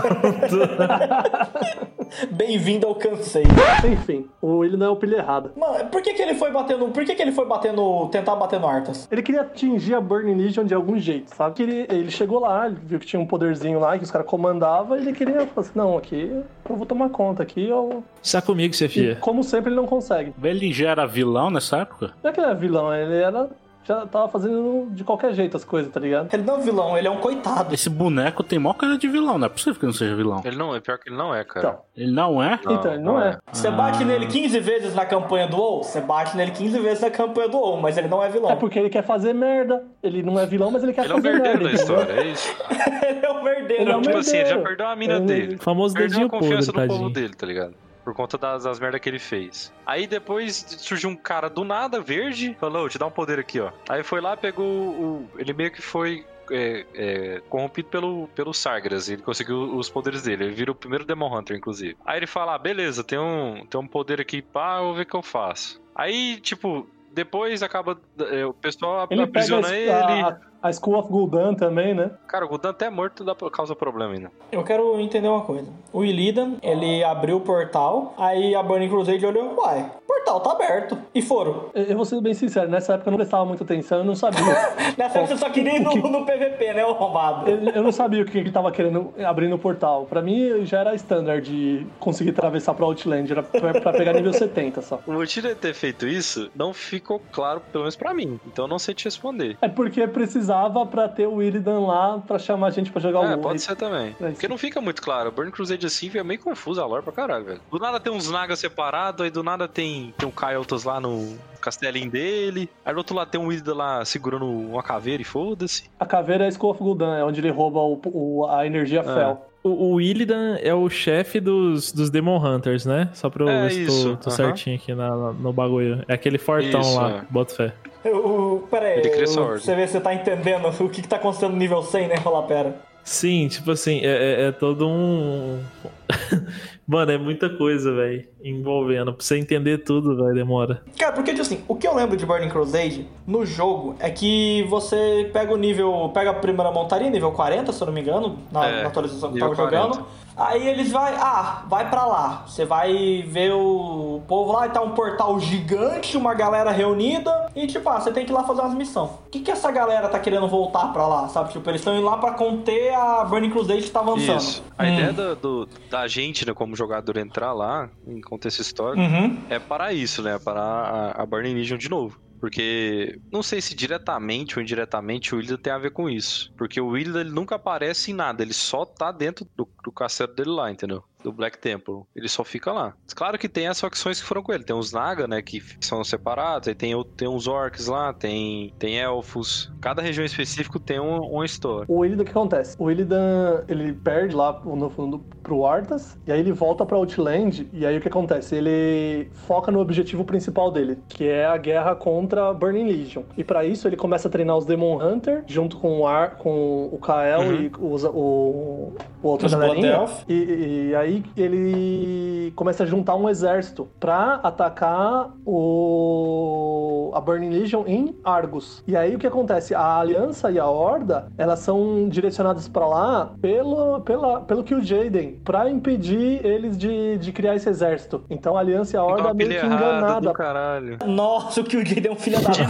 [2.32, 3.44] Bem-vindo ao cansei.
[3.92, 5.52] Enfim, o Willidan é o pilha errada.
[5.56, 6.88] Mano, por que, que ele foi batendo.
[6.90, 8.08] Por que, que ele foi batendo.
[8.10, 9.08] tentar bater no Arthas?
[9.12, 11.56] Ele queria atingir a Burning Legion de algum jeito, sabe?
[11.56, 14.28] Que ele, ele chegou lá, ele viu que tinha um poderzinho lá, que os caras
[14.28, 18.04] comandavam, e ele queria falar assim, não, aqui eu vou tomar conta, aqui eu...
[18.24, 19.18] Está comigo, E, Sefia.
[19.20, 20.34] como sempre, ele não consegue.
[20.42, 22.12] Ele já era vilão nessa época?
[22.24, 23.50] Não é que ele é vilão, ele era...
[23.86, 26.34] Já tava fazendo de qualquer jeito as coisas, tá ligado?
[26.34, 27.74] Ele não é um vilão, ele é um coitado.
[27.74, 30.42] Esse boneco tem mó cara de vilão, não é possível que não seja vilão.
[30.46, 31.68] Ele não é, pior que ele não é, cara.
[31.68, 32.54] Então, Ele não é?
[32.64, 33.38] então, ele não é.
[33.52, 33.72] Você Ah.
[33.72, 35.84] bate nele 15 vezes na campanha do WoW?
[35.84, 38.52] Você bate nele 15 vezes na campanha do WoW, mas ele não é vilão.
[38.52, 39.84] É porque ele quer fazer merda.
[40.02, 41.78] Ele não é vilão, mas ele quer Ele é o fazer merdeiro merda.
[41.78, 42.00] da entendeu?
[42.06, 42.56] história, é isso.
[43.06, 43.84] ele é um merdeiro.
[43.84, 44.64] Ele é um tipo assim, ele já merdeiro.
[44.64, 45.58] perdeu a mina Ele- dele.
[45.58, 47.10] Famoso Perdeu a dedinho podre, confiança do povo tadinho.
[47.10, 47.74] dele, tá ligado?
[48.04, 49.72] Por conta das, das merdas que ele fez.
[49.86, 53.60] Aí depois surgiu um cara do nada, verde, falou, "Ô, te dá um poder aqui,
[53.60, 53.72] ó.
[53.88, 55.30] Aí foi lá, pegou o.
[55.38, 56.26] Ele meio que foi.
[56.52, 60.44] é, é, corrompido pelo, pelo Sargeras, ele conseguiu os poderes dele.
[60.44, 61.96] Ele vira o primeiro Demon Hunter, inclusive.
[62.06, 65.04] Aí ele fala: ah, beleza, tem um, tem um poder aqui, pá, eu vou ver
[65.04, 65.82] o que eu faço.
[65.96, 67.98] Aí, tipo, depois acaba.
[68.30, 69.90] é, o pessoal Ele aprisiona ele.
[69.90, 72.12] a, a School of Gul'dan também, né?
[72.26, 74.32] Cara, o Gudan até morto dá, causa problema ainda.
[74.50, 75.68] Eu quero entender uma coisa.
[75.92, 80.52] O Illidan, ele abriu o portal, aí a Burning Crusade olhou, uai, o portal tá
[80.54, 80.98] aberto.
[81.14, 81.66] E foram.
[81.74, 84.16] Eu eu vou ser bem sincero, nessa época eu não prestava muita atenção, eu não
[84.16, 84.42] sabia.
[84.98, 87.50] Nessa época você só queria ir no, no PVP, né, o arrombado?
[87.50, 90.06] Eu, eu não sabia o que ele tava querendo abrir no portal.
[90.06, 94.34] Pra mim já era standard de conseguir atravessar pra Outland, era pra, pra pegar nível
[94.34, 95.00] 70 só.
[95.06, 98.40] O motivo de ter feito isso não ficou claro, pelo menos pra mim.
[98.48, 99.58] Então eu não sei te responder.
[99.62, 100.53] É porque precisava
[100.92, 103.76] pra ter o Illidan lá pra chamar a gente pra jogar o É, pode ser
[103.76, 104.16] também.
[104.22, 105.32] É, Porque não fica muito claro.
[105.32, 107.62] Burn Crusade assim fica meio confuso a lore pra caralho, velho.
[107.72, 111.38] Do nada tem uns Naga separados, aí do nada tem, tem um Kaiotos lá no
[111.62, 112.70] castelinho dele.
[112.86, 115.84] Aí do outro lado tem um Ilda lá segurando uma caveira e foda-se.
[116.00, 119.02] A caveira é a School of Gul'dan, é onde ele rouba o, o- a energia
[119.02, 119.04] Ah.
[119.04, 119.48] Fel.
[119.64, 123.10] O, o Illidan é o chefe dos, dos Demon Hunters, né?
[123.14, 124.36] Só pra eu É ver se isso, tô, tô aham.
[124.36, 126.04] certinho aqui na- na- no bagulho.
[126.06, 127.22] É aquele fortão Isso, lá, é.
[127.30, 127.74] bota fé.
[128.04, 129.60] Eu, pera aí, Ele cria essa ordem.
[129.60, 132.16] você vê se você tá entendendo o que, que tá acontecendo no nível 100, né,
[132.16, 132.76] Rola Pera?
[133.04, 134.06] Sim, tipo assim, é,
[134.44, 135.60] é- é todo um.
[136.88, 139.14] Mano, é muita coisa, velho, envolvendo.
[139.14, 140.82] Pra você entender tudo, velho, demora.
[140.98, 144.64] Cara, porque, tipo assim, o que eu lembro de Burning Crusade no jogo é que
[144.70, 146.12] você pega o nível.
[146.14, 149.32] Pega a primeira montaria, nível 40, se eu não me engano, na, É, na atualização
[149.32, 149.78] que eu tava 40.
[149.94, 150.06] jogando.
[150.36, 152.44] Aí eles vai, ah, vai pra lá.
[152.48, 157.48] Você vai ver o povo lá e tá um portal gigante, uma galera reunida.
[157.56, 159.10] E tipo, ah, você tem que ir lá fazer umas missões.
[159.28, 161.52] O que que essa galera tá querendo voltar pra lá, sabe?
[161.52, 164.40] Tipo, eles estão indo lá pra conter a Burning Crusade que tá avançando.
[164.40, 164.64] Isso.
[164.78, 164.88] A Hum.
[164.94, 169.38] ideia do, do- da gente, né, como jogador, entrar lá, em contexto histórico, Uhum.
[169.50, 170.40] é para isso, né?
[170.44, 172.18] Para a, a Burning Legion de novo.
[172.44, 176.54] Porque não sei se diretamente ou indiretamente o Wilda tem a ver com isso.
[176.58, 180.36] Porque o Wilda ele nunca aparece em nada, ele só tá dentro do, do castelo
[180.36, 181.06] dele lá, entendeu?
[181.24, 182.02] Do Black Temple.
[182.16, 182.94] Ele só fica lá.
[183.16, 184.64] Claro que tem as facções que foram com ele.
[184.64, 185.42] Tem os Naga, né?
[185.42, 186.68] Que são separados.
[186.68, 189.72] Aí tem, tem uns orcs lá, tem, tem elfos.
[189.82, 191.86] Cada região específica tem um, uma história.
[191.88, 192.76] O Illidan, o que acontece?
[192.80, 197.68] O Illidan, ele perde lá no fundo pro Arthas, e aí ele volta pra Outland,
[197.74, 198.56] e aí o que acontece?
[198.56, 203.24] Ele foca no objetivo principal dele, que é a guerra contra Burning Legion.
[203.38, 206.90] E pra isso ele começa a treinar os Demon Hunter, junto com o, Ar, com
[206.92, 207.54] o Kael Uhum.
[207.54, 209.88] e os- o, o outro galerinha.
[209.94, 210.24] Elf.
[210.30, 217.84] E, e aí ele começa a juntar um exército pra atacar o a Burning Legion
[217.86, 218.84] em Argus.
[218.88, 219.76] E aí o que acontece?
[219.76, 224.82] A Aliança e a Horda, elas são direcionadas pra lá pelo pela, pelo que o
[224.82, 228.24] Jaden pra impedir eles de, de criar esse exército.
[228.30, 230.98] Então a Aliança e a Horda meio que enganada do caralho.
[231.06, 232.64] Nossa, o que o Jay é um filho da puta.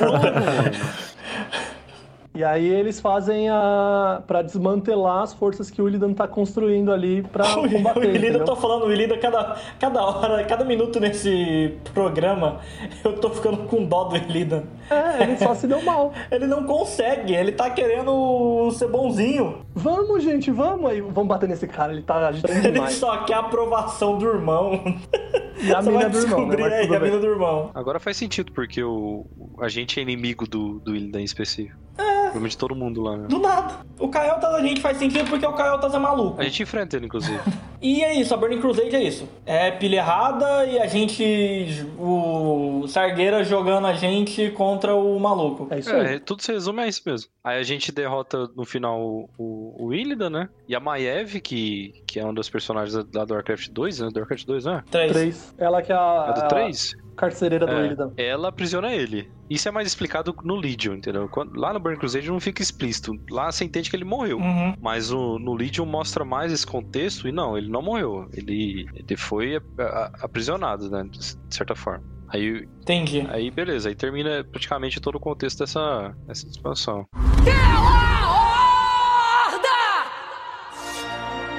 [2.35, 7.21] E aí eles fazem a para desmantelar as forças que o Illidan tá construindo ali
[7.21, 8.03] pra O combater.
[8.05, 8.45] Ilida, eu entendeu?
[8.45, 12.59] tô falando o Ilida cada, cada hora, cada minuto nesse programa,
[13.03, 14.63] eu tô ficando com dó do Ilida.
[14.89, 16.11] É, ele só se deu mal.
[16.31, 19.59] Ele não consegue, ele tá querendo ser bonzinho.
[19.75, 21.01] Vamos, gente, vamos aí.
[21.01, 22.95] Vamos bater nesse cara, ele tá agitando Ele demais.
[22.95, 24.81] só quer a aprovação do irmão.
[25.61, 26.55] E a mina do irmão, né?
[26.55, 27.69] descobrir Mas aí, a mina do irmão.
[27.73, 29.25] Agora faz sentido, porque o,
[29.59, 31.82] a gente é inimigo do, do Illidan em específico.
[32.33, 32.43] É.
[32.43, 33.27] Provavelmente todo mundo lá, né?
[33.27, 33.85] Do nada.
[33.99, 36.41] O Caiotas a gente faz sentido porque o Caiotas é maluco.
[36.41, 37.39] A gente enfrenta ele, inclusive.
[37.85, 39.27] E é isso, a Burning Crusade é isso.
[39.45, 41.85] É pilha errada e a gente.
[41.99, 45.67] O Sargueira jogando a gente contra o maluco.
[45.69, 46.15] É isso aí.
[46.15, 47.29] É, tudo se resume a isso mesmo.
[47.43, 50.49] Aí a gente derrota no final o, o, o Illidan, né?
[50.65, 54.09] E a Maiev, que, que é um dos personagens da, do Warcraft 2, né?
[54.13, 54.83] Do Warcraft 2, né?
[54.89, 55.11] Três.
[55.11, 55.55] Três.
[55.57, 56.95] Ela que é a, É do a 3?
[57.15, 58.11] Carcereira do É, Illidan.
[58.17, 59.31] ela aprisiona ele.
[59.49, 61.27] Isso é mais explicado no Legion, entendeu?
[61.29, 63.11] Quando- lá no Burn Crusade não fica explícito.
[63.29, 64.37] Lá você entende que ele morreu.
[64.37, 64.75] Uhum.
[64.81, 68.27] Mas o, no Legion mostra mais esse contexto e não, ele não morreu.
[68.33, 71.03] Ele, ele foi a- a- aprisionado, né?
[71.09, 72.03] De certa forma.
[72.29, 73.27] Aí, Entendi.
[73.29, 77.05] aí beleza, aí termina praticamente todo o contexto dessa, dessa expansão.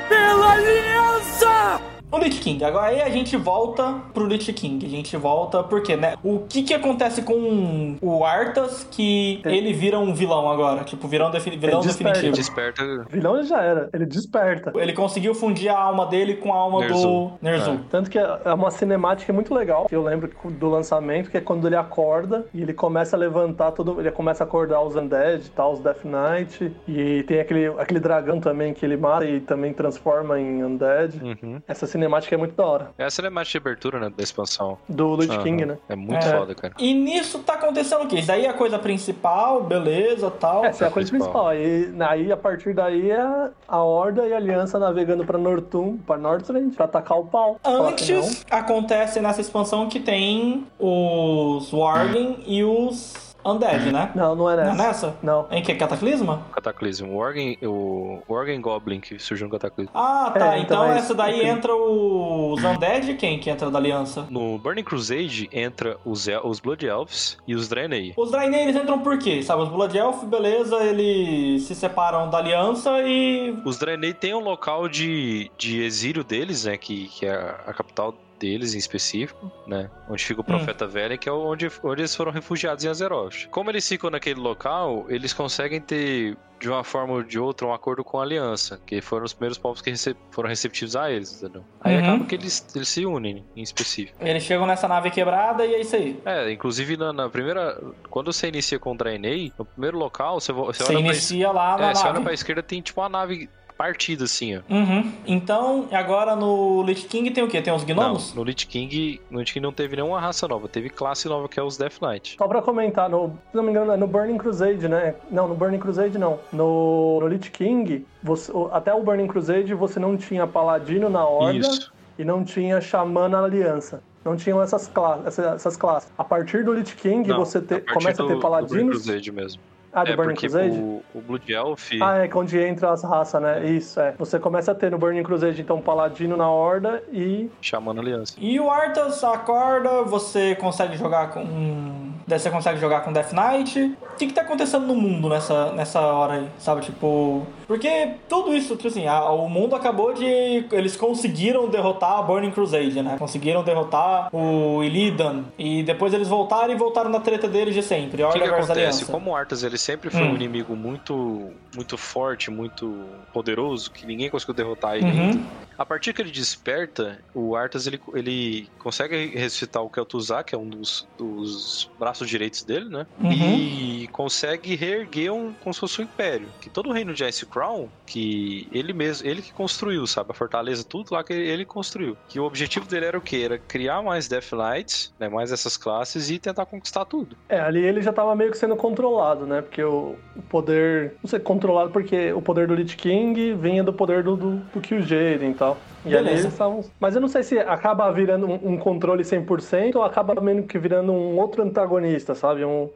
[0.08, 1.80] Pela aliança!
[2.10, 2.62] O Lich King.
[2.64, 4.84] Agora aí a gente volta pro Lich King.
[4.86, 6.14] A gente volta porque, né?
[6.22, 10.84] O que que acontece com o Arthas que ele vira um vilão agora?
[10.84, 12.12] Tipo, vilão, defini vilão Ele desperta.
[12.20, 12.36] definitivo.
[12.36, 13.06] Desperta.
[13.10, 14.72] Vilão ele já era, ele desperta.
[14.76, 17.32] Ele conseguiu fundir a alma dele com a alma do Ner'zhul.
[17.42, 17.80] Ner'zhul.
[17.90, 21.66] Tanto que é uma cinemática muito legal, que eu lembro do lançamento, que é quando
[21.66, 23.98] ele acorda e ele começa a levantar todo.
[24.00, 26.72] Ele começa a acordar os Undead e tal, os Death Knight.
[26.86, 31.20] E tem aquele, aquele dragão também que ele mata e também transforma em Undead.
[31.20, 31.60] Uhum.
[31.66, 32.90] Essa cinemática cinemática é muito da hora.
[32.98, 34.78] Essa é a mais de abertura, né, da expansão.
[34.88, 35.42] Do Lich Aham.
[35.42, 35.78] King, né?
[35.88, 36.38] É muito É.
[36.38, 36.74] foda, cara.
[36.78, 38.16] E nisso tá acontecendo o quê?
[38.16, 40.64] Isso daí é a coisa principal, beleza, tal.
[40.64, 41.48] Essa é a coisa principal.
[41.48, 42.02] principal.
[42.06, 46.16] Aí, aí, a partir daí, é a Horda e a Aliança navegando pra Nortum, pra
[46.16, 47.58] Northrend, pra atacar o pau.
[47.64, 54.10] Antes acontece nessa expansão que tem os Worgen e os Undead, né?
[54.14, 54.82] Não, não, é Não é nessa.
[54.86, 55.16] nessa?
[55.22, 55.46] Não.
[55.50, 55.74] Em que?
[55.74, 56.42] Cataclisma?
[56.52, 57.12] Cataclismo.
[57.12, 59.92] O Organ, o Organ Goblin que surgiu no Cataclismo.
[59.94, 60.54] Ah, tá.
[60.56, 64.26] É, então então é essa daí entra os Undead e quem que entra da aliança?
[64.30, 68.12] No Burning Crusade entra os, El- os Blood Elves e os Draenei.
[68.16, 69.42] Os Draenei eles entram por quê?
[69.42, 74.40] Sabe, os Blood Elf, beleza, eles se separam da aliança e Os Draenei tem um
[74.40, 76.76] local de, de exílio deles, né?
[76.76, 77.34] Que, que é
[77.66, 78.14] a capital
[78.44, 79.90] deles em específico, né?
[80.08, 83.46] Onde fica o Profeta Velho, que é onde, onde eles foram refugiados em Azeroth.
[83.50, 87.72] Como eles ficam naquele local, eles conseguem ter, de uma forma ou de outra, um
[87.72, 91.42] acordo com a Aliança, que foram os primeiros povos que rece- foram receptivos a eles,
[91.42, 91.64] entendeu?
[91.80, 92.02] Aí Uhum.
[92.02, 94.16] acaba que eles, eles se unem, em específico.
[94.20, 96.20] eles chegam nessa nave quebrada e é isso aí.
[96.26, 97.80] É, inclusive na, na primeira...
[98.10, 101.12] Quando você inicia com o Draenei, no primeiro local, você, vo- você Você olha pra
[101.12, 102.24] inicia lá na É, você olha nave.
[102.24, 104.60] pra esquerda, tem tipo uma nave partida assim, ó.
[104.72, 105.12] Uhum.
[105.26, 107.60] Então, agora no Lich King tem o quê?
[107.60, 108.30] Tem os gnomos?
[108.30, 111.48] Não, no Lich King, no Lich King não teve nenhuma raça nova, teve classe nova
[111.48, 112.36] que é os Death Knight.
[112.38, 115.14] Só pra comentar, no, se não me engano, é no Burning Crusade, né?
[115.30, 116.38] Não, no Burning Crusade não.
[116.52, 121.58] No, no Lich King, você- até o Burning Crusade você não tinha Paladino na Horda
[121.58, 121.92] Isso.
[122.18, 124.02] e não tinha Xamã na Aliança.
[124.24, 126.10] Não tinham essas, cla essa- essas classes.
[126.16, 128.40] A partir do Lich King, Não, você te- a começa a do- ter do Burning
[128.40, 128.88] Paladinos.
[129.04, 129.60] Crusade mesmo.
[129.94, 130.76] Ah, do é, Burning porque Crusade?
[130.76, 131.90] o, o Blood Elf...
[132.02, 133.64] Ah, é que onde entra as raças, né?
[133.64, 134.12] Isso, é.
[134.18, 137.48] Você começa a ter no Burning Crusade, então, Paladino na Horda e.
[137.60, 138.34] Chamando Aliança.
[138.38, 142.12] E o Arthas acorda, você consegue jogar com.
[142.26, 143.96] Daí você consegue jogar com Death Knight.
[144.12, 146.48] O que, que tá acontecendo no mundo nessa, nessa hora aí?
[146.58, 147.46] Sabe, tipo.
[147.66, 150.24] Porque tudo isso, tipo assim, a- o mundo acabou de.
[150.72, 153.16] Eles conseguiram derrotar a Burning Crusade, né?
[153.18, 155.44] Conseguiram derrotar o Illidan.
[155.58, 158.22] E depois eles voltaram e voltaram na treta deles de sempre.
[158.22, 158.72] O que, que acontece?
[158.72, 159.04] Aliança.
[159.06, 160.32] Como o Arthas ele sempre foi Hum.
[160.32, 165.44] um inimigo muito, muito forte, muito poderoso, que ninguém conseguiu derrotar ele Uhum.
[165.76, 170.58] A partir que ele desperta, o Arthas ele, ele consegue ressuscitar o Kel'Thuzad, que é
[170.58, 173.06] um dos, dos braços direitos dele, né?
[173.20, 173.32] Uhum.
[173.32, 176.46] E consegue reerguer um, como se fosse um império.
[176.60, 180.32] Que todo o reino de Ice Crown, que ele mesmo, ele que construiu, sabe?
[180.32, 182.16] A fortaleza, tudo lá que ele, construiu.
[182.28, 183.42] Que o objetivo dele era o quê?
[183.44, 185.28] Era criar mais Death Knights, né?
[185.28, 187.36] Mais essas classes e tentar conquistar tudo.
[187.48, 189.62] É, ali ele já tava meio que sendo controlado, né?
[189.62, 191.14] Porque o, o poder.
[191.22, 194.82] Não sei, controlado porque o poder do Lich King vinha do poder do, do, do
[194.84, 195.78] e tal.
[196.04, 196.42] E ali Beleza.
[196.42, 196.84] eles estavam.
[196.98, 200.78] Mas eu não sei se acaba virando um, um controle 100% ou acaba meio que
[200.78, 202.64] virando um outro antagonista, sabe?
[202.64, 202.90] Um,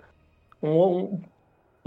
[0.60, 1.20] um, um,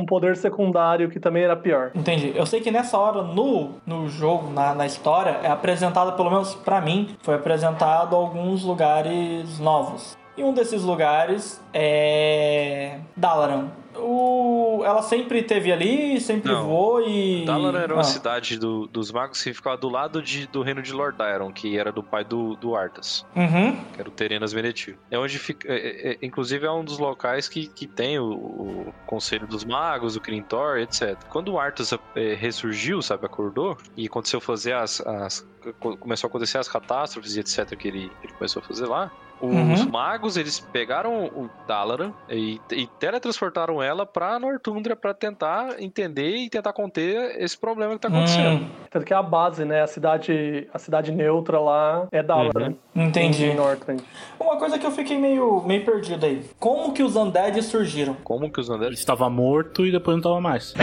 [0.02, 1.92] um poder secundário que também era pior.
[1.94, 2.34] Entendi.
[2.36, 6.56] Eu sei que nessa hora, no, no jogo, na, na história, é apresentado, pelo menos
[6.56, 10.18] pra mim, foi apresentado alguns lugares novos.
[10.36, 13.00] E um desses lugares é.
[13.16, 13.68] Dalaran.
[13.96, 14.82] O...
[14.86, 16.64] Ela sempre teve ali, sempre Não.
[16.66, 17.46] voou e.
[17.46, 18.06] Dalaran era uma Ah.
[18.06, 21.78] cidade do- dos magos que ficava do lado de- do reino de Lord Iron, que
[21.78, 23.76] era do pai do, do Arthas, Uhum.
[23.94, 24.96] que era o Terenas Menetil.
[25.10, 25.72] É onde fica.
[25.72, 30.16] é- é- inclusive é um dos locais que, que tem o, o Conselho dos Magos,
[30.16, 31.18] o Crintor, etc.
[31.30, 35.46] Quando o Arthas é, ressurgiu, sabe, acordou, e aconteceu fazer as, as-
[35.80, 37.76] co- Começou a acontecer as catástrofes e etc.
[37.76, 39.12] que ele, ele começou a fazer lá.
[39.42, 39.90] Os Uhum.
[39.90, 46.50] magos, eles pegaram o Dalaran e, e teletransportaram ela pra Nortundra pra tentar entender e
[46.50, 48.64] tentar conter esse problema que tá acontecendo.
[48.64, 49.82] Hum, Tanto que a base, né?
[49.82, 52.74] A cidade, a cidade neutra lá é Dalaran.
[52.96, 53.46] entendi.
[53.46, 54.04] Em Northrend.
[54.40, 56.46] Uma coisa que eu fiquei meio, meio perdido aí.
[56.60, 58.16] Como que os Undead surgiram?
[58.24, 58.94] Como que os Ele Undead...
[58.94, 60.74] estava morto e depois não estava mais.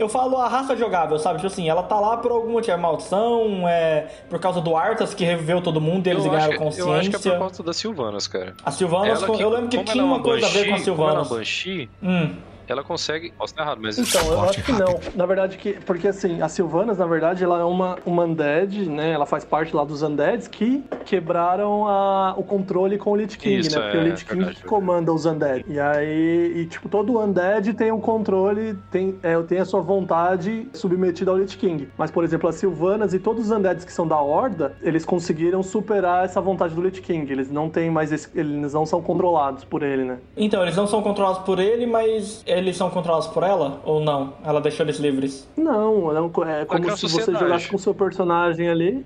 [0.00, 1.36] Eu falo a raça jogável, sabe?
[1.38, 2.72] Tipo assim, ela tá lá por algum motivo.
[2.72, 6.52] É maldição, é por causa do Arthas que reviveu todo mundo e eles eu, ganharam
[6.52, 7.32] que- eu acho que é consciência.
[7.32, 8.54] por causa das Silvanas, cara.
[8.64, 10.90] A Silvanas, que- eu lembro que tinha é uma coisa a ver com a Banshee,
[10.90, 11.28] como ela é uma Silvanas.
[11.28, 12.32] Banshee, Hum.
[12.70, 13.32] Ela consegue...
[13.36, 13.98] Posso estar errado, mas...
[13.98, 15.00] Então, eu acho que não.
[15.14, 19.10] Na verdade, que, porque assim, a Sylvanas, na verdade, ela é uma, uma undead, né?
[19.12, 23.60] Ela faz parte lá dos undeads que quebraram a, o controle com o Lich King,
[23.60, 23.84] Isso, né?
[23.84, 25.64] Porque é, o Lich King verdade, que comanda os undead.
[25.68, 30.68] E aí, e, tipo, todo undead tem um controle, tem, é, tem a sua vontade
[30.72, 31.88] submetida ao Lich King.
[31.96, 35.62] Mas, por exemplo, as Sylvanas e todos os undeads que são da Horda, eles conseguiram
[35.62, 37.30] superar essa vontade do Lich King.
[37.30, 40.18] Eles não têm mais esse, eles não são controlados por ele, né?
[40.36, 43.80] Então, eles não são controlados por ele, mas eles são controlados por ela?
[43.84, 44.34] Ou não?
[44.44, 45.48] Ela deixou eles livres?
[45.56, 49.04] Não, é, um- é como Aquela se você jogasse com o seu personagem ali.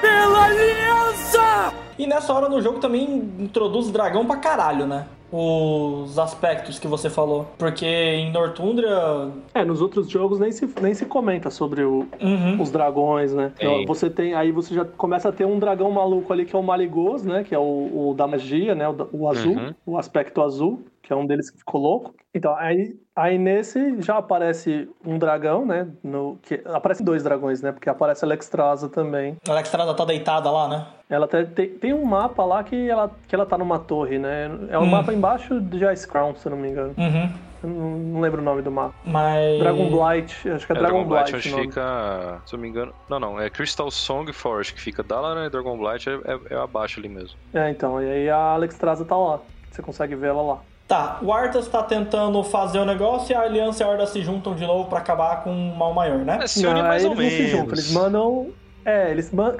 [0.00, 1.72] Pela aliança!
[1.98, 3.04] E nessa hora no jogo também
[3.38, 5.06] introduz dragão pra caralho, né?
[5.32, 7.46] Os aspectos que você falou.
[7.58, 9.30] Porque em Nortundra.
[9.54, 12.60] É, nos outros jogos nem se, nem se comenta sobre o, Uhum.
[12.60, 13.52] os dragões, né?
[13.58, 13.86] Tem.
[13.86, 16.62] Você tem, aí você já começa a ter um dragão maluco ali que é o
[16.62, 17.42] Maligos, né?
[17.44, 18.88] Que é o, o da magia, né?
[18.88, 19.74] O, o azul, Uhum.
[19.86, 22.14] o aspecto azul, que é um deles que ficou louco.
[22.34, 25.88] Então, aí, aí nesse já aparece um dragão, né?
[26.02, 27.72] No, que, aparecem dois dragões, né?
[27.72, 29.36] Porque aparece a Alexstrasza também.
[29.46, 30.86] A Alexstrasza tá deitada lá, né?
[31.10, 34.48] Ela até tem, tem um mapa lá que ela, que ela tá numa torre, né?
[34.70, 34.86] É um Hum.
[34.86, 36.94] mapa embaixo de Ice Crown, se eu não me engano.
[36.96, 37.32] Uhum.
[37.64, 38.94] Não, não lembro o nome do mapa.
[39.04, 39.58] Mas.
[39.60, 41.36] Dragon Blight, acho que é, É, Dragon, Dragon Blight Blight.
[41.36, 41.68] onde o nome.
[41.68, 42.40] fica.
[42.46, 42.92] Se eu não me engano.
[43.08, 43.40] Não, não.
[43.40, 47.08] É Crystal Song Forest que fica Dalaran e Dragon Blight é, é- é abaixo ali
[47.08, 47.38] mesmo.
[47.54, 49.38] É, então, e aí a Alexstrasza tá lá.
[49.70, 50.58] Você consegue ver ela lá.
[50.92, 54.20] Tá, o Arthas tá tentando fazer o negócio e a Aliança e a Horda se
[54.20, 56.40] juntam de novo pra acabar com o mal maior, né?
[56.42, 57.50] É, se une mais eles ou não se menos.
[57.50, 58.46] juntam, eles mandam.
[58.84, 59.56] É, eles mandam.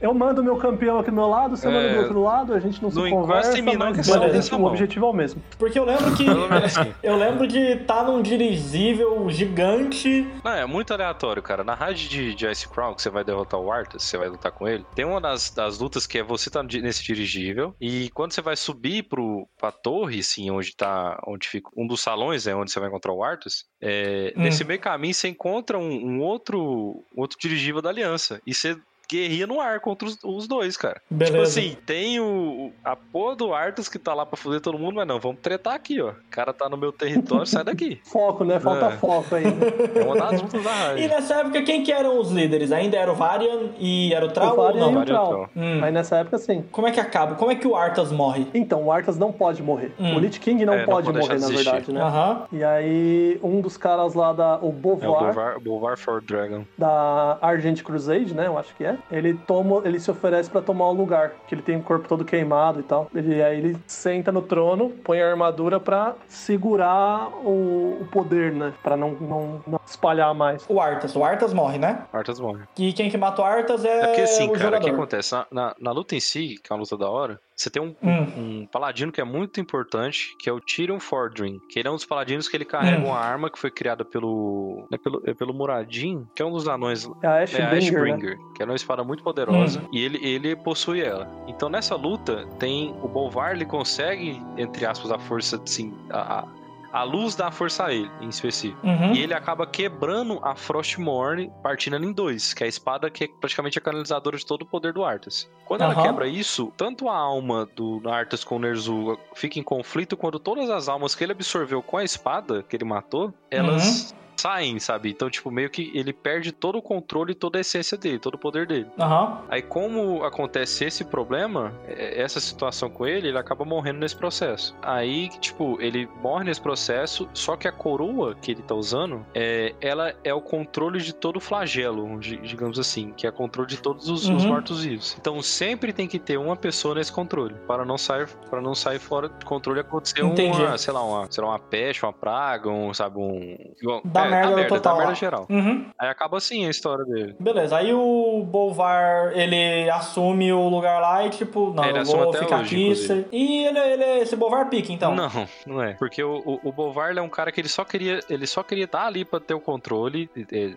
[0.00, 2.54] Eu mando o meu campeão aqui do meu lado, você É, manda do outro lado,
[2.54, 4.70] a gente não se conversa, em mim não, mas dessa o mão.
[4.70, 5.42] objetivo é o mesmo.
[5.58, 6.26] Porque eu lembro que.
[6.64, 6.92] Assim.
[7.02, 10.26] eu lembro de estar num dirigível gigante.
[10.44, 11.64] Não, é muito aleatório, cara.
[11.64, 14.52] Na raid de, de Ice Crown, que você vai derrotar o Arthas, você vai lutar
[14.52, 18.32] com ele, tem uma das, das lutas que é você tá nesse dirigível, e quando
[18.32, 21.20] você vai subir pro, pra torre, assim, onde tá.
[21.26, 21.68] Onde fica.
[21.76, 24.42] Um dos salões, é onde você vai encontrar o Arthas, é, Hum.
[24.42, 28.40] nesse meio caminho você encontra um, um outro, um outro dirigível da aliança.
[28.46, 28.76] E você
[29.10, 30.94] guerria no ar contra os, os dois, cara.
[31.08, 31.42] Tipo Beleza.
[31.60, 35.06] assim, tem o, a porra do Arthas que tá lá pra foder todo mundo, mas
[35.06, 36.10] não, vamos tretar aqui, ó.
[36.10, 38.00] O cara tá no meu território, sai daqui.
[38.04, 38.58] Foco, né?
[38.60, 38.90] Falta É.
[38.92, 39.66] foco ainda.
[39.66, 41.02] É uma das lutas da raid.
[41.02, 42.72] E nessa época, quem que eram os líderes?
[42.72, 45.00] Ainda era o Varian e era o Trau O ou Varian não?
[45.00, 45.50] e o Trau.
[45.56, 45.80] Hum.
[45.84, 46.64] Aí nessa época, sim.
[46.72, 47.34] Como é que acaba?
[47.36, 48.46] Como é que o Arthas morre?
[48.54, 49.92] Então, o Arthas não pode morrer.
[49.98, 50.16] Hum.
[50.16, 52.00] O Lich King não É, não pode pode morrer, na verdade, né?
[52.00, 52.46] Aham.
[52.52, 54.56] E aí, um dos caras lá da.
[54.58, 56.64] O É o Bovar, Bolvar for Dragon.
[56.76, 58.46] da Argent Crusade, né?
[58.46, 58.95] Eu acho que é.
[59.10, 62.24] Ele toma, ele se oferece pra tomar o lugar, que ele tem o corpo todo
[62.24, 63.08] queimado e tal.
[63.14, 68.72] Ele aí ele senta no trono, põe a armadura pra segurar o, o poder, né?
[68.82, 70.64] Pra não, não, não espalhar mais.
[70.68, 71.14] O Arthas.
[71.16, 72.04] O Arthas morre, né?
[72.12, 72.62] Arthas morre.
[72.78, 74.90] E quem que matou o Arthas é, É porque assim, o cara, o que jogador.
[74.94, 75.34] acontece?
[75.34, 77.94] Na, na, na luta em si, que é uma luta da hora, você tem um,
[78.02, 78.60] Hum.
[78.62, 81.94] um paladino que é muito importante, que é o Tyrion Fordring, que ele é um
[81.94, 83.06] dos paladinos que ele carrega Hum.
[83.06, 86.68] uma arma que foi criada pelo, é pelo, é pelo Muradin, que é um dos
[86.68, 87.78] anões É a Ashbringer, é a né?
[87.78, 89.88] Ashbringer, que é uma espada muito poderosa, Hum.
[89.92, 91.26] e ele, ele possui ela.
[91.48, 96.48] Então nessa luta, tem o Bolvar, ele consegue, entre aspas, a força, assim, a, a,
[96.96, 98.80] a luz dá força a ele, em específico.
[98.82, 99.12] Uhum.
[99.12, 103.24] E ele acaba quebrando a Frostmourne, partindo ela em dois, que é a espada que
[103.24, 105.46] é praticamente a canalizadora de todo o poder do Arthas.
[105.66, 106.02] Quando ela Aham.
[106.02, 110.70] quebra isso, tanto a alma do Arthas com o Ner'zhul fica em conflito, quando todas
[110.70, 114.25] as almas que ele absorveu com a espada que ele matou, elas Uhum.
[114.36, 115.10] Saem, sabe?
[115.10, 118.34] Então, tipo, meio que ele perde todo o controle e toda a essência dele, todo
[118.34, 118.86] o poder dele.
[118.98, 119.42] Aham.
[119.48, 124.74] Aí, como acontece esse problema, é- essa situação com ele, ele acaba morrendo nesse processo.
[124.82, 129.74] Aí, tipo, ele morre nesse processo, só que a coroa que ele tá usando, é,
[129.80, 133.68] ela é o controle de todo o flagelo, di- digamos assim, que é o controle
[133.68, 134.48] de todos os, os Uhum.
[134.50, 135.16] mortos-vivos.
[135.20, 138.98] Então, sempre tem que ter uma pessoa nesse controle, para não sair, para não sair
[138.98, 140.62] fora de controle e acontecer Entendi.
[140.62, 143.56] uma, sei lá, uma, sei lá, uma peste, uma praga, um, sabe, um...
[144.04, 145.46] Dá merda no total Dá merda geral.
[145.48, 145.86] Uhum.
[145.98, 147.36] Aí acaba assim a história dele.
[147.38, 152.02] Beleza, aí o Bolvar, ele assume o lugar lá e tipo, não, É, ele eu
[152.02, 153.26] assume vou ficar hoje, aqui.
[153.32, 155.14] E ele, ele é esse Bolvar pique, então.
[155.14, 155.30] Não,
[155.66, 155.94] não é.
[155.94, 158.62] Porque o, o, o Bolvar ele é um cara que ele só queria ele só
[158.62, 160.28] queria estar ali pra ter o controle,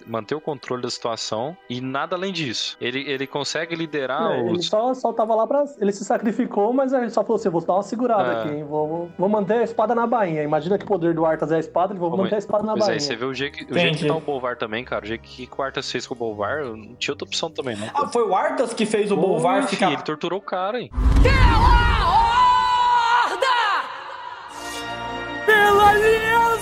[0.06, 2.78] manter o controle da situação e nada além disso.
[2.80, 4.68] Ele, ele consegue liderar É, ele os.
[4.68, 5.64] só, só tava lá pra.
[5.80, 8.40] Ele se sacrificou, mas ele só falou assim: vou dar uma segurada É.
[8.40, 8.64] aqui, hein?
[8.64, 10.44] Vou, vou- vou manter a espada na bainha.
[10.44, 12.64] Imagina que o poder do Arthas é a espada, ele vou Como manter a espada
[12.64, 13.00] na Pois é, bainha.
[13.00, 15.04] você vê o jeito, que- o jeito que tá o Bolvar também, cara.
[15.04, 17.90] O jeito que, Arthas fez com o Bolvar, não tinha outra opção também, não.
[17.94, 19.92] Ah, foi o Arthas que fez o Bolvar ficar.
[19.92, 20.90] Ele torturou o cara, hein?
[25.46, 26.59] Pela aliança!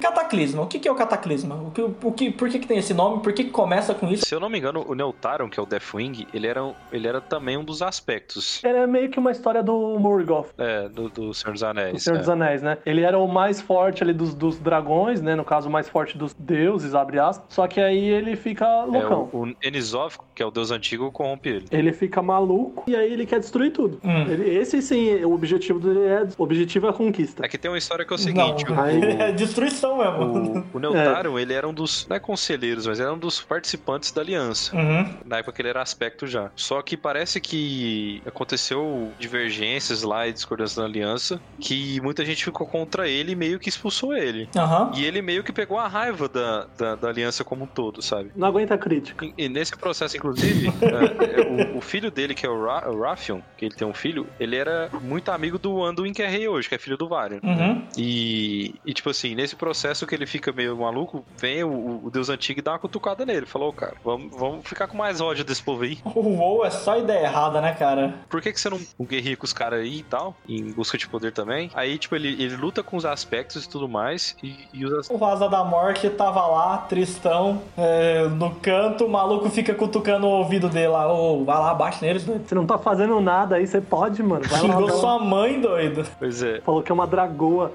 [0.00, 0.62] Cataclisma.
[0.62, 1.54] O que, que é o cataclisma?
[1.56, 3.22] O que, o que, por que, que tem esse nome?
[3.22, 4.26] Por que, que começa com isso?
[4.26, 6.60] Se eu não me engano, o Neutaron, que é o Deathwing, ele era,
[6.92, 10.88] ele era também um dos aspectos Ele é meio que uma história do Morgoth, é,
[10.88, 12.02] do, do Senhor dos do Anéis.
[12.02, 12.18] Senhor é.
[12.18, 12.78] dos Anéis, né?
[12.84, 15.34] Ele era o mais forte ali dos, dos dragões, né?
[15.34, 17.44] No caso, o mais forte dos deuses, abre aspas.
[17.48, 19.28] Só que aí ele fica É, loucão.
[19.32, 21.66] o, o Enizov, que é o deus antigo, corrompe ele.
[21.70, 24.00] Ele fica maluco e aí ele quer destruir tudo.
[24.04, 24.22] Hum.
[24.28, 26.26] Ele- esse sim, o objetivo dele é.
[26.36, 27.44] O objetivo é a conquista.
[27.44, 28.24] É que tem uma história que é o Não,
[28.58, 30.66] seguinte: o- Aí- é destruição mesmo.
[30.72, 34.12] O, o Neutarion, ele era um dos, não é conselheiros, mas era um dos participantes
[34.12, 34.76] da aliança.
[34.76, 35.14] Uhum.
[35.24, 36.50] Na época que ele era aspecto já.
[36.54, 42.66] Só que parece que aconteceu divergências lá e discordâncias na aliança, que muita gente ficou
[42.66, 44.48] contra ele e meio que expulsou ele.
[44.56, 44.92] Aham.
[44.94, 48.30] E ele meio que pegou a raiva da, da, da aliança como um todo, sabe?
[48.36, 49.24] Não aguenta a crítica.
[49.24, 52.90] E, e nesse processo, inclusive, é, é, o, o filho dele, que é o, Ra
[52.90, 56.48] o que ele tem um filho, ele era muito amigo do Anduin, que é rei
[56.48, 57.40] hoje, que é filho do Varian.
[57.42, 57.82] Uhum.
[57.96, 62.28] E, e, tipo assim, nesse processo que ele fica meio maluco, vem o, o Deus
[62.28, 63.46] Antigo e dá uma cutucada nele.
[63.46, 65.98] Falou, cara, vamos, vamos ficar com mais ódio desse povo aí.
[66.04, 68.14] O WoW é só ideia errada, né, cara?
[68.28, 70.34] Por que, que você não, guerria com os caras aí e tal?
[70.48, 71.70] Em busca de poder também.
[71.74, 74.36] Aí, tipo, ele, ele luta com os aspectos e tudo mais.
[74.42, 79.48] E, e os O Vaza da Morte tava lá, tristão, é, no canto, o maluco
[79.50, 81.12] fica cutucando o ouvido dele lá.
[81.12, 82.46] Ô, vai lá, baixa neles, doido.
[82.46, 84.44] Você não tá fazendo nada aí, você pode, mano.
[84.44, 86.06] Vai lá, Xingou sua mãe, doido.
[86.18, 86.60] Pois é.
[86.60, 87.72] Falou que é uma dragoa.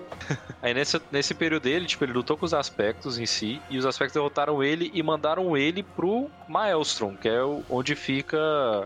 [0.62, 3.86] Aí nesse, nesse período dele, tipo, ele lutou com os aspectos em si, e os
[3.86, 8.38] aspectos derrotaram ele e mandaram ele pro Maelstrom, que é o, onde fica.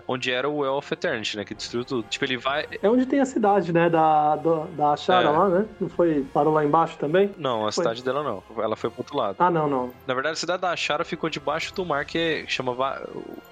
[0.07, 1.45] onde era o Well of Eternity, né?
[1.45, 2.03] Que destruiu tudo.
[2.09, 2.65] Tipo, ele vai.
[2.81, 3.89] É onde tem a cidade, né?
[3.89, 5.31] Da, do- da Ashara É.
[5.31, 5.65] lá, né?
[5.79, 6.25] Não foi?
[6.33, 7.31] Parou lá embaixo também?
[7.37, 7.83] Não, a Foi.
[7.83, 8.43] cidade dela não.
[8.63, 9.35] Ela foi pro outro lado.
[9.39, 9.91] Ah, não, não.
[10.07, 12.71] Na verdade, a cidade da Ashara ficou debaixo do mar que chama.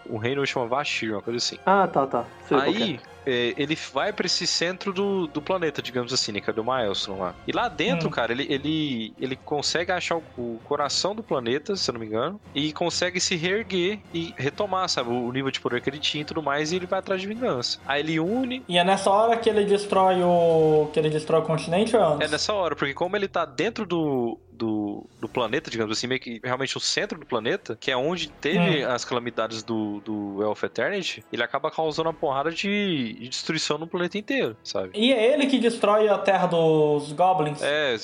[0.09, 1.57] O reino chama Vashir, uma coisa assim.
[1.65, 2.25] Ah, tá, tá.
[2.47, 2.67] Sei que é.
[2.67, 6.41] Aí, é, ele vai pra esse centro do, do planeta, digamos assim, né?
[6.41, 7.35] Que é do Maelstrom lá.
[7.45, 8.11] E lá dentro, Hum.
[8.11, 12.07] cara, ele, ele, ele consegue achar o, o coração do planeta, se eu não me
[12.07, 15.09] engano, e consegue se reerguer e retomar, sabe?
[15.09, 17.21] O, o nível de poder que ele tinha e tudo mais, e ele vai atrás
[17.21, 17.77] de vingança.
[17.85, 18.63] Aí ele une.
[18.67, 20.89] E é nessa hora que ele destrói o.
[20.91, 22.31] que ele destrói o continente ou É antes?
[22.31, 26.41] nessa hora, porque como ele tá dentro do, do, do planeta, digamos assim, meio que
[26.43, 31.23] realmente o centro do planeta, que é onde teve as calamidades do, do Elf Eternity,
[31.31, 34.89] ele acaba causando uma porrada de, de destruição no planeta inteiro, sabe?
[34.93, 37.61] E é ele que destrói a terra dos Goblins.
[37.61, 37.95] É,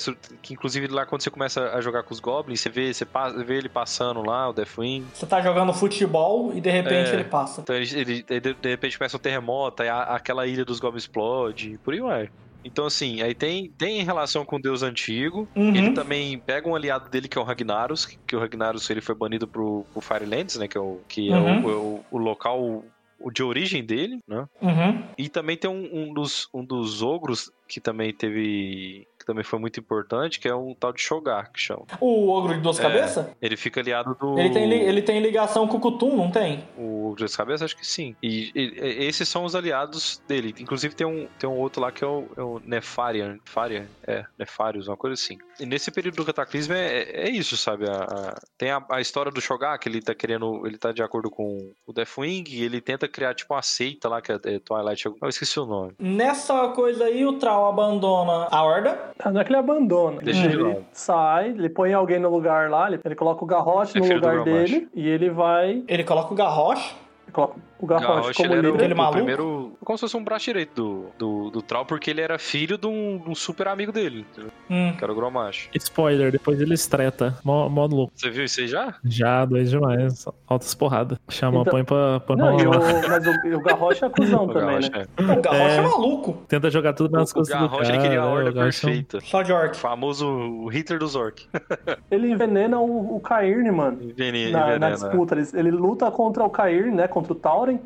[0.41, 3.43] que inclusive lá quando você começa a jogar com os Goblins, você vê, você passa-
[3.43, 5.05] vê ele passando lá, o Deathwing.
[5.13, 7.13] Você tá jogando futebol e de repente É.
[7.15, 7.61] ele passa.
[7.61, 11.03] Então ele, ele- ele- de repente começa um terremoto, aí a- aquela ilha dos Goblins
[11.03, 12.29] explode, por aí vai.
[12.65, 15.47] Então, assim, aí tem, tem relação com o Deus Antigo.
[15.55, 15.75] Uhum.
[15.75, 19.01] Ele também pega um aliado dele que é o Ragnaros, que, que o Ragnaros ele
[19.01, 20.67] foi banido pro, pro Firelands, né?
[20.67, 21.65] Que é o, que é Uhum.
[21.65, 22.83] o, o, o local
[23.31, 24.47] de origem dele, né?
[24.61, 25.03] Uhum.
[25.17, 29.07] E também tem um, um dos, um dos ogros que também teve.
[29.25, 31.85] Que também foi muito importante, que é um tal de Shogar, que chama.
[31.99, 32.81] O ogro de duas É.
[32.83, 33.25] cabeças?
[33.41, 34.37] Ele fica aliado do.
[34.39, 36.63] Ele, tem, li- ele tem ligação com o Kutum, não tem?
[36.77, 38.15] O ogro de cabeça, acho que sim.
[38.21, 40.53] E, e- e esses são os aliados dele.
[40.59, 43.33] Inclusive tem um, tem um outro lá que é o, é o Nefarian.
[43.45, 43.85] Nefarian?
[44.05, 45.37] É, Nefarius, uma coisa assim.
[45.59, 47.89] E nesse período do Cataclismo é, é- é isso, sabe?
[47.89, 50.65] A- a- tem a, a história do Shogar, que ele tá querendo.
[50.67, 54.21] Ele tá de acordo com o Deathwing, e ele tenta criar tipo uma seita lá,
[54.21, 55.05] que é, é Twilight.
[55.05, 55.93] Eu esqueci o nome.
[55.99, 59.14] Nessa coisa aí, o Trau abandona a Horda.
[59.23, 60.21] Não é que ele abandona.
[60.21, 63.97] Deixa de ele sai, ele põe alguém no lugar lá, ele, ele coloca o garrote
[63.97, 65.83] É no lugar dele e ele vai.
[65.87, 66.95] Ele coloca o Garrosh.
[67.31, 68.75] Coloca o garrote Garrosh, como ele era líder.
[68.77, 69.15] Aquele o maluco?
[69.17, 69.77] primeiro.
[69.83, 72.87] Como se fosse um braço direito do, do, do Troll, porque ele era filho de
[72.87, 74.25] um, um super amigo dele?
[74.69, 74.93] Hum.
[74.97, 75.69] que era o Gromacho.
[75.75, 77.37] Spoiler, depois eles treta.
[77.43, 78.13] Mó, mó louco.
[78.15, 78.95] Você viu isso aí já?
[79.03, 80.25] Já, dois demais.
[80.47, 81.17] Altas porradas.
[81.29, 82.79] Chama, Então- põe pra, pra Não, e rolar.
[83.09, 85.05] mas o, o garrote é cuzão também, Garrosh, né?
[85.17, 85.21] é.
[85.21, 85.77] O Garrosh é.
[85.77, 85.81] É.
[85.81, 86.33] maluco.
[86.47, 87.95] Tenta jogar tudo nas O costas do Garrosh cara.
[87.95, 89.19] ele queria a horda O Garrosh é um- perfeita.
[89.21, 89.75] Só de orc.
[89.75, 91.45] O famoso o Hitler dos Orc.
[92.09, 94.01] Ele envenena o, o Cairn, mano.
[94.01, 94.91] Envene- Na, na envenena.
[94.95, 95.35] disputa.
[95.35, 97.07] Ele, ele luta contra o Cairn, né?
[97.07, 97.35] Contra o
[97.65, 97.79] Tauren,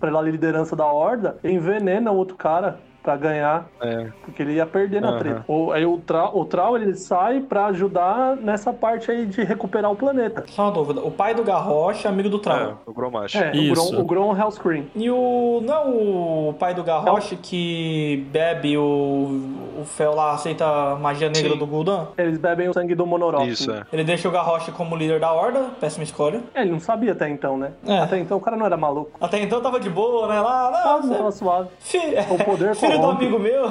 [0.00, 1.38] pra a liderança da Horda.
[1.44, 4.06] Envenena o outro cara pra ganhar, É.
[4.24, 5.18] porque ele ia perder na Aham.
[5.18, 5.44] treta.
[5.48, 9.90] O, aí o Trau, o Trau, ele sai pra ajudar nessa parte aí de recuperar
[9.90, 10.44] o planeta.
[10.48, 11.00] Só uma dúvida.
[11.00, 12.80] O pai do Garrosh é amigo do É, Trau.
[12.86, 13.38] o Gromacho.
[13.38, 13.90] É, o Isso.
[13.92, 14.84] Gron, o Gron Hellscream.
[14.94, 15.62] E o.
[15.64, 19.40] Não é o pai do Garrosh que bebe o.
[19.80, 21.58] O Fel lá aceita a magia negra Sim.
[21.58, 22.08] do Gul'dan?
[22.18, 23.46] Eles bebem o sangue do Monoroth.
[23.48, 23.82] Isso, é.
[23.92, 25.68] Ele deixa o Garrosh como líder da Horda.
[25.80, 26.40] Péssima escolha.
[26.54, 27.72] É, ele não sabia até então, né?
[27.86, 27.98] É.
[27.98, 29.12] Até então o cara não era maluco.
[29.20, 30.40] Até então tava de boa, né?
[30.40, 31.68] Lá, Ah, não, tava suave.
[31.78, 31.98] Fi-
[32.30, 33.62] O poder Filho do amigo meu.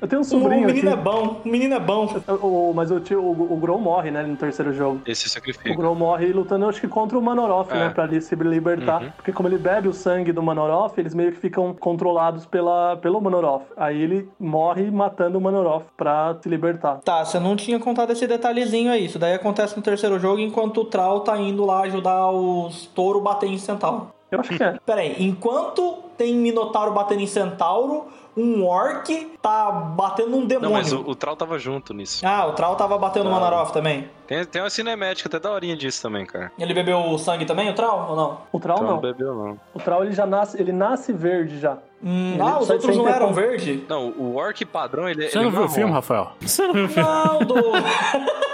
[0.00, 1.02] Eu tenho um O sobrinho menino é aqui.
[1.02, 1.40] bom.
[1.44, 2.08] O menino é bom.
[2.42, 4.22] O, o- mas o, tio, o, o morre, né?
[4.22, 5.00] No terceiro jogo.
[5.06, 5.76] Esse O sacrifício.
[5.76, 7.74] Gron morre lutando, acho que contra o Manoroth, É.
[7.74, 7.88] né?
[7.90, 9.02] Pra se libertar.
[9.02, 9.10] Uhum.
[9.16, 13.20] Porque como ele bebe o sangue do Manoroth, eles meio que ficam controlados pela, pelo
[13.20, 13.62] Manoroth.
[13.76, 17.00] Aí ele morre matando o Manoroth pra se libertar.
[17.04, 19.06] Tá, você não tinha contado esse detalhezinho aí.
[19.06, 23.20] Isso daí acontece no terceiro jogo enquanto o Trau tá indo lá ajudar os touro
[23.20, 24.08] bater em centauro.
[24.30, 24.78] Eu acho que é.
[24.86, 28.06] Pera aí, enquanto tem Minotauro batendo em centauro,
[28.36, 30.72] um orc tá batendo num Não, demônio.
[30.72, 32.26] mas o, o Troll tava junto nisso.
[32.26, 33.40] Ah, o Trau tava batendo no Não.
[33.40, 34.08] Manoroth também.
[34.26, 36.50] Tem, tem uma cinemática até daorinha disso também, cara.
[36.58, 38.38] Ele bebeu o sangue também, o Trau, ou não?
[38.52, 38.98] O Troll não não.
[39.00, 39.60] bebeu, não.
[39.74, 41.76] O Trau ele já nasce, ele nasce verde já.
[42.02, 43.84] Hum, ah, os outros não eram verde?
[43.88, 46.32] Não, o Orc padrão, ele, Você ele não viu o filme, Rafael?
[46.40, 47.08] Você não viu o filme?
[47.08, 47.54] Não, do...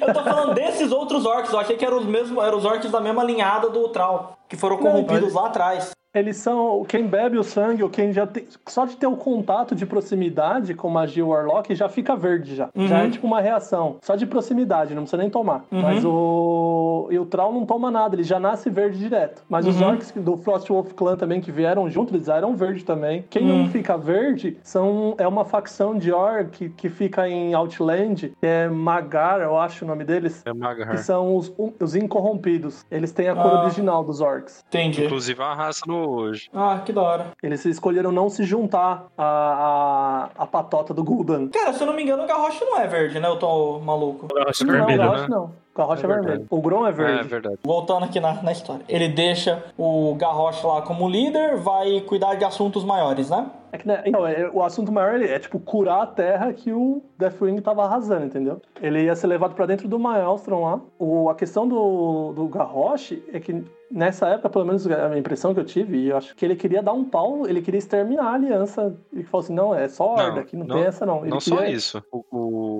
[0.00, 1.52] Eu tô falando desses outros orcs.
[1.52, 4.56] Eu achei que eram os mesmos, eram os orcs da mesma linhada do Trau, que
[4.56, 5.90] foram corrompidos lá atrás.
[6.16, 8.46] Eles são quem bebe o sangue ou quem já tem.
[8.66, 12.70] Só de ter o contato de proximidade com magia Warlock já fica verde já.
[12.74, 13.96] Já é tipo uma reação.
[14.00, 15.64] Só de proximidade, não precisa nem tomar.
[15.70, 17.08] Mas o.
[17.10, 19.42] E o Troll não toma nada, ele já nasce verde direto.
[19.48, 23.24] Mas os orcs do Frostwolf Clan também que vieram junto, eles eram verde também.
[23.28, 28.46] Quem não fica verde são, é uma facção de orc que fica em Outland, que
[28.46, 30.42] é Magar, eu acho o nome deles.
[30.46, 30.90] É Magar.
[30.90, 32.84] Que são os, os incorrompidos.
[32.90, 33.62] Eles têm a cor Ah.
[33.62, 34.64] original dos orcs.
[34.68, 35.04] Entendi.
[35.04, 36.48] Inclusive é uma raça no hoje.
[36.54, 37.26] Ah, que da hora.
[37.42, 41.48] Eles escolheram não se juntar à, à, à patota do Gul'dan.
[41.48, 43.28] Cara, se eu não me engano, o Garrosh não é verde, né?
[43.28, 44.28] Eu tô maluco.
[44.34, 45.10] Eu acho É não, vermelho, o né?
[45.12, 45.44] Garrosh não.
[45.44, 46.26] O Garrosh é, É verdade.
[46.28, 46.46] vermelho.
[46.50, 47.28] O Grom é É verde.
[47.28, 47.58] verdade.
[47.64, 48.82] Voltando aqui na, na história.
[48.88, 53.46] Ele deixa o Garrosh lá como líder, vai cuidar de assuntos maiores, né?
[53.72, 56.72] É que, né, então, é- o assunto maior é, é, tipo curar a terra que
[56.72, 58.62] o Deathwing tava arrasando, entendeu?
[58.80, 60.80] Ele ia ser levado pra dentro do Maelstrom lá.
[60.98, 65.60] O, a questão do, do Garrosh é que nessa época, pelo menos a impressão que
[65.60, 68.34] eu tive, e eu acho que ele queria dar um pau, ele queria exterminar a
[68.34, 68.96] aliança.
[69.12, 71.20] Ele falou assim: não, é só horda, Não, aqui não, não- tem essa não.
[71.22, 72.02] Ele Não só isso.
[72.10, 72.24] O,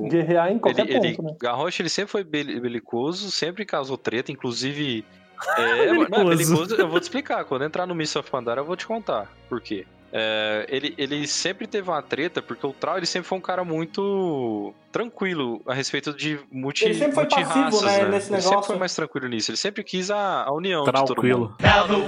[0.04, 1.36] o- guerrear em qualquer ele, ponto, ele, né?
[1.40, 5.04] Garrosh, ele sempre foi bel- belicoso, sempre causou treta, inclusive.
[5.58, 6.10] É, Belicoso.
[6.10, 7.44] não, é belicoso, eu vou te explicar.
[7.44, 9.86] Quando entrar no Miss of Pandaria, eu vou te contar por quê.
[10.18, 13.62] É, ele, ele sempre teve uma treta, porque o Trau ele sempre foi um cara
[13.64, 18.62] muito tranquilo a respeito de multi, Ele sempre foi passivo, né, nesse Ele sempre negócio.
[18.62, 19.50] foi mais tranquilo nisso.
[19.50, 21.54] Ele sempre quis a, a união de todo mundo.
[21.58, 22.06] Tranquilo.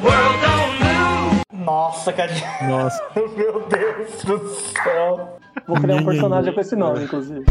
[1.52, 2.32] Nossa, cara.
[2.66, 3.02] Nossa.
[3.36, 5.38] Meu Deus do céu.
[5.66, 7.44] Vou criar um personagem com esse nome, inclusive.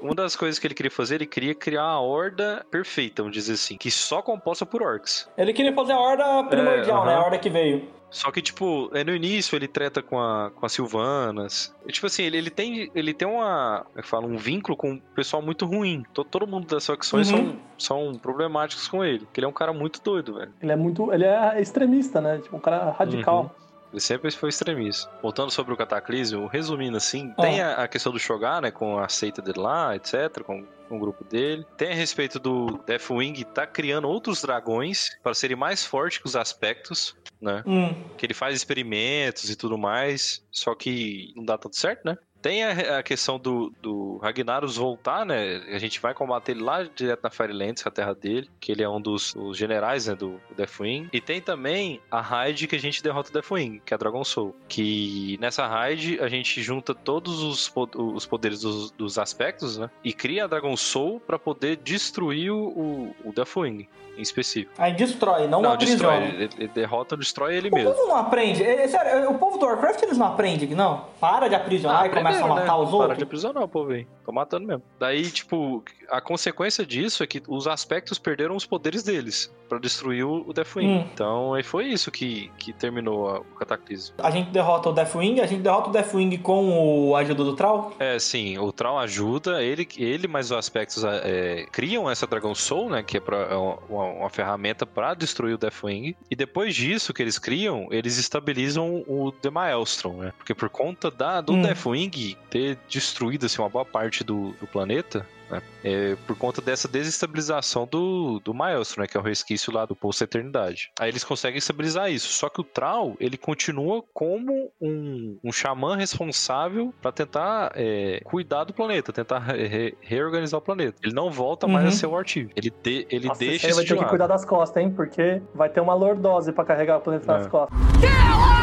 [0.00, 3.54] Uma das coisas que ele queria fazer, ele queria criar uma horda perfeita, vamos dizer
[3.54, 5.26] assim, que só composta por orcs.
[5.38, 7.14] Ele queria fazer a horda primordial, É, né?
[7.14, 7.88] A horda que veio.
[8.10, 11.74] Só que, tipo, é no início ele treta com a, com a Silvanas.
[11.86, 13.82] E, tipo assim, ele, ele tem, ele tem uma.
[13.86, 14.26] Como é que fala?
[14.26, 16.02] Um vínculo com o pessoal muito ruim.
[16.14, 17.58] To- Todo mundo das facções Uhum.
[17.78, 19.20] são, são problemáticos com ele.
[19.26, 20.52] Porque ele é um cara muito doido, velho.
[20.62, 21.12] Ele é muito.
[21.12, 22.38] Ele é extremista, né?
[22.38, 23.42] Tipo, um cara radical.
[23.42, 23.65] Uhum.
[23.96, 25.10] Ele sempre foi extremista.
[25.22, 27.42] Voltando sobre o Cataclismo, resumindo assim, Ah.
[27.42, 30.96] tem a, a questão do Shogar, né, com a seita dele lá, etc, com, com
[30.98, 31.64] o grupo dele.
[31.78, 36.36] Tem a respeito do Deathwing tá criando outros dragões para serem mais fortes que os
[36.36, 37.62] aspectos, né?
[37.66, 37.94] Hum.
[38.18, 42.18] Que ele faz experimentos e tudo mais, só que não dá tanto certo, né?
[42.40, 45.56] Tem a, a questão do, do Ragnaros voltar, né?
[45.68, 48.82] A gente vai combater ele lá direto na Firelands, é a terra dele, que ele
[48.82, 51.08] é um dos, generais né, do, do Deathwing.
[51.12, 54.24] E tem também a raid que a gente derrota o Deathwing, que é a Dragon
[54.24, 54.54] Soul.
[54.68, 59.90] Que nessa raid a gente junta todos os, os poderes dos, dos aspectos, né?
[60.04, 64.72] E cria a Dragon Soul para poder destruir o, o Deathwing em específico.
[64.78, 66.20] Aí destrói, não, Não, aprisiona.
[66.20, 66.42] destrói.
[66.42, 67.92] Ele, ele derrota, destrói ele O mesmo.
[67.92, 68.62] povo não aprende.
[68.62, 71.04] É, é sério, o povo do Warcraft eles não aprendem, não.
[71.20, 72.72] Para de aprisionar e começa a matar né?
[72.74, 73.22] os Para de outros.
[73.22, 74.06] aprisionar o povo aí.
[74.24, 74.82] Tô matando mesmo.
[74.98, 80.24] Daí, tipo, a consequência disso é que os aspectos perderam os poderes deles pra destruir
[80.24, 80.86] o o Deathwing.
[80.98, 81.04] Hum.
[81.12, 84.14] Então, aí foi isso que, que terminou a- o cataclismo.
[84.18, 87.54] A gente derrota o Deathwing, a gente derrota o Deathwing com o a ajuda do
[87.56, 87.92] Troll.
[87.98, 92.90] É, sim, o Traum ajuda, ele, ele mais os aspectos é, criam essa Dragon Soul,
[92.90, 96.14] né, que é, pra, é uma, uma ferramenta pra destruir o Deathwing.
[96.30, 100.32] E depois disso que eles criam, eles estabilizam o The Maelstrom, né?
[100.36, 101.62] Porque por conta da, do Hum.
[101.62, 106.88] Deathwing ter destruído assim, uma boa parte do, do planeta, né, é, por conta dessa
[106.88, 110.90] desestabilização do, do Maelstrom, né, que é o resquício lá do Poço da Eternidade.
[110.98, 112.28] Aí eles conseguem estabilizar isso.
[112.32, 118.64] Só que o Trau, ele continua como um, um xamã responsável pra tentar é, cuidar
[118.64, 120.98] do planeta, tentar re- re- reorganizar o planeta.
[121.02, 121.88] Ele não volta mais Uhum.
[121.88, 122.50] a ser o Artiv.
[122.56, 124.10] Ele, de- ele Nossa, deixa isso vai de ter que lado.
[124.10, 124.90] cuidar das costas, hein?
[124.90, 127.48] Porque vai ter uma lordose pra carregar o planeta nas É.
[127.50, 127.78] costas.
[128.00, 128.55] Pela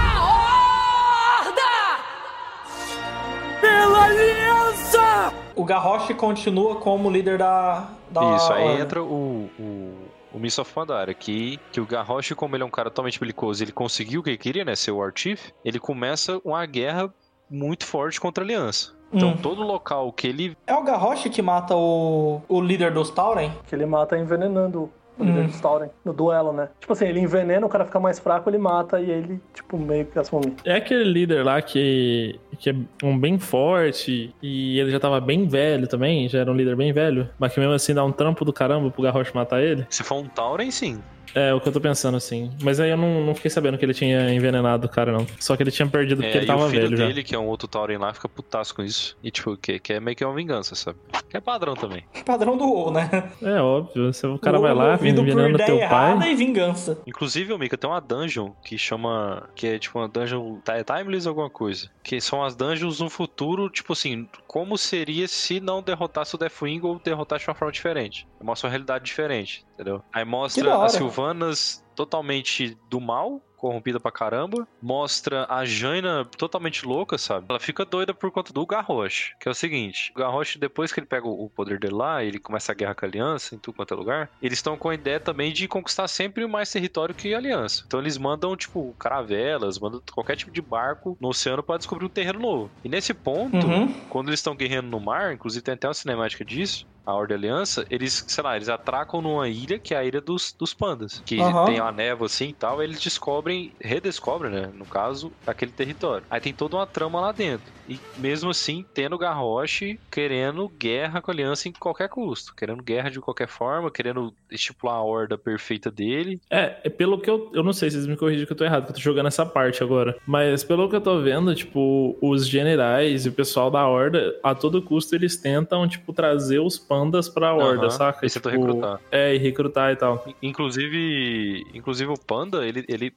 [5.55, 7.88] O Garrosh continua como líder da.
[8.09, 9.93] da Isso, aí entra o, o,
[10.34, 13.63] o Miss of Pandaria, que, que o Garrosh, como ele é um cara totalmente belicoso,
[13.63, 17.13] ele conseguiu o que ele queria, né, ser o Artif, ele começa uma guerra
[17.49, 18.93] muito forte contra a Aliança.
[19.11, 19.38] Então, Hum.
[19.38, 23.51] todo local que ele É o Garrosh que mata o, o líder dos Tauren?
[23.67, 25.48] Que ele mata envenenando o líder Hum.
[25.48, 26.69] dos Tauren no duelo, né?
[26.80, 30.06] Tipo assim, ele envenena, o cara fica mais fraco, ele mata e ele, tipo, meio
[30.06, 30.56] que assume.
[30.65, 35.48] É aquele líder lá que, que é um bem forte e ele já tava bem
[35.48, 38.44] velho também, já era um líder bem velho, mas que mesmo assim dá um trampo
[38.44, 39.85] do caramba pro Garrosh matar ele.
[39.90, 40.99] Se for um Tauren, sim.
[41.35, 42.51] É o que eu tô pensando assim.
[42.61, 45.26] Mas aí eu não, não fiquei sabendo que ele tinha envenenado o cara, não.
[45.39, 47.07] Só que ele tinha perdido porque É, ele tava o filho velho já.
[47.07, 49.18] dele, que é um outro Tauren lá, fica putaço com isso.
[49.23, 50.97] E, tipo, que, que é meio que uma vingança, sabe?
[51.30, 52.03] Que é padrão também.
[52.26, 53.31] Padrão do WoW, né?
[53.41, 56.31] É óbvio, se o cara O vai lá, envenenando teu pai.
[56.31, 56.97] e vingança.
[57.05, 59.49] Inclusive, Mika, tem uma dungeon que chama.
[59.55, 61.89] Que é tipo uma dungeon ti- timeless alguma coisa.
[62.03, 66.81] Que são as dungeons no futuro, tipo assim, como seria se não derrotasse o Deathwing
[66.84, 68.27] ou derrotasse de uma forma diferente.
[68.41, 70.04] Mostra uma realidade diferente, entendeu?
[70.12, 73.41] Aí mostra as Silvanas totalmente do mal.
[73.57, 74.68] Corrompida pra caramba.
[74.82, 77.45] Mostra a Jaina totalmente louca, sabe?
[77.49, 79.32] Ela fica doida por conta do Garrosh.
[79.40, 82.40] Que é o seguinte: o Garrosh, depois que ele pega o poder dele lá, ele
[82.40, 84.30] começa a guerra com a Aliança em tudo quanto é lugar.
[84.41, 87.84] Eles estão com a ideia também de conquistar sempre mais território que a Aliança.
[87.88, 92.10] Então eles mandam, tipo, caravelas, mandam qualquer tipo de barco no oceano pra descobrir um
[92.10, 92.70] terreno novo.
[92.84, 93.94] E nesse ponto, Uhum.
[94.10, 97.86] quando eles estão guerreando no mar, inclusive tem até uma cinemática disso, a Ordem Aliança,
[97.90, 101.22] eles, sei lá, eles atracam numa ilha que é a ilha dos, dos pandas.
[101.26, 101.65] Que Aham.
[101.65, 106.26] tem uma névoa assim e tal, eles descobrem, redescobrem, né, no caso, aquele território.
[106.30, 107.73] Aí tem toda uma trama lá dentro.
[107.88, 112.55] E mesmo assim, tendo Garrosh querendo guerra com a Aliança em qualquer custo.
[112.55, 116.39] Querendo guerra de qualquer forma, querendo estipular a horda perfeita dele.
[116.49, 117.51] É, é pelo que eu.
[117.53, 119.27] Eu não sei se vocês me corrigem que eu tô errado, que eu tô jogando
[119.27, 120.18] essa parte agora.
[120.26, 124.55] Mas pelo que eu tô vendo, tipo, os generais e o pessoal da Horda, a
[124.55, 127.89] todo custo, eles tentam, tipo, trazer os pandas pra Horda, Aham.
[127.89, 128.27] saca?
[128.27, 128.99] Tentam Tipo, recrutar.
[129.11, 130.26] É, e recrutar e tal.
[130.41, 133.14] Inclusive, inclusive o Panda, ele, ele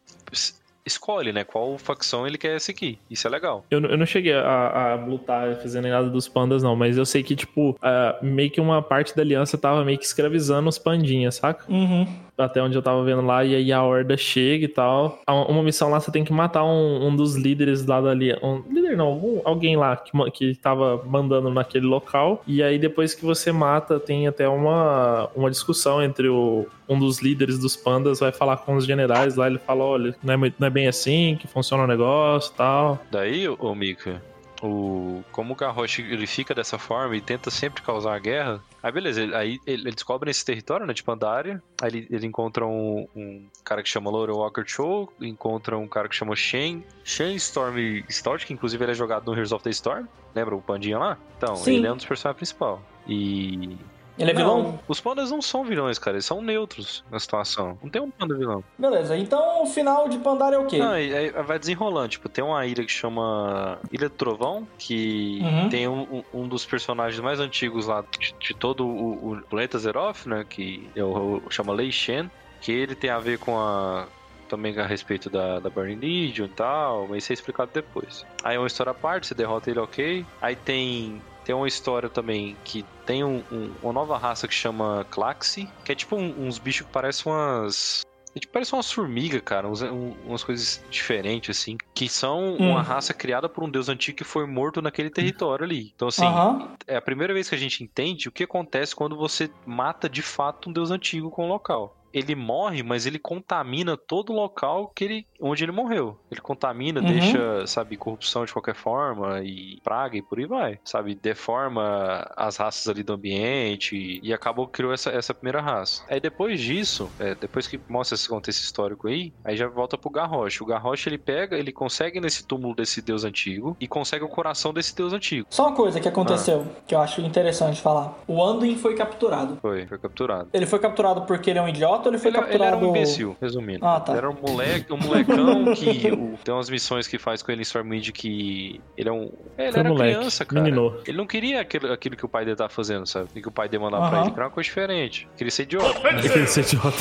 [0.86, 2.98] escolhe, né, qual facção ele quer seguir.
[3.10, 3.64] Isso é legal.
[3.70, 7.04] Eu, não- eu não cheguei a, a lutar fazendo nada dos pandas, não, mas eu
[7.04, 10.78] sei que, tipo, ah, meio que uma parte da aliança tava meio que escravizando os
[10.78, 11.64] pandinhas, saca?
[11.70, 12.06] Uhum.
[12.38, 15.18] até onde eu tava vendo lá, e aí a horda chega e tal.
[15.26, 18.34] Uma missão lá, você tem que matar um, um dos líderes lá dali.
[18.42, 22.42] Um líder não, algum- alguém lá que, que tava mandando naquele local.
[22.46, 27.20] E aí depois que você mata, tem até uma, uma discussão entre o, um dos
[27.20, 30.66] líderes dos pandas, vai falar com os generais lá, ele fala, olha, não é, não
[30.66, 33.04] é bem assim que funciona o negócio e tal.
[33.10, 34.22] Daí, ô Mika,
[34.62, 38.90] o, como o Garrosh ele fica dessa forma e tenta sempre causar a guerra, aí
[38.92, 42.64] beleza, ele- aí ele, ele descobre esse território, né, de Pandaria, aí ele, ele encontra
[42.66, 47.34] um, um cara que chama Loro Walker Cho, encontra um cara que chama Shen, Shen
[47.36, 47.76] Storm
[48.08, 51.18] Stout, que inclusive ele é jogado no Heroes of the Storm, lembra o pandinha lá?
[51.36, 51.76] Então, Sim.
[51.76, 52.78] ele é um dos personagens principais.
[53.08, 53.76] E...
[54.18, 54.62] Ele é vilão?
[54.62, 57.78] Não, os pandas não são vilões, cara, eles são neutros na situação.
[57.82, 58.64] Não tem um panda vilão.
[58.78, 60.78] Beleza, então o final de Pandaria é o quê?
[60.78, 62.08] Não, e aí vai desenrolando.
[62.08, 65.68] Tipo, tem uma ilha que chama Ilha do Trovão, que Uhum.
[65.68, 70.26] tem um, um- dos personagens mais antigos lá de, de todo o, o planeta Zeroth,
[70.26, 70.44] né?
[70.48, 72.30] Que é o, o- chama Lei Shen,
[72.60, 74.06] que ele tem a ver com a.
[74.48, 78.24] Também a respeito da, da Burning Legion e tal, mas isso é explicado depois.
[78.44, 80.24] Aí é uma história à parte, você derrota ele, ok.
[80.40, 81.20] Aí tem.
[81.46, 85.92] Tem uma história também que tem um- um- uma nova raça que chama Klaxi, que
[85.92, 88.02] é tipo um- uns bichos que parecem umas.
[88.34, 92.70] É tipo, parece umas formigas, cara, uns- um- umas coisas diferentes, assim, que são Hum.
[92.72, 95.92] uma raça criada por um deus antigo que foi morto naquele território ali.
[95.94, 96.72] Então, assim, Aham.
[96.86, 100.20] é a primeira vez que a gente entende o que acontece quando você mata de
[100.22, 101.96] fato um deus antigo com o local.
[102.16, 106.18] Ele morre, mas ele contamina todo o local que ele, onde ele morreu.
[106.30, 107.06] Ele contamina, Uhum.
[107.06, 110.78] deixa, sabe, corrupção de qualquer forma e praga e por aí vai.
[110.84, 116.02] Sabe, deforma as raças ali do ambiente e acabou que criou essa, essa primeira raça.
[116.08, 120.10] Aí depois disso, é, depois que mostra esse contexto histórico aí, aí já volta pro
[120.10, 120.60] Garrosh.
[120.60, 124.72] O Garrosh ele pega, ele consegue nesse túmulo desse deus antigo e consegue o coração
[124.72, 125.46] desse deus antigo.
[125.50, 126.80] Só uma coisa que aconteceu, Ah.
[126.86, 128.14] que eu acho interessante falar.
[128.26, 129.58] O Anduin foi capturado.
[129.60, 130.48] Foi, foi capturado.
[130.52, 132.76] Ele foi capturado porque ele é um idiota ou ele foi Ele, ele capturado...
[132.76, 133.84] era um imbecil, resumindo.
[133.84, 134.12] Ah, tá.
[134.12, 137.60] Ele era um moleque, um molecão que o- tem umas missões que faz com ele
[137.60, 139.30] em Stormwind que ele é um.
[139.58, 140.62] Ele Foi era moleque, criança, cara.
[140.62, 140.96] menino.
[141.06, 143.28] Ele não queria aquilo, aquilo que o pai dele tava fazendo, sabe?
[143.34, 144.26] E que o pai dele mandava pra Aham.
[144.26, 144.34] ele.
[144.36, 145.28] Era uma coisa diferente.
[145.36, 145.98] Queria ser idiota.
[146.08, 146.96] Aquele ser idiota.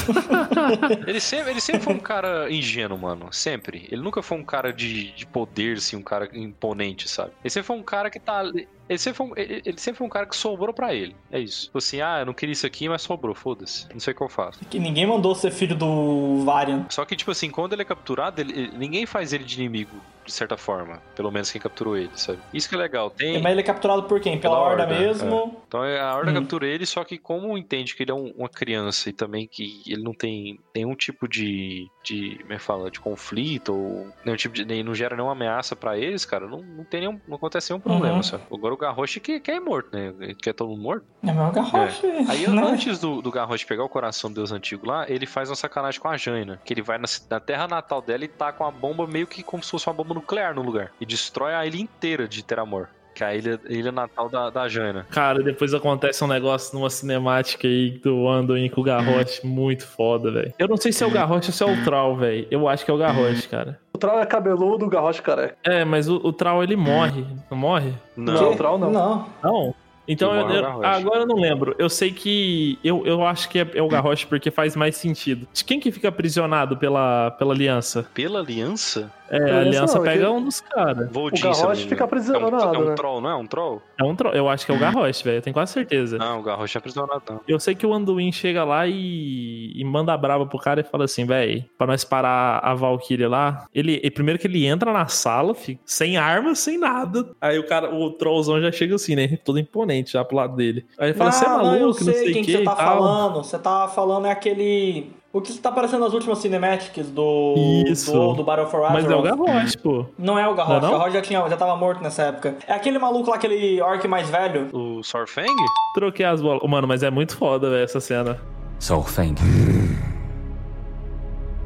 [1.08, 3.28] ele, sempre, ele sempre foi um cara ingênuo, mano.
[3.32, 3.88] Sempre.
[3.92, 7.32] Ele nunca foi um cara de, de poder, assim, um cara imponente, sabe?
[7.44, 8.44] Ele sempre foi um cara que tá.
[8.88, 11.16] Ele sempre, foi um, ele, ele sempre foi um cara que sobrou pra ele.
[11.32, 11.66] É isso.
[11.66, 13.88] Tipo assim, ah, eu não queria isso aqui, mas sobrou, foda-se.
[13.92, 14.60] Não sei o que eu faço.
[14.70, 16.86] Que ninguém mandou ser filho do Varian.
[16.90, 19.96] Só que, tipo assim, quando ele é capturado, ele- ele- ninguém faz ele de inimigo,
[20.26, 21.02] de certa forma.
[21.16, 22.40] Pelo menos quem capturou ele, sabe?
[22.54, 23.10] Isso que é legal.
[23.10, 23.42] Tem.
[23.42, 24.40] Mas ele é capturado por quem?
[24.40, 25.62] Pela, Pela Horda, Horda, mesmo?
[25.68, 26.34] Então a Horda Hum.
[26.36, 29.82] captura ele, só que como entende que ele é um- uma criança e também que
[29.88, 31.88] ele não tem nenhum tipo de.
[32.04, 32.92] de como é fala?
[32.92, 34.66] De conflito ou nenhum tipo de.
[34.66, 37.20] Nem, não gera nenhuma ameaça pra eles, cara, não, não tem nenhum.
[37.28, 38.24] Não acontece nenhum problema, Uhum.
[38.24, 38.44] sabe?
[38.52, 40.14] Agora o Garrosh que quer ir morto, né?
[40.20, 41.06] Ele quer todo mundo morto.
[41.24, 42.02] É meu Garrosh.
[42.30, 42.62] Aí né?
[42.62, 46.00] antes do, do Garrosh pegar o coração do deus antigo lá, ele faz uma sacanagem
[46.00, 46.60] com a Jaina.
[46.66, 49.44] Que ele vai na, na terra natal dela e tá com uma bomba meio que
[49.44, 50.92] como se fosse uma bomba nuclear no lugar.
[51.00, 52.88] E destrói a ilha inteira de Teramor.
[53.14, 55.06] Que é a ilha, ilha natal da, da Jaina.
[55.10, 60.30] Cara, depois acontece um negócio numa cinemática aí do Anduin com o Garrosh muito foda,
[60.32, 60.54] velho.
[60.60, 62.46] Eu não sei se é o Garrosh ou se é o Troll, velho.
[62.52, 63.80] Eu acho que é o Garrosh, cara.
[63.94, 65.56] O Troll é cabeludo, o Garrosh careca.
[65.64, 67.26] É, mas o, o Troll ele morre.
[67.50, 67.94] Não morre?
[68.18, 68.34] Não.
[68.34, 68.92] Não, o Troll não.
[68.92, 69.30] Não.
[69.42, 69.76] Não.
[70.08, 71.74] Então, eu- é eu- agora eu não lembro.
[71.80, 72.78] Eu sei que.
[72.84, 75.48] Eu, eu acho que é, é o Garrosh porque faz mais sentido.
[75.52, 78.06] De quem que fica aprisionado pela, pela aliança?
[78.14, 79.12] Pela aliança?
[79.30, 81.10] É, a aliança não, pega um dos caras.
[81.16, 82.96] O Garrosh fica aprisionado, É um, é um né?
[82.96, 83.82] troll, não é um troll?
[84.00, 85.38] É um tro- Eu acho que é o Garrosh, velho.
[85.38, 86.18] Eu tenho quase certeza.
[86.18, 87.42] Não, o Garrosh é aprisionado, não.
[87.48, 90.84] Eu sei que o Anduin chega lá e, e manda a brava pro cara e
[90.84, 94.94] fala assim, véi, pra nós parar a Valkyria lá, ele, e primeiro que ele entra
[94.94, 97.28] na sala, fica, sem arma, sem nada.
[97.42, 99.38] Aí o cara, o trollzão já chega assim, né?
[99.44, 100.86] Todo imponente já pro lado dele.
[101.00, 102.58] Aí ele fala, você é não, maluco, eu não sei sei o quem que que
[102.60, 103.36] você tá falando.
[103.44, 105.12] Você tá falando é aquele.
[105.36, 107.56] O que tá aparecendo nas últimas cinematics do.
[107.90, 108.10] Isso.
[108.10, 109.46] Do, do Battle for Mas é o Azeroth.
[109.46, 110.06] Garrosh, pô.
[110.18, 110.98] Não é o Garrosh, Não é o?
[110.98, 112.56] Garrosh já, tinha, já tava morto nessa época.
[112.66, 114.70] É aquele maluco lá, aquele orc mais velho.
[114.72, 115.54] O Sorfang?
[115.94, 116.64] Troquei as bolas.
[116.70, 118.40] Mano, mas é muito foda, velho, essa cena.
[118.80, 119.36] Solfang.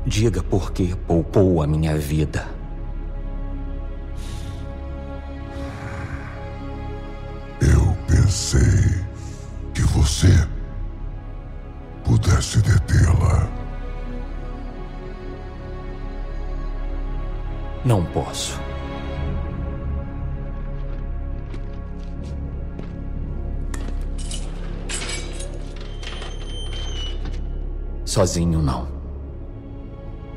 [0.04, 2.48] Diga por que poupou a minha vida.
[7.62, 9.06] Eu pensei
[9.76, 10.48] que você
[12.04, 13.59] pudesse detê-la.
[17.86, 18.60] Não posso.
[28.06, 28.88] Sozinho não.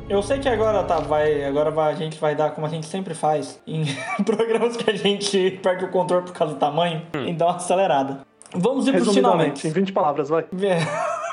[0.09, 1.43] Eu sei que agora tá, vai.
[1.43, 3.85] Agora vai, a gente vai dar como a gente sempre faz em
[4.23, 8.19] programas que a gente perde o controle por causa do tamanho e dá uma acelerada.
[8.55, 9.67] Vamos ir Resumidamente, finalmente.
[9.67, 10.45] em 20 palavras, vai.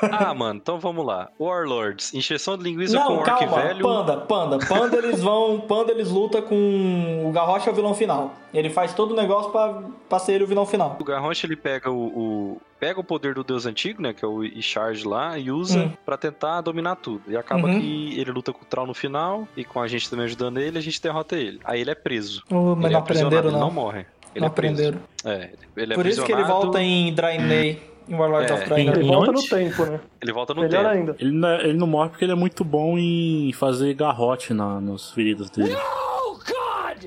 [0.01, 1.29] Ah, mano, então vamos lá.
[1.39, 3.83] Warlords, injeção de linguiça com Não, orc calma, velho.
[3.83, 4.59] Panda, Panda.
[4.67, 5.59] Panda eles vão.
[5.61, 7.23] Panda eles lutam com.
[7.27, 8.33] O Garrosh é o vilão final.
[8.53, 10.97] Ele faz todo o negócio pra, pra ser ele o vilão final.
[10.99, 14.27] O Garrosh ele pega o, o- pega o poder do deus antigo, né, que é
[14.27, 15.91] o Isharge lá, e usa Hum.
[16.03, 17.21] pra tentar dominar tudo.
[17.27, 17.79] E acaba Uhum.
[17.79, 20.79] que ele luta com o Troll no final e com a gente também ajudando ele,
[20.79, 21.59] a gente derrota ele.
[21.63, 22.43] Aí ele é preso.
[22.51, 24.05] Oh, mas ele não é aprisionado, ele não morre.
[24.33, 24.73] Ele não é preso.
[24.73, 24.99] aprenderam.
[25.25, 27.90] É, ele é Por isso que ele volta em Draenei.
[28.07, 28.93] Em Warlords É, of Draenei.
[28.93, 29.41] Ele volta onde?
[29.41, 29.99] no tempo, né?
[30.21, 30.89] Ele volta no Melhor tempo.
[30.95, 31.15] ainda.
[31.19, 35.11] Ele não, ele não morre porque ele é muito bom em fazer garrote na, nos
[35.11, 35.73] feridos dele.
[35.73, 37.05] No, God!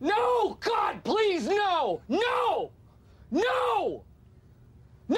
[0.00, 2.00] No, God, please, no!
[2.08, 2.70] No!
[3.30, 4.04] No!
[5.08, 5.16] No!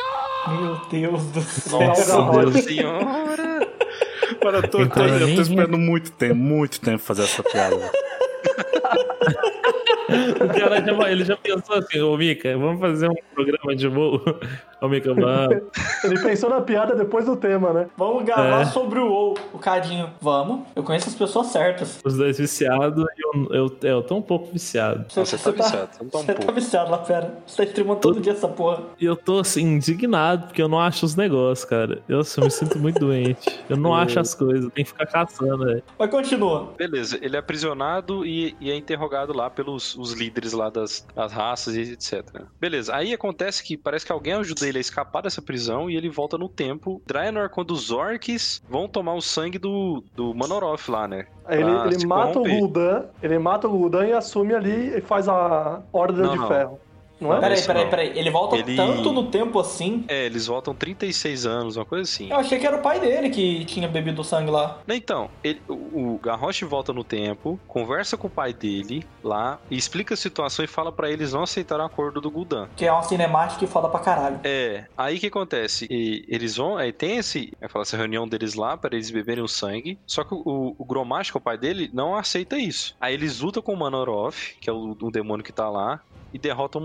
[0.49, 1.81] Meu Deus do céu.
[1.81, 3.67] Nossa, Nossa senhora!
[4.45, 7.43] Mano, eu tô, eu tô- Então, eu tô esperando muito tempo, muito tempo fazer essa
[7.43, 7.77] piada.
[10.09, 10.35] velho.
[10.35, 14.21] O cara já, ele já pensou assim, ô Mika, vamos fazer um programa de voo?
[14.79, 15.63] Ô Mika, vamos.
[16.05, 17.87] Ele pensou na piada depois do tema, né?
[17.97, 18.65] Vamos gravar É.
[18.67, 20.11] sobre o WoW, o Cadinho.
[20.21, 20.67] Vamos.
[20.77, 21.99] Eu conheço as pessoas certas.
[22.05, 25.07] Os dois viciados e eu, eu, eu tô um pouco viciado.
[25.09, 27.39] Você tá viciado, você tá um Você tá viciado lá, fera.
[27.47, 28.83] Você tá streamando todo dia essa porra.
[29.01, 32.03] E eu tô assim, indignado, porque eu não acho os negócios, cara.
[32.07, 33.59] Eu, assim, eu me sinto muito doente.
[33.71, 35.83] Eu não acho as coisas, tem que ficar caçando, velho.
[35.99, 36.75] Mas continua.
[36.77, 41.33] Beleza, ele é aprisionado e, e é interrogado lá pelos os líderes lá das, das
[41.33, 42.43] raças e etc.
[42.61, 46.09] Beleza, aí acontece que parece que alguém ajuda ele a escapar dessa prisão e ele
[46.09, 47.03] volta no tempo.
[47.07, 51.27] Draenor, quando os orcs vão tomar o sangue do, do Manoroth lá, né?
[51.49, 52.57] Ele, ele mata corromper.
[52.57, 55.83] o Gul'dan, ele mata o Gul'dan e assume ali e faz a
[56.23, 56.49] Não, de não.
[56.49, 56.81] Ferro.
[57.21, 57.41] Não é?
[57.41, 58.19] Peraí, peraí, peraí.
[58.19, 60.05] Ele volta Ele- tanto no tempo assim.
[60.09, 62.31] É, eles voltam 36 anos, uma coisa assim.
[62.31, 64.79] Eu achei que era o pai dele que tinha bebido o sangue lá.
[64.89, 70.15] Então, ele- o, Garrosh volta no tempo, conversa com o pai dele lá, e explica
[70.15, 72.69] a situação e fala pra eles não aceitar o acordo do Gul'dan.
[72.77, 74.41] Que é uma cinemática foda pra caralho.
[74.45, 75.87] É, aí o que acontece?
[75.91, 79.43] E eles vão, aí tem esse, eu falo, essa reunião deles lá para eles beberem
[79.43, 79.99] o sangue.
[80.07, 82.95] Só que o, o Gromash, que é o pai dele, não aceita isso.
[83.01, 86.01] Aí eles lutam com o Manoroth, que é o, o demônio que tá lá,
[86.37, 86.85] e derrotam o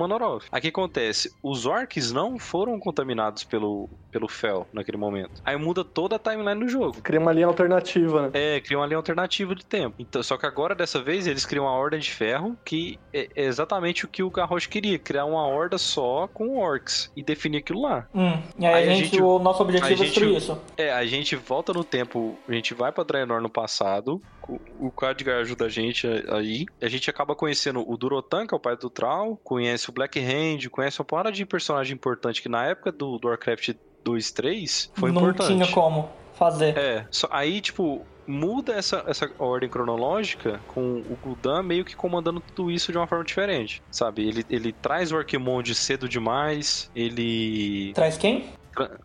[0.57, 1.35] o que acontece?
[1.43, 5.41] Os orcs não foram contaminados pelo, pelo Fel naquele momento.
[5.45, 7.01] Aí muda toda a timeline do jogo.
[7.01, 8.29] Cria uma linha alternativa, né?
[8.33, 9.95] É, criam uma linha alternativa de tempo.
[9.99, 13.45] Então, só que agora, dessa vez, eles criam uma horda de ferro, que é é
[13.45, 17.81] exatamente o que o Garrosh queria, criar uma horda só com orcs e definir aquilo
[17.83, 18.07] lá.
[18.13, 18.37] Hum.
[18.59, 20.59] E aí, Aí a a gente, gente- o nosso objetivo é gente- destruir isso.
[20.75, 24.21] É, a gente volta no tempo, a gente vai pra Draenor no passado,
[24.79, 28.57] o- Khadgar ajuda a gente a- aí, a gente acaba conhecendo o Durotan, que é
[28.57, 32.49] o pai do Troll, conhece o Black Hand, conhece uma porrada de personagem importante que
[32.49, 35.47] na época do, do Warcraft 2, 3 foi Não importante.
[35.47, 36.77] tinha como fazer.
[36.77, 42.39] É, só, aí, tipo, muda essa, essa ordem cronológica com o Gul'dan meio que comandando
[42.39, 44.27] tudo isso de uma forma diferente, sabe?
[44.27, 47.91] Ele, ele traz o Arquimonde cedo demais, ele...
[47.93, 48.49] Traz quem?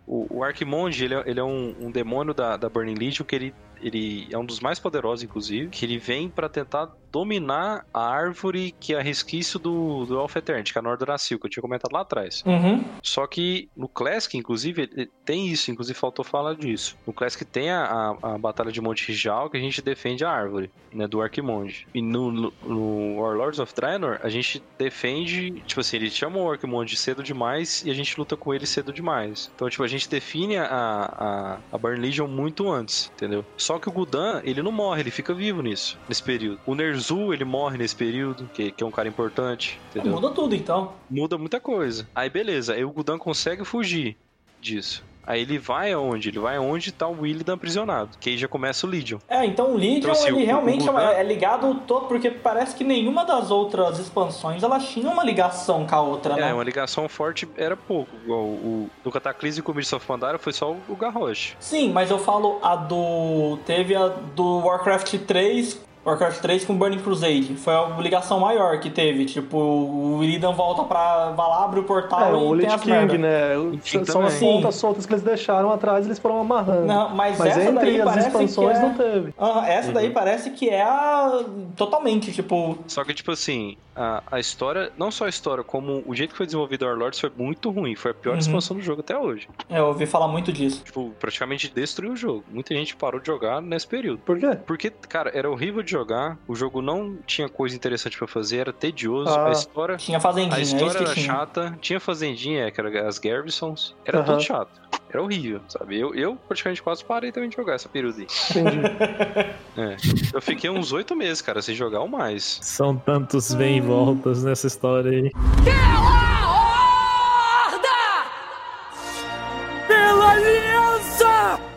[0.06, 3.34] O, o Arquimonde, ele é, ele é um, um demônio da, da Burning Legion que
[3.34, 8.06] ele, ele é um dos mais poderosos, inclusive, que ele vem pra tentar dominar a
[8.06, 11.62] árvore que é resquício do, do Elf Eternity, que é a Nordrasil, que eu tinha
[11.62, 12.44] comentado lá atrás.
[12.44, 12.84] Uhum.
[13.02, 16.94] Só que no Classic, inclusive, tem isso, inclusive faltou falar disso.
[17.06, 20.30] No Classic tem a, a, a Batalha de Monte Rijal, que a gente defende a
[20.30, 21.88] árvore, né, do Arquimonde.
[21.94, 26.52] E no, no, no Warlords of Draenor, a gente defende, tipo assim, ele chama o
[26.52, 29.50] Arquimonde cedo demais e a gente luta com ele cedo demais.
[29.54, 33.42] Então, tipo, a gente define a, a, a Burn Legion muito antes, entendeu?
[33.56, 36.60] Só que o Gudan, ele não morre, ele fica vivo nisso, nesse período.
[36.66, 36.74] O
[37.14, 40.12] Nerzu, ele morre nesse período, que, que é um cara importante, entendeu?
[40.12, 40.92] Muda tudo então.
[41.08, 42.06] muda muita coisa.
[42.14, 44.16] Aí beleza, aí o Gudan consegue fugir
[44.60, 45.04] disso.
[45.28, 46.28] Aí ele vai aonde?
[46.28, 48.10] Ele vai aonde tá o Willidan aprisionado.
[48.20, 49.18] Que aí já começa o Legion.
[49.28, 52.06] É, então o Legion Então, assim, ele o- realmente o Gudan- é, é ligado todo,
[52.06, 56.50] porque parece que nenhuma das outras expansões elas tinham uma ligação com a outra, né?
[56.50, 58.08] É, uma ligação forte era pouco.
[58.22, 61.56] Igual o, no Cataclysm com o Mists of Pandaria foi só o, o Garrosh.
[61.58, 63.58] Sim, mas eu falo a do.
[63.66, 65.84] Teve a do Warcraft 3.
[66.06, 67.54] Warcraft 3 com Burning Crusade.
[67.56, 69.24] Foi a ligação maior que teve.
[69.24, 71.30] Tipo, o Illidan volta pra.
[71.32, 73.18] Vai lá, abre o portal É, e o tem Lich as King, merda.
[73.18, 73.78] né?
[73.84, 74.54] King São as também.
[74.54, 76.86] pontas soltas que eles deixaram atrás eles foram amarrando.
[76.86, 78.88] Não, mas, Mas essa daí entre as parece expansões que é...
[78.88, 79.34] não teve.
[79.36, 79.94] Ah, essa Uhum.
[79.94, 81.44] daí parece que é a.
[81.76, 82.78] Totalmente, tipo.
[82.86, 86.36] Só que, tipo assim, a, a história, não só a história, como o jeito que
[86.36, 87.94] foi desenvolvido o Warlords foi muito ruim.
[87.96, 88.38] Foi a pior Uhum.
[88.38, 89.48] expansão do jogo até hoje.
[89.68, 90.82] é, Eu ouvi falar muito disso.
[90.84, 92.44] Tipo, praticamente destruiu o jogo.
[92.50, 94.18] Muita gente parou de jogar nesse período.
[94.18, 94.56] Por quê?
[94.66, 98.72] Porque, cara, era horrível de jogar, o jogo não tinha coisa interessante pra fazer, era
[98.72, 99.48] tedioso, Ah.
[99.48, 99.96] a história.
[99.96, 101.26] Tinha fazendinha, A é história isso que era tinha.
[101.26, 104.26] chata, tinha fazendinha, que era as Garrisons, era Aham.
[104.26, 104.70] tudo chato.
[105.08, 105.98] Era horrível, sabe?
[105.98, 108.26] Eu, eu praticamente quase parei também de jogar essa período aí.
[108.50, 108.80] Entendi.
[109.78, 109.94] É.
[110.32, 112.58] Eu fiquei uns oito meses, cara, sem jogar ou mais.
[112.62, 115.30] São tantos vem e voltas nessa história aí.
[115.62, 116.45] Pela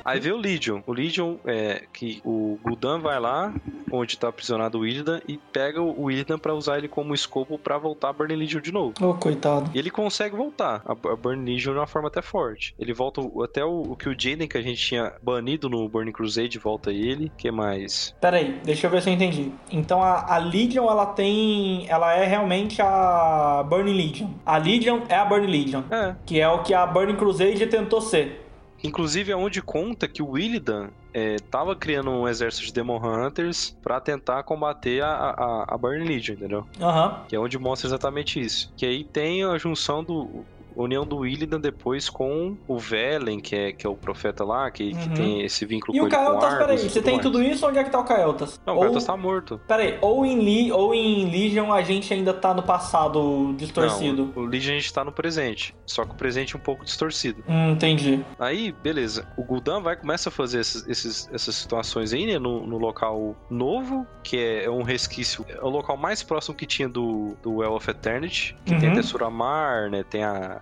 [0.04, 0.82] Aí veio o Legion.
[0.88, 3.54] O Legion é que o Gul'dan vai lá,
[3.92, 7.78] onde tá aprisionado o Illidan, e pega o Illidan pra usar ele como escopo pra
[7.78, 8.94] voltar a Burning Legion de novo.
[9.02, 9.70] Ô, coitado.
[9.74, 12.74] E ele consegue voltar a, Burn Legion de uma forma até forte.
[12.80, 16.12] Ele volta até o, o que o Jaden que a gente tinha banido no Burning
[16.12, 17.32] Crusade, volta ele.
[17.38, 18.16] que mais?
[18.20, 19.52] Pera aí, deixa eu ver se eu entendi.
[19.72, 21.86] Então a, a Legion, ela tem.
[21.88, 24.30] Ela é realmente a Burning Legion.
[24.46, 25.84] A Legion é a Burning Legion.
[25.92, 26.16] É.
[26.26, 28.49] Que é o que a Burning Crusade tentou ser.
[28.84, 33.76] Inclusive é onde conta que o Illidan é, tava criando um exército de Demon Hunters
[33.82, 36.68] pra tentar combater a, a, a Burn Legion, entendeu?
[36.80, 37.26] Aham.
[37.28, 38.72] Que é onde mostra exatamente isso.
[38.78, 40.46] Que aí tem a junção do.
[40.82, 44.70] A União do Illidan depois com o Velen, que é, que é o profeta lá,
[44.72, 45.14] que, que Uhum.
[45.14, 47.24] tem esse vínculo E com o Argus peraí, você tem mais.
[47.26, 47.68] tudo isso?
[47.68, 48.60] Onde é que tá o Caeltas?
[48.66, 49.60] Não, o ou, Caeltas tá morto.
[49.68, 54.32] Peraí, ou em, Li, ou em Legion a gente ainda tá no passado distorcido.
[54.36, 55.76] Não, o Legion a gente tá no presente.
[55.86, 57.44] Só que o presente é um pouco distorcido.
[57.48, 58.24] Hum, entendi.
[58.40, 59.28] Aí, beleza.
[59.38, 62.40] O Gul'dan vai começa a fazer esses, esses- essas situações aí, né?
[62.40, 65.46] No, no local novo, que é, é um resquício.
[65.50, 68.56] É o local mais próximo que tinha do, do Well of Eternity.
[68.66, 68.94] Que tem Uhum.
[68.94, 70.04] até Suramar, né?
[70.04, 70.62] Tem a,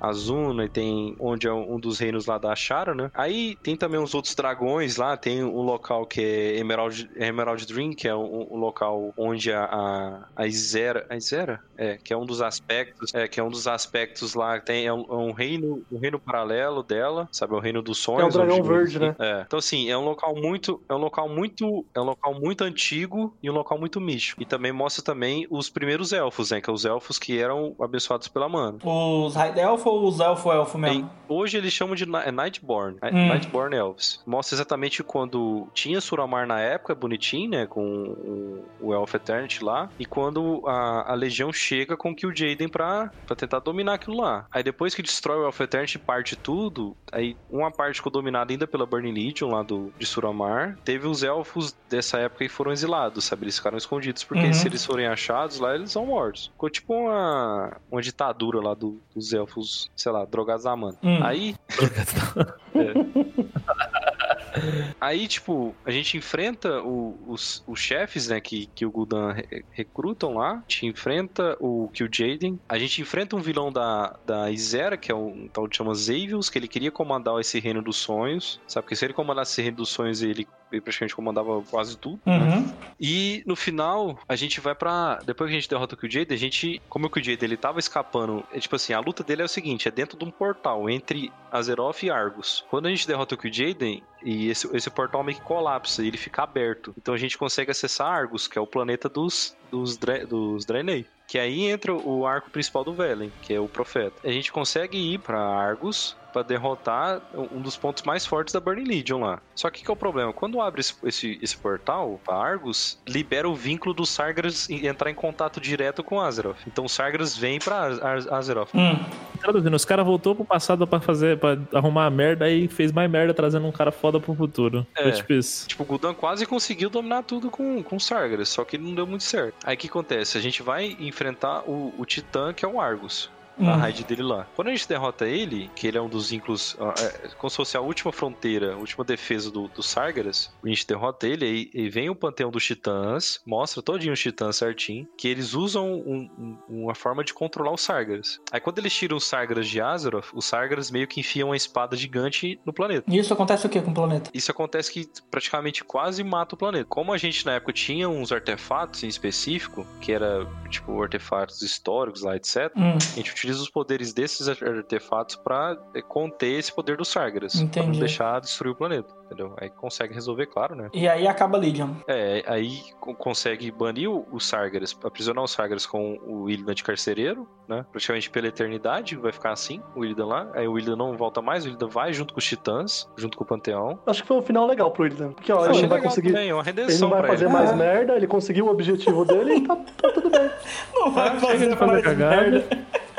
[0.00, 3.10] a Zuna e tem onde é um dos reinos lá da Ashara, né?
[3.14, 5.16] Aí tem também uns outros dragões lá.
[5.16, 9.64] Tem um local que é Emerald, Emerald Dream, que é um, um local onde a,
[9.64, 11.06] a, a Isera.
[11.08, 11.60] A Isera?
[11.76, 13.14] É, que é um dos aspectos.
[13.14, 14.58] É, que é um dos aspectos lá.
[14.60, 17.54] Tem, é um, é um reino, um reino paralelo dela, sabe?
[17.54, 18.22] É o reino dos sonhos.
[18.22, 19.16] É o dragão onde- verde, né?
[19.18, 19.42] É.
[19.46, 20.80] Então, assim, é um local muito.
[20.88, 21.84] É um local muito.
[21.94, 24.42] É um local muito antigo e um local muito místico.
[24.42, 26.60] E também mostra também os primeiros elfos, né?
[26.60, 28.78] Que é os elfos que eram abençoados pela mana.
[28.84, 29.58] Os Raid
[29.88, 31.10] Elfo ou os Elfo Elfo mesmo?
[31.28, 32.96] Hoje eles chamam de é Nightborn.
[33.02, 33.28] é Hum.
[33.28, 34.22] Nightborn Elves.
[34.26, 37.66] Mostra exatamente quando tinha Suramar na época, bonitinho, né?
[37.66, 39.90] Com o, Elf Eternity lá.
[39.98, 44.16] E quando a, a Legião chega com o Kill Jaden pra, pra tentar dominar aquilo
[44.16, 44.46] lá.
[44.50, 46.96] Aí depois que destrói o Elf Eternity, parte tudo.
[47.12, 50.78] Aí uma parte ficou dominada ainda pela Burning Legion lá do, de Suramar.
[50.84, 53.44] Teve os elfos dessa época que foram exilados, sabe?
[53.44, 54.24] Eles ficaram escondidos.
[54.24, 54.52] Porque Uhum.
[54.54, 56.46] se eles forem achados lá, eles são mortos.
[56.52, 60.96] Ficou tipo uma, uma ditadura lá do- dos elfos, sei lá, drogados à mano.
[61.02, 61.18] Hum.
[61.24, 61.54] Aí
[65.00, 69.64] Aí, tipo, a gente enfrenta o- os, os chefes, né, que, que o Gul'dan re-
[69.70, 70.54] recrutam lá.
[70.54, 72.58] A gente enfrenta o Kill Jaden.
[72.68, 76.50] A gente enfrenta um vilão da, da Isera, que é um tal de chama Xavius,
[76.50, 78.60] que ele queria comandar esse reino dos sonhos.
[78.66, 78.84] Sabe?
[78.84, 82.20] Porque se ele comandasse esse reino dos sonhos, ele, ele praticamente comandava quase tudo.
[82.26, 82.72] Uhum.
[83.00, 85.20] E no final, a gente vai pra.
[85.24, 86.80] Depois que a gente derrota o Killjaden, a gente.
[86.88, 88.44] Como o Killjaden ele tava escapando.
[88.52, 91.32] É tipo assim, a luta dele é o seguinte: é dentro de um portal entre
[91.50, 92.64] Azeroth e Argus.
[92.68, 96.16] Quando a gente derrota o Killjaden, e esse, esse portal meio que colapsa e ele
[96.16, 96.94] fica aberto.
[96.96, 101.06] Então a gente consegue acessar Argus, que é o planeta dos, dos, dos Draenei.
[101.26, 104.14] Que aí entra o arco principal do Velen, que é o Profeta.
[104.24, 107.20] A gente consegue ir pra Argus pra derrotar
[107.52, 109.40] um dos pontos mais fortes da Burning Legion lá.
[109.54, 110.32] Só que que é o problema?
[110.32, 115.10] Quando abre esse, esse, esse portal pra Argus, libera o vínculo dos Sargeras e entrar
[115.10, 116.56] em contato direto com Azeroth.
[116.66, 117.58] Então o Sargeras vem
[118.02, 118.70] Az- Azeroth.
[118.74, 118.98] Hum.
[119.40, 123.10] Traduzindo, os caras voltou pro passado pra fazer, para arrumar a merda e fez mais
[123.10, 124.86] merda trazendo um cara foda pro futuro.
[124.96, 125.02] É.
[125.04, 125.66] Foi tipo isso.
[125.68, 129.06] Tipo, o Gul'dan quase conseguiu dominar tudo com, com o Sargeras, só que não deu
[129.06, 129.57] muito certo.
[129.64, 130.38] Aí o que acontece?
[130.38, 133.30] A gente vai enfrentar o, o Titã, que é o Argus.
[133.58, 133.76] A Hum.
[133.76, 134.46] raid dele lá.
[134.54, 137.56] Quando a gente derrota ele, que ele é um dos vínculos, ah, é, como se
[137.56, 141.88] fosse a última fronteira, a última defesa do, do Sargeras, a gente derrota ele e
[141.88, 146.30] vem o panteão dos titãs, mostra todinho os titãs certinho, que eles usam um-
[146.68, 148.40] um- uma forma de controlar os Sargeras.
[148.52, 151.96] Aí quando eles tiram os Sargeras de Azeroth, os Sargeras meio que enfiam uma espada
[151.96, 153.04] gigante no planeta.
[153.12, 154.30] E isso acontece o que com o planeta?
[154.32, 156.86] Isso acontece que praticamente quase mata o planeta.
[156.88, 162.22] Como a gente na época tinha uns artefatos em específico, que era tipo artefatos históricos
[162.22, 162.72] lá, etc.
[162.76, 162.96] Hum.
[162.96, 167.52] A gente utiliza os poderes desses artefatos pra eh, conter esse poder dos Sargeras.
[167.52, 167.98] Pra não Entendi.
[168.00, 169.54] deixar destruir o planeta, entendeu?
[169.58, 170.88] Aí consegue resolver, claro, né?
[170.92, 171.90] E aí acaba a Legion.
[172.06, 177.48] É, aí co- consegue banir os Sargeras, aprisionar os Sargeras com o Illidan de carcereiro,
[177.66, 177.84] né?
[177.90, 180.50] Praticamente pela eternidade, vai ficar assim, o Illidan lá.
[180.54, 183.44] Aí o Illidan não volta mais, o Illidan vai junto com os Titãs, junto com
[183.44, 183.98] o Panteão.
[184.06, 185.32] Acho que foi um final legal pro Illidan.
[185.32, 186.32] Porque, ó, ele não vai legal conseguir.
[186.32, 187.52] também, uma Ele redenção não vai pra fazer ele.
[187.54, 187.76] mais É.
[187.76, 190.50] merda, ele conseguiu o objetivo dele e tá, tá tudo bem.
[190.94, 192.64] Não vai chega fazer mais merda.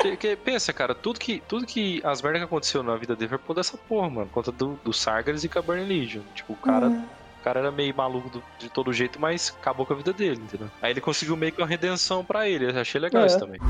[0.00, 3.28] Que, que- pensa, cara, tudo que, tudo que as merdas que aconteceu na vida dele
[3.28, 4.26] foi por conta dessa porra, mano.
[4.28, 6.22] Por conta do, do Sargeras e Burning Legion.
[6.34, 7.04] Tipo, o cara, Hum.
[7.40, 10.40] o cara era meio maluco do- de todo jeito, mas acabou com a vida dele,
[10.42, 10.68] entendeu?
[10.80, 12.70] Aí ele conseguiu meio que uma redenção pra ele.
[12.70, 13.26] Eu achei legal É.
[13.26, 13.60] isso também.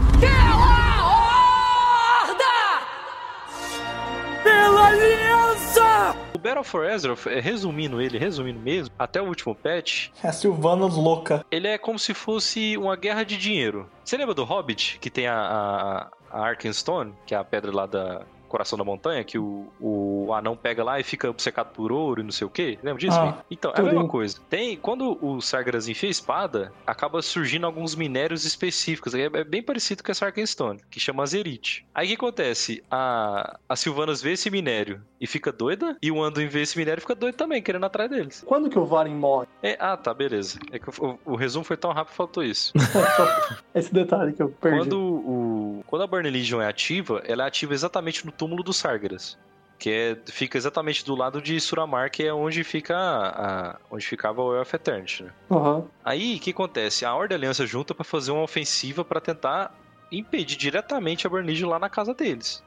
[4.42, 6.16] Pela aliança!
[6.34, 10.32] O Battle for Azeroth, é, resumindo ele, resumindo mesmo, até o último patch, É a
[10.32, 11.44] Sylvanas louca.
[11.50, 13.88] ele é como se fosse uma guerra de dinheiro.
[14.04, 17.86] Você lembra do Hobbit, que tem a, a, a Arkenstone, que é a pedra lá
[17.86, 22.20] da coração da montanha, que o, o anão pega lá e fica obcecado por ouro
[22.20, 22.76] e não sei o quê?
[22.82, 23.16] Lembra disso?
[23.16, 24.38] Ah, então, é a mesma coisa.
[24.50, 29.14] Tem, quando o Sargeras enfia a espada, acaba surgindo alguns minérios específicos.
[29.14, 31.86] É, é bem parecido com essa Arkenstone, que chama Azerite.
[31.94, 32.82] Aí o que acontece?
[32.90, 36.98] A, a Sylvanas vê esse minério e fica doida, e o Anduin vê esse minério
[36.98, 38.42] e fica doido também, querendo atrás deles.
[38.44, 39.46] Quando que o Varen morre?
[39.62, 40.58] É, ah, tá, beleza.
[40.72, 42.72] É que o, o resumo foi tão rápido que faltou isso.
[43.72, 44.78] Esse detalhe que eu perdi.
[44.78, 45.49] Quando, o,
[45.86, 49.38] quando a Burning Legion é ativa, ela é ativa exatamente no túmulo dos Sargeras.
[49.78, 54.06] Que é, fica exatamente do lado de Suramar, que é onde fica a, a- onde
[54.06, 55.32] ficava o Elf Eternity, né?
[55.50, 55.86] Aham.
[56.04, 57.06] Aí, o que acontece?
[57.06, 59.74] A Horda Aliança junta pra fazer uma ofensiva pra tentar
[60.12, 62.62] impedir diretamente a Burning Legion lá na casa deles.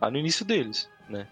[0.00, 1.26] Lá no início deles, né?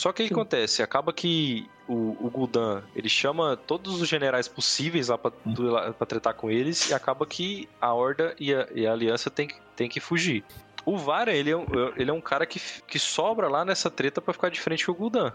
[0.00, 0.82] Só que o que acontece?
[0.82, 6.06] Acaba que o, o Gul'dan, ele chama todos os generais possíveis lá pra, duelar- pra
[6.06, 9.56] tretar com eles e acaba que a Horda e a, e a Aliança tem, que-
[9.76, 10.42] tem que fugir.
[10.86, 11.66] O Vara, ele é um,
[11.98, 12.58] ele é um cara que,
[12.88, 15.32] que sobra lá nessa treta pra ficar de frente com o Gul'dan.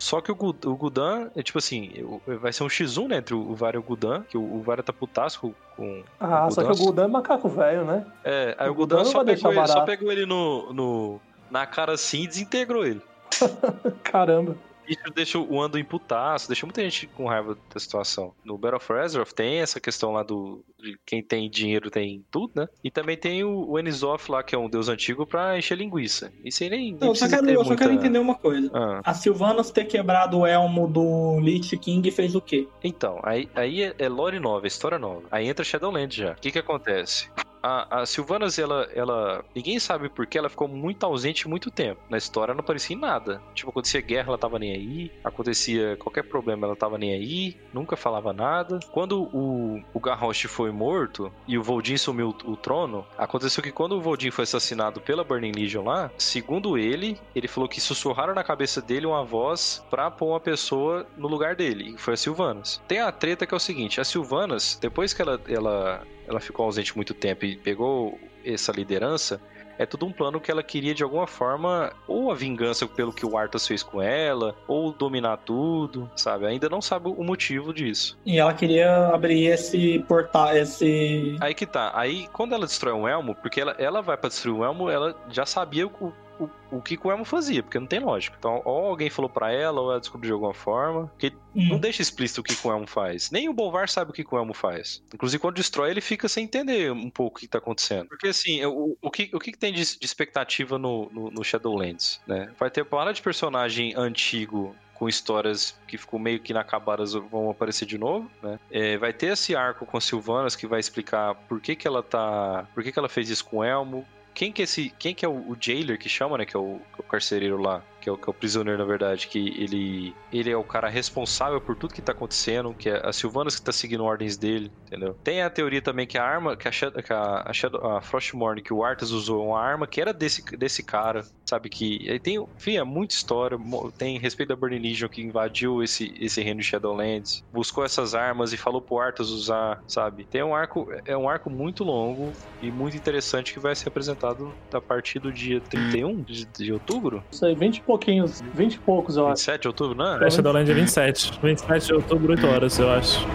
[0.00, 1.92] Só que o, Gu- o Gul'dan, é tipo assim,
[2.40, 4.82] vai ser um X1, né, entre o Vara e o Gul'dan, que o, o Vara
[4.82, 6.76] tá putaço com, Ah, o só que o.
[6.76, 8.04] Gul'dan é macaco velho, né?
[8.24, 11.20] É, aí O o não só pegou, ele, só pegou ele no, no,
[11.50, 13.00] na cara assim e desintegrou ele.
[14.02, 14.56] Caramba.
[14.88, 18.32] Isso deixa o Anduin putaço, deixa muita gente com raiva da situação.
[18.42, 22.52] No Battle for Azeroth tem essa questão lá do de quem tem dinheiro tem tudo,
[22.56, 22.68] né?
[22.82, 26.32] E também tem o, o Enisoth lá, que é um deus antigo, pra encher linguiça.
[26.42, 28.70] Isso aí nem, Eu só, quero, eu só muita- quero entender uma coisa.
[28.72, 32.66] Ah, A Sylvanas ter quebrado o elmo do Lich King fez o quê?
[32.82, 35.24] Então, aí, aí é, é lore nova, é história nova.
[35.30, 36.32] Aí entra Shadowlands já.
[36.32, 37.28] O que que acontece?
[37.62, 39.44] A, a Sylvanas, ela, ela.
[39.54, 42.00] Ninguém sabe por que ela ficou muito ausente muito tempo.
[42.08, 43.40] Na história não aparecia em nada.
[43.54, 45.12] Tipo, acontecia guerra, ela tava nem aí.
[45.24, 47.56] Acontecia qualquer problema, ela tava nem aí.
[47.72, 48.80] Nunca falava nada.
[48.92, 53.72] Quando o, o Garrosh foi morto e o Voldin sumiu o, o trono, aconteceu que
[53.72, 58.34] quando o Voldin foi assassinado pela Burning Legion lá, segundo ele, ele falou que sussurraram
[58.34, 61.94] na cabeça dele uma voz pra pôr uma pessoa no lugar dele.
[61.94, 62.80] E foi a Sylvanas.
[62.86, 66.66] Tem a treta que é o seguinte: a Sylvanas, depois que ela, ela, ela ficou
[66.66, 69.40] ausente muito tempo e pegou essa liderança.
[69.78, 73.24] É tudo um plano que ela queria de alguma forma, ou a vingança pelo que
[73.24, 76.46] o Arthas fez com ela, ou dominar tudo, sabe?
[76.46, 78.18] Ainda não sabe o motivo disso.
[78.26, 81.36] E ela queria abrir esse portal, esse.
[81.40, 81.92] Aí que tá.
[81.94, 85.14] Aí, quando ela destrói um elmo, porque ela, ela vai pra destruir o elmo, ela
[85.30, 88.36] já sabia o, o, o que, o elmo fazia, porque não tem lógica.
[88.38, 91.06] Então, ou alguém falou pra ela, ou ela descobriu de alguma forma.
[91.08, 91.80] Porque não Hum.
[91.80, 93.30] deixa explícito o que, o elmo faz.
[93.30, 95.02] Nem o Bolvar sabe o que, o elmo faz.
[95.12, 98.08] Inclusive, quando destrói, ele fica sem entender um pouco o que tá acontecendo.
[98.08, 102.20] Porque, assim, o, o, que, o que, tem de, de expectativa no, no, no Shadowlands,
[102.26, 102.52] né?
[102.58, 107.86] Vai ter uma de personagem antigo com histórias que ficou meio que inacabadas vão aparecer
[107.86, 108.58] de novo, né?
[108.70, 112.66] É, vai ter esse arco com Sylvanas que vai explicar por que, que ela tá.
[112.74, 114.04] Por que, que ela fez isso com o Elmo.
[114.34, 116.44] Quem que, é esse, quem que é o, o jailer que chama, né?
[116.44, 119.28] Que é o, o carcereiro lá, que é o, que é o prisioneiro, na verdade,
[119.28, 123.12] que ele, ele é o cara responsável por tudo que tá acontecendo, que é a
[123.12, 125.14] Sylvanas que tá seguindo ordens dele, entendeu?
[125.22, 128.00] Tem a teoria também que a arma, que a, Shadow, que a, a, Shadow, a
[128.00, 131.68] Frostmourne, que o Arthas usou, uma arma que era desse, desse cara, sabe?
[131.68, 133.58] Que aí tem, enfim, é muita história.
[133.96, 138.52] Tem respeito da Burning Legion que invadiu esse, esse reino de Shadowlands, buscou essas armas
[138.52, 140.24] e falou pro Arthas usar, sabe?
[140.24, 142.32] Tem um arco, é um arco muito longo
[142.62, 147.22] e muito interessante que vai ser apresentado a partir do dia 31 de, de outubro?
[147.30, 149.40] Isso aí, 20 e pouquinhos, 20 e poucos, eu acho.
[149.40, 150.22] 27 de outubro, não?
[150.22, 151.40] É, Shadowland é 27.
[151.42, 153.26] 27 de outubro, 8 horas, eu acho.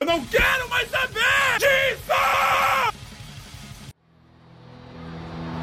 [0.00, 2.12] Eu não quero mais saber disso!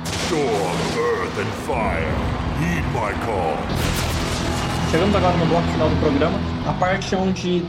[0.05, 2.15] Storm, earth, and fire,
[2.61, 3.57] heed my call.
[4.89, 7.63] Chegamos agora no bloco final do programa, a parte onde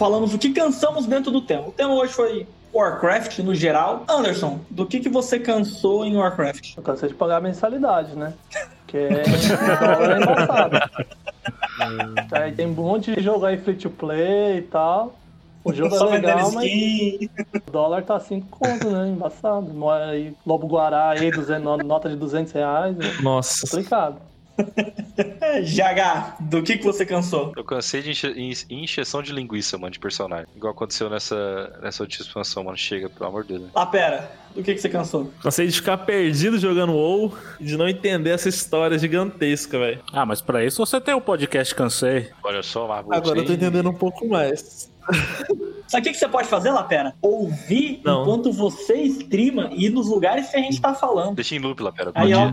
[0.00, 1.68] falamos o que cansamos dentro do tema.
[1.68, 4.04] O tema hoje foi Warcraft no geral.
[4.08, 6.74] Anderson, do que, que você cansou em Warcraft?
[6.78, 8.32] Eu cansei de pagar a mensalidade, né?
[8.86, 10.78] Porque o dólar é embaçado.
[12.32, 15.14] Aí tem um monte de jogo aí free to play e tal.
[15.62, 17.30] O jogo é Só vendendo legal, mas skin.
[17.68, 19.08] o dólar tá 5 conto, né?
[19.08, 19.70] Embaçado.
[19.90, 22.96] Aí, Lobo Guará aí, 200, no- nota de 200 reais.
[22.96, 23.04] né?
[23.22, 23.66] Nossa.
[23.68, 24.16] Complicado.
[25.64, 27.52] GH, do que, que você cansou?
[27.56, 30.46] Eu cansei de enche, enche- encheção de linguiça, mano, de personagem.
[30.56, 32.76] Igual aconteceu nessa, nessa última expansão, mano.
[32.76, 33.62] Chega, pelo amor de Deus.
[33.62, 33.68] né?
[33.74, 35.30] Ah, pera, do que, que você cansou?
[35.42, 40.00] Cansei de ficar perdido jogando WoW e de não entender essa história gigantesca, velho.
[40.12, 42.30] Ah, mas pra isso você tem o podcast Cansei.
[42.42, 43.12] Olha só, Marvel.
[43.12, 44.90] Agora eu tô entendendo um pouco mais.
[45.88, 47.14] Sabe o que, que você pode fazer, Lapera?
[47.20, 48.22] Ouvir Não.
[48.22, 51.34] enquanto você streama e ir nos lugares que a gente tá falando.
[51.34, 52.12] Deixa em loop lá, pera.
[52.14, 52.52] Aí, ó,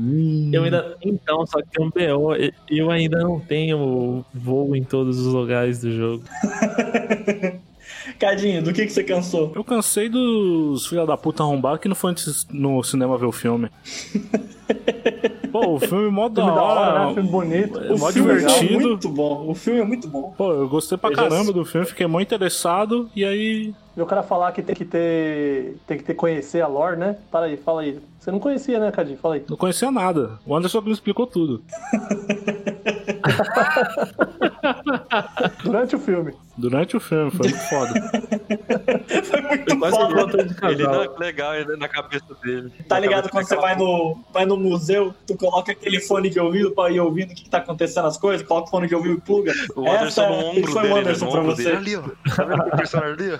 [0.00, 0.58] dia.
[0.58, 0.96] Eu ainda.
[1.02, 2.34] Então, só que tem um BO.
[2.68, 6.24] Eu ainda não tenho voo em todos os lugares do jogo.
[8.18, 9.52] Cadinho, do que, que você cansou?
[9.54, 13.32] Eu cansei dos filha da puta arrombados que não foi antes no cinema ver o
[13.32, 13.70] filme.
[15.50, 17.14] Pô, o filme mó da hora, né?
[17.14, 17.78] Filme bonito.
[17.80, 18.88] É mó filme é divertido.
[18.88, 19.48] muito bom.
[19.48, 20.34] O filme é muito bom.
[20.36, 21.54] Pô, eu gostei pra Eu já caramba assisti.
[21.58, 23.08] do filme, fiquei muito interessado.
[23.14, 23.74] E aí.
[23.96, 25.76] O cara falar que tem que ter.
[25.86, 27.16] Tem que ter conhecer a lore, né?
[27.30, 27.98] Para aí, fala aí.
[28.18, 29.18] Você não conhecia, né, Cadinho?
[29.18, 29.44] Fala aí.
[29.48, 30.38] Não conhecia nada.
[30.46, 31.62] O Anderson me explicou tudo.
[35.62, 36.32] Durante o filme.
[36.56, 37.94] Durante o filme, foi muito foda.
[39.24, 40.36] Foi muito Quase foda.
[40.36, 41.04] de Ele casal.
[41.04, 42.70] não, legal, ele na cabeça dele.
[42.88, 46.70] Tá ligado quando você vai no, vai no museu, tu coloca aquele fone de ouvido
[46.72, 49.14] pra ir ouvindo o que, que tá acontecendo as coisas, coloca o fone de ouvido
[49.16, 49.52] e pluga.
[49.74, 51.64] O Anderson Essa no ombro foi dele, o né, Anderson no pra você.
[51.64, 51.76] dele.
[51.76, 52.02] Ali, ó.
[52.36, 53.38] Tá vendo o personagem ali, ó?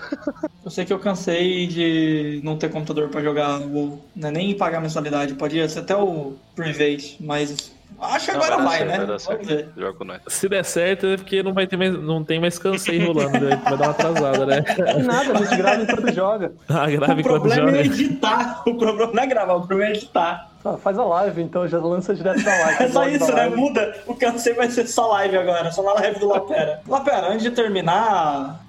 [0.65, 4.31] Eu sei que eu cansei de não ter computador pra jogar WoW, né?
[4.31, 5.33] nem pagar mensalidade.
[5.35, 7.71] Podia ser até o Private, mas
[8.01, 9.17] acho que Não, agora vai, certo, né?
[9.45, 9.65] Vai.
[9.77, 10.21] Joga com nós.
[10.27, 13.61] Se der certo, é porque não vai ter mais, não tem mais cansei rolando, né?
[13.63, 14.63] vai dar uma atrasada, né?
[14.97, 16.51] E nada, a gente grava enquanto joga.
[16.69, 17.77] Ah, grave O enquanto problema joga.
[17.77, 18.63] é editar.
[18.65, 20.49] O problema não é gravar, o problema é editar.
[20.63, 22.83] Ah, faz a live, então já lança direto da live.
[22.83, 23.49] É só isso, né?
[23.49, 23.95] Muda.
[24.07, 26.81] O cansei vai ser só live agora, só na live do Lapera.
[26.87, 28.59] Lapera, antes de terminar,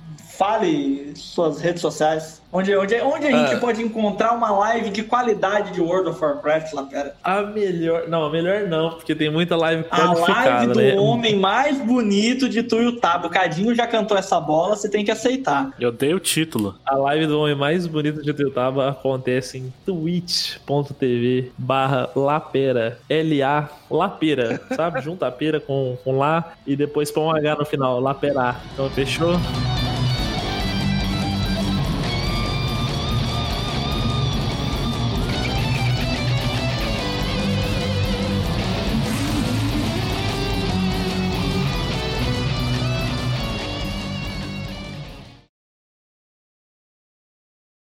[0.42, 2.42] fale suas redes sociais.
[2.52, 3.58] Onde, onde, onde a gente Ah.
[3.58, 7.14] pode encontrar uma live de qualidade de World of Warcraft, Lapera?
[7.24, 8.08] A melhor.
[8.08, 10.94] Não, a melhor não, porque tem muita live A live do né?
[10.98, 13.28] homem mais bonito de Tuiutaba.
[13.28, 15.70] O Cadinho já cantou essa bola, você tem que aceitar.
[15.80, 16.74] Eu dei o título.
[16.84, 22.98] A live do homem mais bonito de Tuiutaba acontece em twitch.tv barra lapera.
[23.08, 25.00] L-A, lapera, sabe?
[25.02, 28.56] Junta a pera com, com lá e depois põe um H no final, lapera.
[28.74, 29.32] Então, fechou?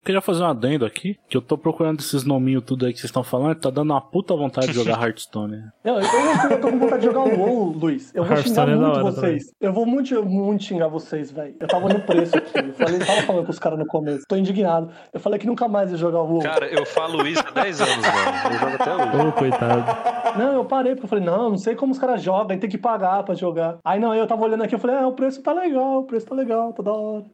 [0.04, 3.10] Queria fazer um adendo aqui, que eu tô procurando esses nominhos tudo aí que vocês
[3.10, 5.66] estão falando, tá dando uma puta vontade de jogar Hearthstone.
[5.84, 8.14] Não, eu, eu, eu tô com vontade de jogar um WoW, Luiz.
[8.16, 9.54] Eu vou xingar é muito hora vocês.
[9.62, 11.56] Eu vou muito, muito xingar vocês, velho.
[11.60, 12.58] Eu tava no preço aqui.
[12.58, 14.26] Eu falei, tava falando com os caras no começo.
[14.28, 14.90] Tô indignado.
[15.14, 16.42] Eu falei que nunca mais ia jogar WoW.
[16.42, 18.54] Cara, eu falo isso há 10 anos, mano.
[18.54, 19.28] Eu jogo até hoje.
[19.28, 20.40] Ô, coitado.
[20.40, 22.78] Não, eu parei, porque eu falei, não, não sei como os caras jogam, tem que
[22.78, 23.78] pagar pra jogar.
[23.86, 26.26] Aí não, eu tava olhando aqui, eu falei, ah, o preço tá legal, o preço
[26.26, 27.26] tá legal, tá da hora.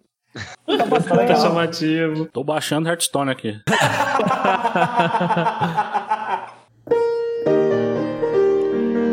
[0.65, 1.35] Tá Tá bacana.
[1.35, 2.25] chamativo.
[2.31, 3.59] Tô baixando Hearthstone aqui.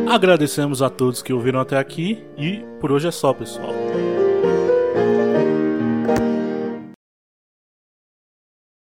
[0.08, 3.72] Agradecemos a todos que ouviram até aqui e por hoje é só, pessoal.